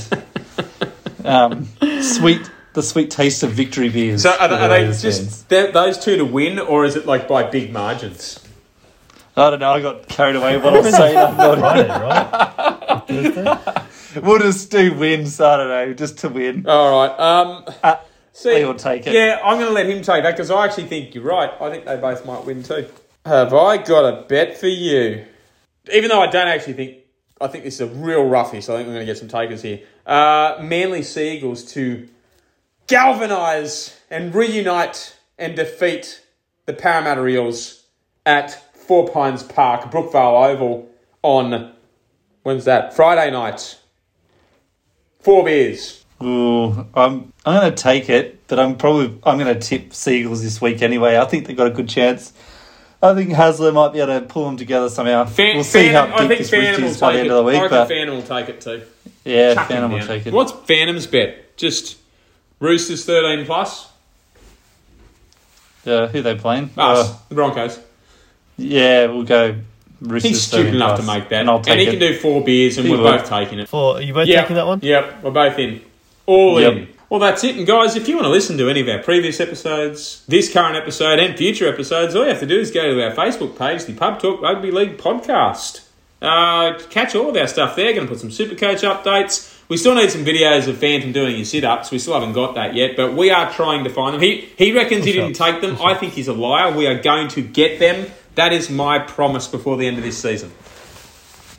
um, 1.26 1.68
sweet 2.02 2.50
the 2.74 2.82
sweet 2.84 3.12
taste 3.12 3.44
of 3.44 3.52
victory 3.52 3.90
beers. 3.90 4.24
So 4.24 4.32
are, 4.32 4.48
they- 4.48 4.56
the 4.56 4.62
are 4.64 4.68
they 4.70 4.86
just 5.00 5.50
those 5.50 5.98
two 5.98 6.18
to 6.18 6.26
win, 6.26 6.60
or 6.60 6.86
is 6.86 6.96
it 6.96 7.06
like 7.06 7.28
by 7.28 7.44
big 7.44 7.72
margins? 7.72 8.40
I 9.36 9.50
don't 9.50 9.60
know. 9.60 9.72
I 9.72 9.82
got 9.82 10.08
carried 10.08 10.36
away. 10.36 10.56
with 10.58 10.66
What 10.66 10.74
I 10.76 10.80
was 10.82 10.96
saying. 10.96 11.18
I'm 11.18 11.38
not- 11.38 11.58
Friday, 11.60 11.90
right? 11.90 13.08
Thursday. 13.08 14.20
We'll 14.22 14.40
just 14.40 14.70
do 14.70 14.94
wins. 14.94 15.42
I 15.42 15.58
don't 15.58 15.68
know, 15.70 15.94
just 15.94 16.20
to 16.20 16.30
win. 16.30 16.68
All 16.68 16.92
right. 17.08 17.20
Um, 17.20 17.66
Uh, 17.84 17.96
see, 18.32 18.54
Lee 18.56 18.66
will 18.66 18.76
take 18.76 19.08
it. 19.08 19.14
Yeah, 19.14 19.40
I'm 19.44 19.56
going 19.58 19.68
to 19.70 19.74
let 19.74 19.88
him 19.88 20.04
take 20.04 20.22
that 20.24 20.32
because 20.32 20.52
I 20.52 20.66
actually 20.66 20.86
think 20.86 21.16
you're 21.16 21.24
right. 21.24 21.50
I 21.60 21.72
think 21.72 21.86
they 21.86 21.98
both 21.98 22.24
might 22.26 22.46
win 22.46 22.62
too. 22.62 22.88
Have 23.26 23.54
I 23.56 23.78
got 23.78 24.06
a 24.06 24.22
bet 24.28 24.56
for 24.58 24.68
you? 24.68 25.26
Even 25.92 26.10
though 26.10 26.22
I 26.22 26.28
don't 26.28 26.48
actually 26.48 26.74
think, 26.74 26.98
I 27.42 27.48
think 27.48 27.64
this 27.64 27.76
is 27.76 27.82
a 27.82 27.88
real 27.88 28.26
roughie, 28.26 28.62
so 28.62 28.74
I 28.74 28.78
think 28.78 28.88
we're 28.88 28.96
going 28.96 29.06
to 29.06 29.12
get 29.12 29.18
some 29.18 29.28
takers 29.28 29.62
here. 29.62 29.82
Uh, 30.06 30.58
Manly 30.62 31.04
Seagulls 31.04 31.64
to 31.74 32.08
galvanise 32.88 34.00
and 34.10 34.34
reunite 34.34 35.18
and 35.38 35.56
defeat 35.56 36.24
the 36.66 36.74
Parramatta 36.74 37.26
Eels 37.28 37.84
at 38.26 38.76
Four 38.76 39.10
Pines 39.10 39.44
Park, 39.44 39.92
Brookvale 39.92 40.50
Oval 40.50 40.90
on 41.22 41.74
when's 42.44 42.66
that? 42.66 42.94
Friday 42.96 43.32
night. 43.32 43.80
Four 45.22 45.46
beers. 45.46 46.04
Ooh, 46.22 46.88
I'm 46.94 47.34
I'm 47.46 47.60
going 47.60 47.74
to 47.74 47.84
take 47.84 48.10
it, 48.10 48.48
but 48.48 48.60
I'm 48.60 48.78
probably 48.78 49.18
I'm 49.24 49.38
going 49.38 49.54
to 49.54 49.60
tip 49.60 49.94
Seagulls 49.94 50.44
this 50.44 50.62
week 50.62 50.82
anyway. 50.82 51.18
I 51.18 51.26
think 51.26 51.48
they've 51.48 51.58
got 51.58 51.68
a 51.68 51.72
good 51.72 51.90
chance. 51.90 52.34
I 53.04 53.14
think 53.16 53.32
Hasler 53.32 53.74
might 53.74 53.92
be 53.94 54.00
able 54.00 54.18
to 54.20 54.26
pull 54.26 54.46
them 54.46 54.56
together 54.58 54.90
somehow. 54.90 55.26
Fan, 55.26 55.56
we'll 55.56 55.64
see 55.66 55.90
Phantom- 55.90 56.12
how 56.12 56.18
deep 56.18 56.22
I 56.24 56.28
think 56.28 56.40
this 56.40 56.50
Phantom 56.50 56.82
Rooster 56.84 56.86
is 56.86 57.00
by 57.02 57.12
the 57.14 57.20
end 57.20 57.28
it. 57.28 57.32
of 57.32 57.36
the 57.38 57.44
I 57.44 57.46
week, 57.54 57.62
reckon 57.62 57.78
but 57.78 57.88
Phantom 57.90 58.16
will 58.16 58.24
take 58.24 58.50
it 58.50 58.62
too. 58.62 58.82
yeah, 59.26 59.54
Chuck 59.54 59.64
him 59.64 59.68
Phantom 59.76 59.92
will 59.92 60.00
down. 60.00 60.08
take 60.08 60.26
it. 60.28 60.34
What's 60.34 60.52
Phantom's 60.54 61.06
bet? 61.08 61.58
Just 61.58 61.98
Roosters 62.60 63.04
thirteen 63.06 63.46
plus. 63.46 63.90
Uh, 65.86 66.08
who 66.08 66.22
they 66.22 66.36
playing? 66.36 66.70
Us, 66.78 67.10
Uh, 67.10 67.16
the 67.28 67.36
Broncos. 67.36 67.78
yeah, 68.58 69.08
we'll 69.08 69.24
go. 69.24 69.56
Roosters 70.00 70.32
He's 70.32 70.42
stupid 70.42 70.64
13 70.72 70.76
enough 70.76 71.00
to 71.00 71.06
make 71.06 71.30
that, 71.30 71.42
and 71.42 71.50
I'll 71.50 71.58
and, 71.68 71.80
he 71.80 71.88
it. 71.88 71.92
can 71.92 72.00
do 72.00 72.18
four 72.18 72.42
beers, 72.44 72.78
and 72.78 72.86
He 72.88 72.92
we're 72.94 73.02
will. 73.02 73.12
both 73.18 73.28
taking 73.30 73.60
it. 73.60 73.68
Four. 73.70 73.96
Are 73.98 74.02
you 74.02 74.14
both 74.14 74.28
Yep. 74.28 74.42
taking 74.42 74.56
that 74.58 74.68
one? 74.68 74.80
Yep, 74.82 75.24
we're 75.24 75.32
both 75.32 75.60
in. 75.60 75.82
All 76.26 76.60
Yep. 76.60 76.74
in. 76.74 76.88
Well, 77.14 77.20
that's 77.20 77.44
it. 77.44 77.56
And 77.58 77.68
guys, 77.68 77.96
if 77.96 78.08
you 78.08 78.16
want 78.16 78.26
to 78.26 78.32
listen 78.32 78.58
to 78.58 78.68
any 78.72 78.82
of 78.82 78.90
our 78.90 78.98
previous 78.98 79.40
episodes, 79.40 80.26
this 80.28 80.52
current 80.52 80.76
episode, 80.76 81.20
and 81.20 81.38
future 81.38 81.70
episodes, 81.72 82.16
all 82.16 82.24
you 82.24 82.30
have 82.30 82.40
to 82.40 82.48
do 82.48 82.60
is 82.60 82.72
go 82.72 82.82
to 82.92 83.04
our 83.08 83.12
Facebook 83.14 83.56
page, 83.56 83.86
the 83.86 83.94
Pub 83.94 84.20
Talk 84.20 84.42
Rugby 84.42 84.72
League 84.72 84.98
Podcast. 84.98 85.82
Uh, 86.24 86.80
catch 86.90 87.14
all 87.14 87.30
of 87.30 87.38
our 87.38 87.46
stuff 87.46 87.76
there. 87.76 87.94
Going 87.94 88.08
to 88.08 88.12
put 88.12 88.20
some 88.20 88.32
Super 88.32 88.56
Coach 88.56 88.82
updates. 88.82 89.56
We 89.70 89.78
still 89.78 89.94
need 89.94 90.10
some 90.10 90.26
videos 90.26 90.68
of 90.68 90.80
Phantom 90.80 91.12
doing 91.12 91.36
his 91.38 91.52
sit 91.52 91.64
ups. 91.64 91.92
We 91.92 92.00
still 92.00 92.16
haven't 92.16 92.34
got 92.34 92.56
that 92.56 92.74
yet, 92.74 92.96
but 92.96 93.14
we 93.14 93.30
are 93.30 93.52
trying 93.54 93.84
to 93.84 93.92
find 93.92 94.16
them. 94.16 94.22
He, 94.24 94.50
he 94.58 94.72
reckons 94.72 95.06
he 95.06 95.12
didn't 95.12 95.34
take 95.34 95.62
them. 95.62 95.78
I 95.84 95.94
think 95.94 96.14
he's 96.14 96.28
a 96.28 96.34
liar. 96.34 96.76
We 96.76 96.88
are 96.88 97.00
going 97.00 97.28
to 97.28 97.44
get 97.44 97.78
them. 97.78 98.12
That 98.34 98.54
is 98.54 98.72
my 98.72 98.98
promise 98.98 99.46
before 99.48 99.78
the 99.78 99.86
end 99.86 100.00
of 100.00 100.04
this 100.04 100.18
season. 100.18 100.52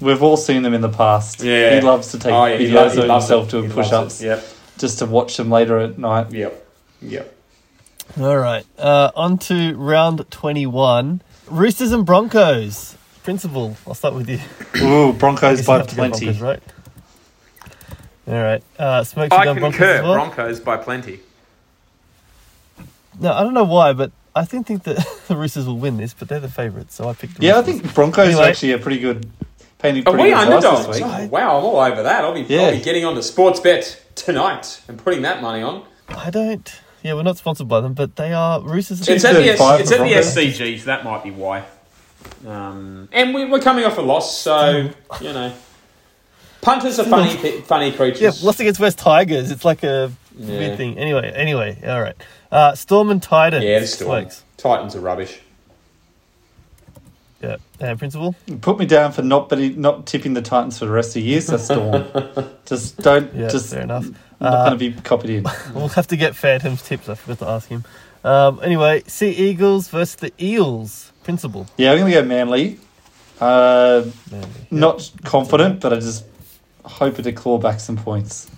We've 0.00 0.20
all 0.20 0.36
seen 0.36 0.62
them 0.64 0.74
in 0.74 0.80
the 0.80 0.88
past. 0.88 1.44
Yeah. 1.44 1.76
He 1.76 1.80
loves 1.80 2.10
to 2.10 2.18
take 2.18 2.32
Oh, 2.32 2.44
yeah, 2.46 2.56
he 2.56 2.66
loves- 2.66 2.94
he 2.96 3.02
of 3.02 3.08
himself 3.08 3.50
doing 3.50 3.70
push 3.70 3.92
ups. 3.92 4.20
Yep. 4.20 4.44
Just 4.78 4.98
to 5.00 5.06
watch 5.06 5.36
them 5.36 5.50
later 5.50 5.78
at 5.78 5.98
night. 5.98 6.30
Yep. 6.32 6.66
Yep. 7.02 7.34
All 8.20 8.36
right. 8.36 8.66
Uh, 8.78 9.10
on 9.16 9.38
to 9.38 9.74
round 9.76 10.24
21. 10.30 11.22
Roosters 11.48 11.92
and 11.92 12.04
Broncos. 12.06 12.96
Principal, 13.22 13.76
I'll 13.86 13.94
start 13.94 14.14
with 14.14 14.28
you. 14.28 14.38
Ooh, 14.82 15.12
Broncos 15.14 15.64
by 15.64 15.78
have 15.78 15.86
to 15.88 15.96
go 15.96 16.00
plenty. 16.08 16.26
Broncos, 16.26 16.42
right? 16.42 16.62
All 18.26 18.34
right. 18.34 18.62
Uh, 18.78 19.02
Smokes, 19.04 19.32
you 19.32 19.38
I 19.38 19.44
going 19.44 19.58
Broncos 19.58 19.78
concur. 19.78 19.94
as 19.96 20.02
well? 20.02 20.14
Broncos 20.14 20.60
by 20.60 20.76
plenty. 20.76 21.20
No, 23.20 23.32
I 23.32 23.42
don't 23.42 23.54
know 23.54 23.64
why, 23.64 23.92
but 23.94 24.12
I 24.34 24.44
think 24.44 24.66
think 24.66 24.82
that 24.84 24.96
the 25.28 25.36
Roosters 25.36 25.66
will 25.66 25.78
win 25.78 25.96
this, 25.96 26.12
but 26.14 26.28
they're 26.28 26.40
the 26.40 26.48
favourites, 26.48 26.94
so 26.94 27.08
I 27.08 27.14
picked 27.14 27.36
the 27.38 27.46
Yeah, 27.46 27.58
I 27.58 27.62
think 27.62 27.94
Broncos 27.94 28.26
Anyway. 28.28 28.42
are 28.42 28.48
actually 28.48 28.72
a 28.72 28.78
pretty 28.78 29.00
good, 29.00 29.30
painting 29.78 30.02
Are 30.06 30.12
pretty 30.12 30.24
we 30.24 30.30
good 30.30 30.38
underdogs? 30.38 30.86
this 30.86 30.96
week. 30.96 31.04
Oh, 31.06 31.26
wow, 31.28 31.58
I'm 31.58 31.64
all 31.64 31.78
over 31.80 32.02
that. 32.02 32.24
I'll 32.24 32.32
be, 32.34 32.58
I'll 32.58 32.72
be 32.72 32.80
getting 32.80 33.04
on 33.04 33.14
to 33.14 33.22
sports 33.22 33.60
bet 33.60 34.02
tonight 34.14 34.80
and 34.88 34.98
putting 34.98 35.22
that 35.22 35.42
money 35.42 35.62
on. 35.62 35.84
I 36.08 36.30
don't. 36.30 36.80
Yeah, 37.02 37.14
we're 37.14 37.22
not 37.22 37.36
sponsored 37.36 37.68
by 37.68 37.80
them, 37.82 37.92
but 37.94 38.16
they 38.16 38.32
are 38.32 38.60
Roosters. 38.62 39.00
Two 39.04 39.12
It's 39.12 39.24
at 39.24 39.34
the, 39.34 39.50
S- 39.50 39.80
it's 39.80 39.92
at 39.92 39.98
the 39.98 40.04
SCG, 40.40 40.78
so 40.78 40.84
that 40.86 41.04
might 41.04 41.22
be 41.22 41.30
why. 41.30 41.64
Um, 42.46 43.08
and 43.12 43.34
we, 43.34 43.44
we're 43.44 43.60
coming 43.60 43.84
off 43.84 43.98
a 43.98 44.02
loss, 44.02 44.38
so 44.38 44.90
you 45.20 45.32
know, 45.32 45.52
punters 46.62 46.98
are 46.98 47.04
funny, 47.04 47.36
pe- 47.36 47.60
funny 47.60 47.92
creatures. 47.92 48.20
Yeah, 48.22 48.28
creatures. 48.30 48.44
lost 48.44 48.60
against 48.60 48.80
West 48.80 48.98
Tigers. 48.98 49.50
It's 49.50 49.64
like 49.64 49.82
a 49.82 50.10
Yeah. 50.38 50.58
weird 50.58 50.76
thing. 50.78 50.98
Anyway, 50.98 51.30
anyway, 51.34 51.78
all 51.86 52.00
right. 52.00 52.16
Uh, 52.50 52.74
Storm 52.74 53.10
and 53.10 53.22
Titans. 53.22 53.64
Yeah, 53.64 53.80
the 53.80 53.86
Storm. 53.86 54.22
Smokes. 54.22 54.42
Titans 54.56 54.96
are 54.96 55.00
rubbish. 55.00 55.40
Yeah, 57.44 57.56
uh, 57.90 57.94
principal. 57.96 58.34
Put 58.62 58.78
me 58.78 58.86
down 58.86 59.12
for 59.12 59.22
not 59.22 59.48
betting, 59.48 59.80
not 59.80 60.06
tipping 60.06 60.32
the 60.34 60.40
Titans 60.42 60.78
for 60.78 60.86
the 60.86 60.92
rest 60.92 61.10
of 61.10 61.14
the 61.14 61.22
year. 61.22 61.40
So 61.40 61.56
Storm, 61.58 62.04
just 62.66 62.96
don't, 62.98 63.34
Yeah, 63.34 63.48
just 63.48 63.70
fair 63.72 63.82
enough. 63.82 64.06
not 64.40 64.52
Uh, 64.54 64.64
going 64.68 64.78
to 64.78 64.90
be 64.90 65.00
copied 65.02 65.30
in. 65.30 65.44
We'll 65.74 65.88
have 65.88 66.06
to 66.08 66.16
get 66.16 66.34
Phantom's 66.34 66.82
tips. 66.82 67.08
I 67.08 67.14
forgot 67.16 67.38
to 67.40 67.48
ask 67.48 67.68
him. 67.68 67.84
Um, 68.24 68.60
anyway, 68.62 69.02
Sea 69.06 69.30
Eagles 69.30 69.88
versus 69.88 70.16
the 70.16 70.32
Eels. 70.42 71.12
Principal. 71.24 71.66
Yeah, 71.76 71.92
I'm 71.92 71.98
going 71.98 72.12
to 72.12 72.20
go 72.22 72.26
Manly. 72.26 72.78
Uh, 73.40 74.04
Manly. 74.30 74.48
not 74.70 75.10
confident, 75.24 75.80
but 75.80 75.92
I 75.92 75.96
just 75.96 76.24
hope 76.84 77.18
it 77.18 77.22
to 77.24 77.32
claw 77.32 77.58
back 77.58 77.80
some 77.80 77.96
points. 77.96 78.48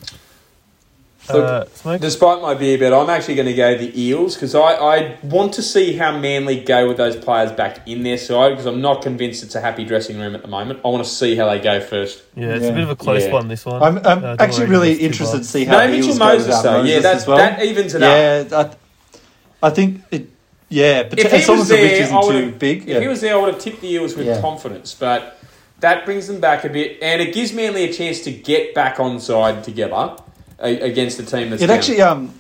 Uh, 1.29 1.65
Smokes. 1.75 2.01
Despite 2.01 2.41
my 2.43 2.55
beer 2.55 2.79
bet, 2.79 2.93
I'm 2.93 3.11
actually 3.11 3.35
going 3.35 3.47
to 3.49 3.55
go 3.55 3.77
the 3.77 4.01
Eels 4.01 4.35
because 4.35 4.55
I, 4.55 4.61
I 4.75 5.19
want 5.23 5.55
to 5.55 5.63
see 5.63 5.97
how 5.97 6.17
Manly 6.19 6.61
go 6.61 6.87
with 6.89 6.97
those 6.97 7.17
players 7.17 7.51
back 7.53 7.87
in 7.89 8.03
their 8.03 8.19
side 8.19 8.51
because 8.51 8.67
I'm 8.67 8.81
not 8.81 9.03
convinced 9.03 9.43
it's 9.43 9.55
a 9.55 9.61
happy 9.61 9.85
dressing 9.85 10.19
room 10.19 10.35
at 10.35 10.43
the 10.43 10.49
moment. 10.49 10.81
I 10.85 10.89
want 10.89 11.05
to 11.05 11.11
see 11.11 11.35
how 11.37 11.49
they 11.49 11.59
go 11.61 11.81
first. 11.81 12.23
Yeah, 12.35 12.55
it's 12.55 12.65
Yeah. 12.65 12.71
a 12.71 12.75
bit 12.75 12.83
of 12.85 12.91
a 12.91 12.97
close 12.97 13.25
Yeah. 13.25 13.33
one. 13.33 13.49
This 13.49 13.65
one. 13.67 13.83
I'm, 13.83 13.99
I'm 14.07 14.25
Uh, 14.25 14.37
actually 14.39 14.67
really 14.67 14.95
interested 14.95 15.39
to 15.39 15.45
see 15.45 15.65
how 15.65 15.79
No, 15.79 15.87
the 15.87 15.93
Mitchell 15.93 16.07
Eels 16.09 16.19
go 16.19 16.25
Moses 16.25 16.47
without 16.47 16.63
though. 16.63 16.73
Moses 16.79 16.91
Yeah, 16.95 17.01
that, 17.01 17.17
as 17.17 17.27
well. 17.27 17.37
that 17.39 17.63
evens 17.65 17.95
it 17.95 18.03
up. 18.03 18.51
yeah, 18.51 18.59
I, 19.63 19.67
I 19.67 19.71
think 19.71 20.01
it. 20.11 20.29
Yeah, 20.69 21.05
but 21.05 21.19
If 21.21 21.31
he 21.31 21.37
as 21.39 21.49
long 21.49 21.59
was 21.59 21.71
as 21.71 21.77
the 21.77 21.83
reach 21.83 21.93
there, 21.93 22.01
I 22.01 22.05
isn't 22.05 22.17
would 22.17 22.33
too 22.41 22.47
have. 22.51 22.59
big. 22.59 22.83
If 22.83 22.89
yeah. 22.89 23.01
he 23.01 23.07
was 23.09 23.21
there, 23.21 23.35
I 23.35 23.39
would 23.41 23.55
have 23.55 23.63
tipped 23.63 23.81
the 23.83 23.89
Eels 23.93 24.17
with 24.17 24.27
Yeah. 24.27 24.41
confidence. 24.41 24.95
But 24.99 25.39
that 25.79 26.05
brings 26.05 26.27
them 26.27 26.41
back 26.41 26.65
a 26.65 26.69
bit, 26.69 26.99
and 27.01 27.23
it 27.23 27.33
gives 27.33 27.53
Manly 27.53 27.85
a 27.85 27.93
chance 27.93 28.21
to 28.23 28.33
get 28.33 28.75
back 28.75 28.99
on 28.99 29.21
side 29.21 29.63
together 29.63 30.17
a- 30.59 30.81
against 30.81 31.19
a 31.19 31.23
team 31.25 31.51
that's 31.51 31.63
It 31.63 31.67
down. 31.69 31.77
actually 31.77 32.01
um. 32.03 32.35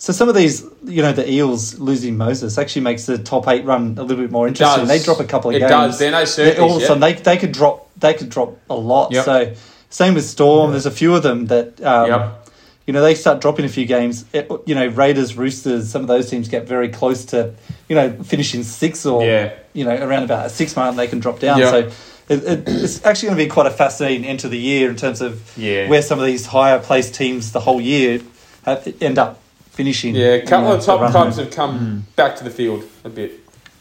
So 0.00 0.12
some 0.12 0.28
of 0.28 0.36
these, 0.36 0.64
you 0.84 1.02
know, 1.02 1.12
the 1.12 1.28
Eels 1.28 1.80
losing 1.80 2.16
Moses 2.16 2.56
actually 2.56 2.82
makes 2.82 3.06
the 3.06 3.18
top 3.18 3.48
eight 3.48 3.64
run 3.64 3.96
a 3.98 4.02
little 4.04 4.22
bit 4.22 4.30
more 4.30 4.46
interesting. 4.46 4.86
They 4.86 5.00
drop 5.00 5.18
a 5.18 5.24
couple 5.24 5.50
of 5.50 5.56
It 5.56 5.58
games. 5.58 5.70
It 5.72 5.74
does. 5.74 5.98
They're 5.98 6.10
no 6.12 6.24
certainties 6.24 6.60
all 6.62 6.76
of 6.76 6.82
a 6.82 6.86
sudden 6.86 7.00
they 7.00 7.14
they 7.14 7.36
could 7.36 7.50
drop 7.52 7.90
they 7.98 8.14
could 8.14 8.28
drop 8.28 8.56
a 8.70 8.76
lot. 8.76 9.10
Yep. 9.12 9.24
So 9.24 9.54
same 9.90 10.14
with 10.14 10.24
Storm. 10.24 10.70
There's 10.70 10.86
a 10.86 10.90
few 10.92 11.16
of 11.16 11.24
them 11.24 11.46
that 11.46 11.80
um, 11.82 12.08
Yep. 12.10 12.48
you 12.86 12.92
know 12.92 13.02
they 13.02 13.16
start 13.16 13.40
dropping 13.40 13.64
a 13.64 13.68
few 13.68 13.86
games. 13.86 14.24
It, 14.32 14.48
you 14.66 14.76
know 14.76 14.86
Raiders, 14.86 15.36
Roosters, 15.36 15.88
some 15.90 16.02
of 16.02 16.08
those 16.08 16.30
teams 16.30 16.46
get 16.48 16.68
very 16.68 16.90
close 16.90 17.24
to 17.26 17.54
you 17.88 17.96
know 17.96 18.12
finishing 18.22 18.62
six 18.62 19.04
or 19.04 19.24
Yeah. 19.24 19.52
you 19.72 19.84
know 19.84 19.96
around 19.96 20.22
about 20.22 20.46
a 20.46 20.48
six 20.48 20.76
mark 20.76 20.90
and 20.90 20.98
they 20.98 21.08
can 21.08 21.18
drop 21.18 21.40
down. 21.40 21.58
Yep. 21.58 21.70
So 21.90 21.90
it, 22.28 22.44
it, 22.44 22.62
it's 22.66 23.04
actually 23.04 23.28
going 23.28 23.38
to 23.38 23.44
be 23.44 23.48
quite 23.50 23.66
a 23.66 23.70
fascinating 23.70 24.24
end 24.24 24.40
to 24.40 24.48
the 24.48 24.58
year 24.58 24.90
in 24.90 24.96
terms 24.96 25.20
of 25.20 25.56
Yeah. 25.56 25.88
where 25.88 26.02
some 26.02 26.18
of 26.18 26.26
these 26.26 26.46
higher 26.46 26.78
placed 26.78 27.14
teams 27.14 27.52
the 27.52 27.60
whole 27.60 27.80
year 27.80 28.20
have, 28.64 28.86
end 29.00 29.18
up 29.18 29.40
finishing. 29.70 30.14
Yeah, 30.14 30.28
a 30.34 30.40
couple 30.46 30.68
you 30.68 30.72
know, 30.74 30.78
of 30.78 30.84
top 30.84 31.10
clubs 31.10 31.36
have 31.36 31.50
come 31.50 32.04
back 32.16 32.36
to 32.36 32.44
the 32.44 32.50
field 32.50 32.84
a 33.04 33.08
bit. 33.08 33.40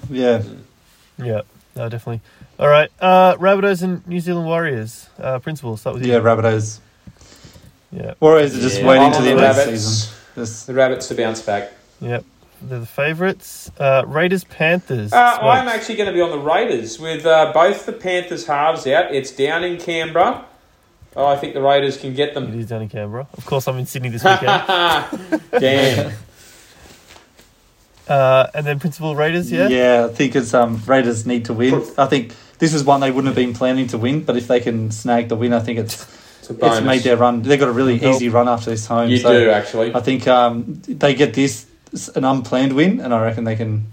Yeah. 0.10 0.44
Yeah, 1.18 1.42
no, 1.76 1.90
definitely. 1.90 2.22
All 2.60 2.68
right, 2.68 2.90
uh, 3.00 3.36
Rabbitohs 3.36 3.84
and 3.84 4.06
New 4.08 4.20
Zealand 4.20 4.48
Warriors. 4.48 5.10
Uh, 5.20 5.40
principal, 5.40 5.78
start 5.78 5.96
with 5.96 6.06
you. 6.06 6.14
Yeah, 6.14 6.20
Rabbitohs. 6.20 6.80
Yeah, 7.92 8.14
Warriors 8.20 8.56
are 8.56 8.62
just 8.62 8.82
Yeah, 8.82 8.88
waiting 8.88 9.12
to 9.14 9.18
the 9.20 9.24
the 9.26 9.30
end 9.32 9.40
of 9.40 9.56
the 9.56 9.62
Rabbits. 9.62 9.84
season. 9.84 10.14
Just- 10.36 10.68
The 10.68 10.74
Rabbits 10.74 11.08
to 11.08 11.16
bounce 11.16 11.42
back. 11.42 11.72
yep. 12.00 12.24
They're 12.62 12.80
the 12.80 12.86
favourites. 12.86 13.72
Uh, 13.80 14.04
Raiders, 14.08 14.44
Panthers. 14.44 15.14
Uh, 15.14 15.18
I'm 15.42 15.68
actually 15.68 15.96
going 15.96 16.08
to 16.08 16.14
be 16.14 16.22
on 16.22 16.32
the 16.32 16.40
Raiders 16.40 17.00
with 17.00 17.26
uh, 17.26 17.52
both 17.54 17.86
the 17.86 17.94
Panthers 17.94 18.48
halves 18.48 18.88
out. 18.88 19.14
It's 19.14 19.32
down 19.32 19.64
in 19.64 19.78
Canberra. 19.80 20.46
Oh, 21.16 21.26
I 21.26 21.36
think 21.38 21.54
the 21.54 21.62
Raiders 21.62 21.98
can 21.98 22.14
get 22.14 22.34
them. 22.34 22.54
It 22.54 22.60
is 22.60 22.68
down 22.68 22.82
in 22.84 22.90
Canberra. 22.90 23.28
Of 23.34 23.46
course, 23.46 23.68
I'm 23.68 23.78
in 23.78 23.86
Sydney 23.86 24.10
this 24.10 24.24
weekend. 24.26 24.64
Damn. 25.52 26.14
uh, 28.08 28.48
and 28.54 28.66
then 28.66 28.80
principal 28.80 29.16
Raiders, 29.16 29.52
yeah. 29.52 29.68
Yeah, 29.68 30.08
I 30.10 30.14
think 30.14 30.36
it's 30.36 30.54
um 30.54 30.82
Raiders 30.86 31.26
need 31.26 31.46
to 31.46 31.54
win. 31.54 31.84
I 31.98 32.06
think 32.06 32.34
this 32.60 32.74
is 32.74 32.84
one 32.84 33.02
they 33.02 33.12
wouldn't 33.12 33.28
have 33.28 33.36
been 33.36 33.54
planning 33.54 33.88
to 33.88 33.98
win, 33.98 34.24
but 34.24 34.36
if 34.38 34.48
they 34.48 34.60
can 34.60 34.92
snag 34.92 35.30
the 35.30 35.36
win, 35.36 35.54
I 35.54 35.60
think 35.60 35.80
it's 35.80 36.04
It's 36.42 36.50
it's 36.50 36.82
made 36.82 37.02
their 37.02 37.18
run. 37.18 37.42
They've 37.42 37.60
got 37.60 37.70
a 37.70 37.74
really 37.74 38.04
easy 38.04 38.30
run 38.30 38.48
after 38.48 38.70
this 38.70 38.86
home. 38.88 39.10
you 39.10 39.18
so 39.18 39.38
do, 39.38 39.50
actually. 39.50 39.94
I 39.94 40.00
think 40.02 40.28
um 40.28 40.82
they 40.88 41.14
get 41.16 41.34
this 41.34 41.66
an 42.16 42.24
unplanned 42.26 42.74
win, 42.74 43.00
and 43.00 43.14
I 43.14 43.22
reckon 43.24 43.44
they 43.44 43.56
can 43.56 43.88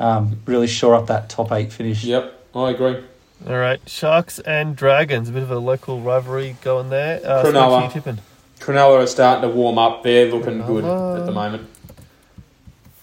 um 0.00 0.38
really 0.46 0.66
shore 0.66 0.94
up 0.94 1.06
that 1.06 1.28
top 1.28 1.52
eight 1.52 1.72
finish. 1.72 2.04
Yep, 2.04 2.46
I 2.54 2.70
agree. 2.70 3.02
All 3.46 3.56
right, 3.56 3.80
Sharks 3.86 4.38
and 4.40 4.74
Dragons. 4.76 5.28
A 5.28 5.32
bit 5.32 5.42
of 5.42 5.50
a 5.50 5.58
local 5.58 6.00
rivalry 6.00 6.56
going 6.62 6.88
there. 6.90 7.20
Uh, 7.24 7.44
Cronulla. 7.44 7.86
who 7.86 7.92
tipping? 7.92 8.18
Cronulla 8.60 9.02
are 9.02 9.06
starting 9.06 9.42
to 9.48 9.54
warm 9.54 9.76
up. 9.78 10.02
They're 10.02 10.30
looking 10.32 10.62
good 10.64 10.84
at 10.84 11.26
the 11.26 11.32
moment. 11.32 11.68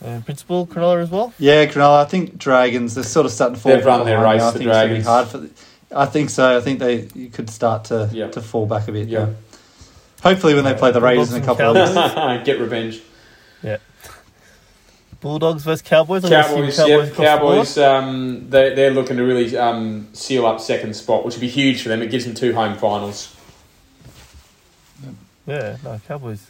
And 0.04 0.26
principal 0.26 0.66
Cronulla 0.66 1.04
as 1.04 1.12
well. 1.12 1.32
Yeah, 1.38 1.66
Cronulla. 1.68 2.02
I 2.02 2.06
think 2.06 2.38
Dragons. 2.38 2.96
They're 2.96 3.04
sort 3.04 3.26
of 3.28 3.32
starting 3.32 3.56
to 3.56 3.62
fall. 3.62 3.72
They've 3.74 3.86
run 3.86 4.04
their 4.06 4.18
behind 4.20 4.40
now. 4.40 4.46
race, 4.46 4.50
I 4.50 4.52
the 4.52 4.58
think 4.58 4.70
it's 4.70 4.78
gonna 4.78 4.94
be 4.96 5.02
hard 5.02 5.28
for. 5.28 5.38
The, 5.38 5.50
I 5.94 6.06
think 6.08 6.30
so. 6.32 6.58
I 6.58 6.62
think 6.62 6.80
they 6.80 7.08
you 7.14 7.30
could 7.30 7.50
start 7.50 7.86
to 7.86 8.10
Yeah. 8.12 8.30
to 8.30 8.42
fall 8.42 8.66
back 8.66 8.88
a 8.88 8.92
bit. 8.92 9.08
Yeah. 9.10 9.20
Yeah. 9.28 9.34
Hopefully, 10.24 10.56
when 10.56 10.64
they 10.64 10.74
play 10.74 10.92
the 10.92 11.02
Raiders 11.02 11.32
in 11.34 11.42
a 11.42 11.46
couple 11.46 11.76
of 11.78 11.96
weeks. 11.96 12.46
Get 12.46 12.60
revenge. 12.60 13.02
Bulldogs 15.22 15.64
versus 15.64 15.82
Cowboys. 15.82 16.26
I'm 16.26 16.32
Cowboys, 16.32 16.76
see 16.76 16.88
yep, 16.90 17.00
across 17.12 17.16
the 17.18 17.40
board. 17.40 17.58
Cowboys. 17.66 17.78
Um, 17.78 18.50
they 18.50 18.74
they're 18.74 18.92
looking 18.92 19.18
to 19.18 19.24
really 19.24 19.56
um, 19.56 20.08
seal 20.14 20.46
up 20.46 20.60
second 20.60 20.96
spot, 20.96 21.24
which 21.24 21.36
would 21.36 21.42
be 21.42 21.48
huge 21.48 21.82
for 21.84 21.90
them. 21.90 22.02
It 22.02 22.12
gives 22.12 22.26
them 22.26 22.34
two 22.34 22.54
home 22.54 22.78
finals. 22.78 23.36
Yeah, 25.48 25.78
no, 25.84 26.00
Cowboys. 26.08 26.48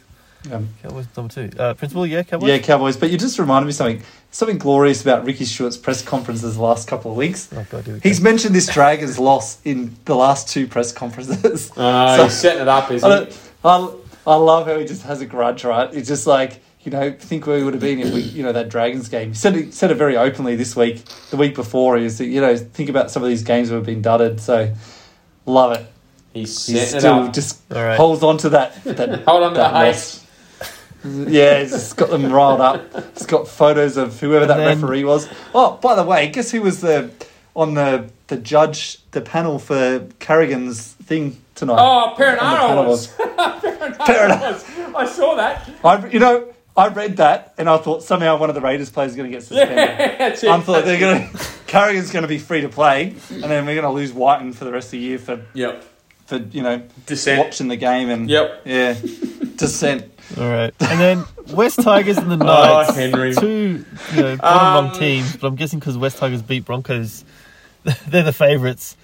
Um, 0.50 0.70
Cowboys 0.82 1.06
number 1.16 1.32
two. 1.32 1.50
Uh, 1.58 1.74
principal, 1.74 2.04
yeah, 2.06 2.22
Cowboys. 2.24 2.48
Yeah, 2.48 2.58
Cowboys. 2.58 2.96
But 2.96 3.10
you 3.10 3.18
just 3.18 3.38
reminded 3.38 3.66
me 3.66 3.72
something 3.72 4.02
something 4.30 4.58
glorious 4.58 5.00
about 5.02 5.24
Ricky 5.24 5.44
Stuart's 5.44 5.76
press 5.76 6.02
conferences 6.02 6.56
the 6.56 6.62
last 6.62 6.88
couple 6.88 7.10
of 7.12 7.16
weeks. 7.16 7.48
Oh, 7.54 7.64
God, 7.70 7.86
we 7.86 8.00
He's 8.00 8.18
go. 8.18 8.24
mentioned 8.24 8.54
this 8.54 8.66
Dragons 8.72 9.18
loss 9.18 9.58
in 9.64 9.94
the 10.04 10.16
last 10.16 10.48
two 10.48 10.66
press 10.66 10.92
conferences. 10.92 11.70
Uh, 11.76 12.16
So- 12.16 12.24
he's 12.24 12.32
setting 12.34 12.62
it 12.62 12.68
up, 12.68 12.90
I, 12.90 12.94
isn't 12.94 13.10
he? 13.10 13.16
don't- 13.16 13.38
I, 13.64 14.30
I 14.32 14.34
love 14.36 14.66
how 14.66 14.78
he 14.78 14.84
just 14.84 15.02
has 15.02 15.20
a 15.20 15.26
grudge, 15.26 15.62
right? 15.64 15.92
It's 15.94 16.08
just 16.08 16.26
like 16.26 16.60
you 16.84 16.90
know, 16.92 17.12
think 17.12 17.46
where 17.46 17.58
we 17.58 17.64
would 17.64 17.74
have 17.74 17.80
been 17.80 18.00
if 18.00 18.12
we, 18.12 18.20
you 18.20 18.42
know, 18.42 18.52
that 18.52 18.68
Dragons 18.68 19.08
game. 19.08 19.28
He 19.28 19.34
said 19.34 19.54
it, 19.56 19.72
said 19.74 19.90
it 19.90 19.94
very 19.96 20.16
openly 20.16 20.56
this 20.56 20.74
week. 20.74 21.04
The 21.30 21.36
week 21.36 21.54
before, 21.54 21.96
he 21.96 22.04
was, 22.04 22.20
you 22.20 22.40
know, 22.40 22.56
think 22.56 22.88
about 22.90 23.10
some 23.10 23.22
of 23.22 23.28
these 23.28 23.42
games 23.42 23.68
that 23.68 23.76
have 23.76 23.86
been 23.86 24.02
dudded. 24.02 24.40
So, 24.40 24.74
love 25.46 25.72
it. 25.78 25.86
He's 26.32 26.66
He's 26.66 26.80
setting 26.90 26.96
it 26.96 27.00
still 27.00 27.14
up. 27.24 27.32
just 27.34 27.60
All 27.72 27.82
right. 27.84 27.96
holds 27.96 28.22
on 28.22 28.38
to 28.38 28.48
that. 28.50 28.82
that 28.84 29.22
Hold 29.26 29.42
on 29.44 29.52
to 29.52 29.58
that 29.58 29.72
the 29.72 29.86
loss. 29.86 30.26
Yeah, 31.04 31.60
he's 31.60 31.92
got 31.94 32.10
them 32.10 32.32
riled 32.32 32.60
up. 32.60 33.14
He's 33.16 33.26
got 33.26 33.48
photos 33.48 33.96
of 33.96 34.18
whoever 34.20 34.46
that 34.46 34.56
then- 34.56 34.80
referee 34.80 35.04
was. 35.04 35.28
Oh, 35.54 35.76
by 35.82 35.94
the 35.94 36.04
way, 36.04 36.28
guess 36.30 36.50
who 36.50 36.62
was 36.62 36.80
the 36.80 37.10
on 37.54 37.74
the 37.74 38.08
the 38.28 38.36
judge 38.38 38.98
the 39.10 39.20
panel 39.20 39.58
for 39.58 40.06
Carrigan's 40.20 40.92
thing 40.92 41.38
tonight? 41.54 41.76
Oh, 41.78 42.10
On 42.10 42.14
the 42.16 42.24
Perenara 42.24 42.86
was- 42.88 43.08
was. 43.18 43.98
Perenara. 43.98 44.94
I 44.94 45.06
saw 45.06 45.34
that. 45.34 45.68
I, 45.84 46.06
you 46.08 46.18
know, 46.20 46.48
I 46.76 46.88
read 46.88 47.18
that 47.18 47.52
and 47.58 47.68
I 47.68 47.76
thought 47.76 48.02
somehow 48.02 48.38
one 48.38 48.48
of 48.48 48.54
the 48.54 48.60
Raiders 48.62 48.88
players 48.90 49.10
is 49.10 49.16
going 49.16 49.30
to 49.30 49.36
get 49.36 49.42
suspended. 49.44 50.18
That's. 50.18 50.42
I 50.44 50.58
thought 50.60 50.84
they're 50.84 50.98
going 51.00 51.28
to. 51.28 51.38
Carrigan's 51.66 52.10
going 52.10 52.22
to 52.22 52.28
be 52.28 52.38
free 52.38 52.60
to 52.62 52.68
play, 52.68 53.14
and 53.30 53.42
then 53.44 53.64
we're 53.66 53.74
going 53.74 53.82
to 53.86 53.90
lose 53.90 54.12
Wighton 54.12 54.52
for 54.52 54.64
the 54.64 54.72
rest 54.72 54.86
of 54.88 54.92
the 54.92 54.98
year 54.98 55.18
for, 55.18 55.40
Yep. 55.54 55.84
for 56.26 56.36
you 56.36 56.62
know 56.62 56.82
Dissent. 57.06 57.38
watching 57.44 57.68
the 57.68 57.76
game 57.76 58.08
and 58.10 58.28
Yep. 58.28 58.62
yeah, 58.64 58.94
dissent. 59.56 60.04
All 60.38 60.48
right, 60.48 60.72
and 60.80 61.00
then 61.00 61.24
West 61.54 61.80
Tigers 61.82 62.16
and 62.18 62.30
the 62.30 62.36
Knights. 62.44 62.90
Oh, 62.90 62.92
Henry. 62.94 63.34
Two, 63.34 63.84
you 64.14 64.22
know, 64.22 64.36
bottom 64.36 64.84
Um, 64.86 64.90
rung 64.90 64.98
teams, 64.98 65.36
but 65.36 65.46
I'm 65.48 65.56
guessing 65.56 65.78
because 65.78 65.96
West 65.98 66.18
Tigers 66.18 66.42
beat 66.42 66.64
Broncos, 66.64 67.24
they're 68.08 68.22
the 68.22 68.32
favourites. 68.32 68.96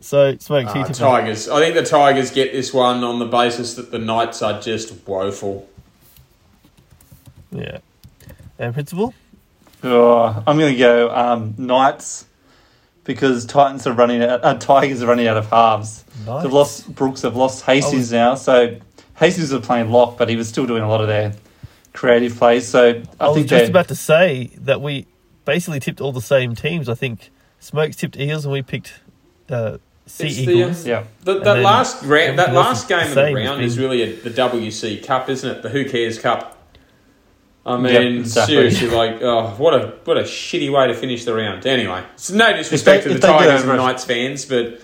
So, 0.00 0.36
Smoke, 0.38 0.68
who 0.68 0.78
you 0.80 0.84
Ah. 0.84 0.92
Tigers. 0.92 1.48
I 1.48 1.58
think 1.60 1.74
the 1.74 1.82
Tigers 1.82 2.30
get 2.30 2.52
this 2.52 2.72
one 2.72 3.02
on 3.04 3.18
the 3.18 3.24
basis 3.26 3.74
that 3.74 3.90
the 3.90 3.98
Knights 3.98 4.40
are 4.42 4.60
just 4.60 4.94
woeful. 5.06 5.68
Yeah. 7.56 7.78
And 8.58 8.72
Principal? 8.74 9.14
Oh, 9.82 10.42
I'm 10.46 10.58
going 10.58 10.72
to 10.72 10.78
go 10.78 11.14
um, 11.14 11.54
Knights 11.58 12.26
because 13.04 13.44
Titans 13.46 13.86
are 13.86 13.92
running 13.92 14.22
out. 14.22 14.44
Uh, 14.44 14.54
Tigers 14.54 15.02
are 15.02 15.06
running 15.06 15.26
out 15.28 15.36
of 15.36 15.46
halves. 15.50 16.04
Nice. 16.26 16.42
They've 16.42 16.52
lost 16.52 16.94
Brooks. 16.94 17.20
They've 17.20 17.36
lost 17.36 17.64
Hastings 17.64 18.10
now. 18.10 18.34
So 18.34 18.76
Hastings 19.16 19.52
was 19.52 19.64
playing 19.64 19.90
lock, 19.90 20.18
but 20.18 20.28
he 20.28 20.36
was 20.36 20.48
still 20.48 20.66
doing 20.66 20.82
a 20.82 20.88
lot 20.88 21.00
of 21.00 21.08
their 21.08 21.34
creative 21.92 22.36
plays. 22.36 22.66
So 22.66 23.02
I, 23.20 23.24
I, 23.24 23.28
was 23.28 23.36
think 23.36 23.48
just 23.48 23.60
they're- 23.62 23.70
about 23.70 23.88
to 23.88 23.94
say 23.94 24.50
that 24.58 24.80
we 24.80 25.06
basically 25.44 25.80
tipped 25.80 26.00
all 26.00 26.12
the 26.12 26.20
same 26.20 26.54
teams. 26.54 26.88
I 26.88 26.94
think 26.94 27.30
Smokes 27.60 27.96
tipped 27.96 28.18
Eels 28.18 28.44
and 28.44 28.52
we 28.52 28.62
picked 28.62 28.94
uh, 29.50 29.78
Sea 30.06 30.26
It's 30.26 30.36
the, 30.36 30.52
Eagles. 30.52 30.86
yeah. 30.86 31.04
The, 31.22 31.36
And 31.36 31.46
that 31.46 31.58
last 31.60 32.02
round, 32.04 32.38
that 32.38 32.54
last 32.54 32.88
game 32.88 32.98
the 32.98 33.04
of 33.04 33.08
the 33.10 33.14
same. 33.14 33.36
It's 33.36 33.46
round 33.48 33.62
is 33.62 33.78
really 33.78 34.02
a, 34.02 34.12
the 34.16 34.30
WC 34.30 35.04
Cup, 35.04 35.28
isn't 35.28 35.48
it? 35.50 35.62
The 35.62 35.68
Who 35.68 35.84
Cares 35.88 36.18
Cup. 36.18 36.55
I 37.66 37.76
mean, 37.78 37.92
Yep, 37.92 38.02
exactly. 38.20 38.54
seriously, 38.54 38.88
like, 38.90 39.20
oh, 39.22 39.48
what 39.58 39.74
a 39.74 39.94
what 40.04 40.16
a 40.16 40.22
shitty 40.22 40.70
way 40.72 40.86
to 40.86 40.94
finish 40.94 41.24
the 41.24 41.34
round. 41.34 41.66
Anyway, 41.66 42.00
it's 42.14 42.30
no 42.30 42.56
disrespect 42.56 43.02
they- 43.04 43.08
to 43.12 43.14
the 43.18 43.20
they 43.20 43.26
get 43.32 43.38
Tigers 43.38 43.64
and 43.64 43.76
Knights 43.76 44.04
fans, 44.04 44.44
but 44.44 44.80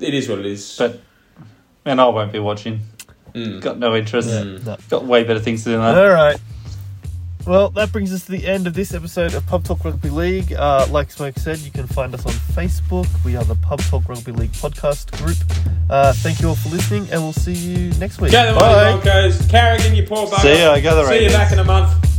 it 0.00 0.12
is 0.14 0.28
what 0.28 0.38
it 0.38 0.46
is. 0.46 0.76
But 0.78 1.00
and 1.86 1.98
I 2.00 2.06
won't 2.08 2.30
be 2.30 2.38
watching. 2.38 2.80
Mm. 3.34 3.62
Got 3.62 3.78
no 3.78 3.96
interest. 3.96 4.28
Yeah, 4.28 4.42
Mm. 4.42 4.66
no. 4.66 4.76
Got 4.90 5.06
way 5.06 5.24
better 5.24 5.40
things 5.40 5.64
to 5.64 5.70
do 5.70 5.72
than 5.78 5.80
that. 5.80 5.96
All 5.96 6.10
right. 6.10 6.36
Well, 7.46 7.70
that 7.70 7.90
brings 7.90 8.12
us 8.12 8.26
to 8.26 8.32
the 8.32 8.46
end 8.46 8.66
of 8.66 8.74
this 8.74 8.92
episode 8.92 9.32
of 9.32 9.46
Pub 9.46 9.64
Talk 9.64 9.82
Rugby 9.82 10.10
League. 10.10 10.52
Uh, 10.52 10.86
like 10.90 11.10
Smoke 11.10 11.38
said, 11.38 11.58
you 11.60 11.70
can 11.70 11.86
find 11.86 12.12
us 12.12 12.26
on 12.26 12.32
Facebook. 12.32 13.06
We 13.24 13.34
are 13.34 13.44
the 13.44 13.54
Pub 13.54 13.80
Talk 13.80 14.06
Rugby 14.10 14.32
League 14.32 14.52
podcast 14.52 15.10
group. 15.22 15.38
Uh, 15.88 16.12
thank 16.12 16.42
you 16.42 16.48
all 16.48 16.54
for 16.54 16.68
listening, 16.68 17.08
and 17.10 17.22
we'll 17.22 17.32
see 17.32 17.54
you 17.54 17.92
next 17.98 18.20
week. 18.20 18.32
Go 18.32 18.52
the 18.52 18.60
Bye. 18.60 18.90
Broncos. 19.00 19.46
Carrigan, 19.46 19.94
you 19.94 20.02
poor 20.02 20.26
bugger. 20.26 20.42
See 20.42 20.58
ya, 20.60 20.78
go 20.80 20.96
the 21.02 21.08
See 21.08 21.24
you 21.24 21.30
back 21.30 21.50
in 21.52 21.60
a 21.60 21.64
month. 21.64 22.09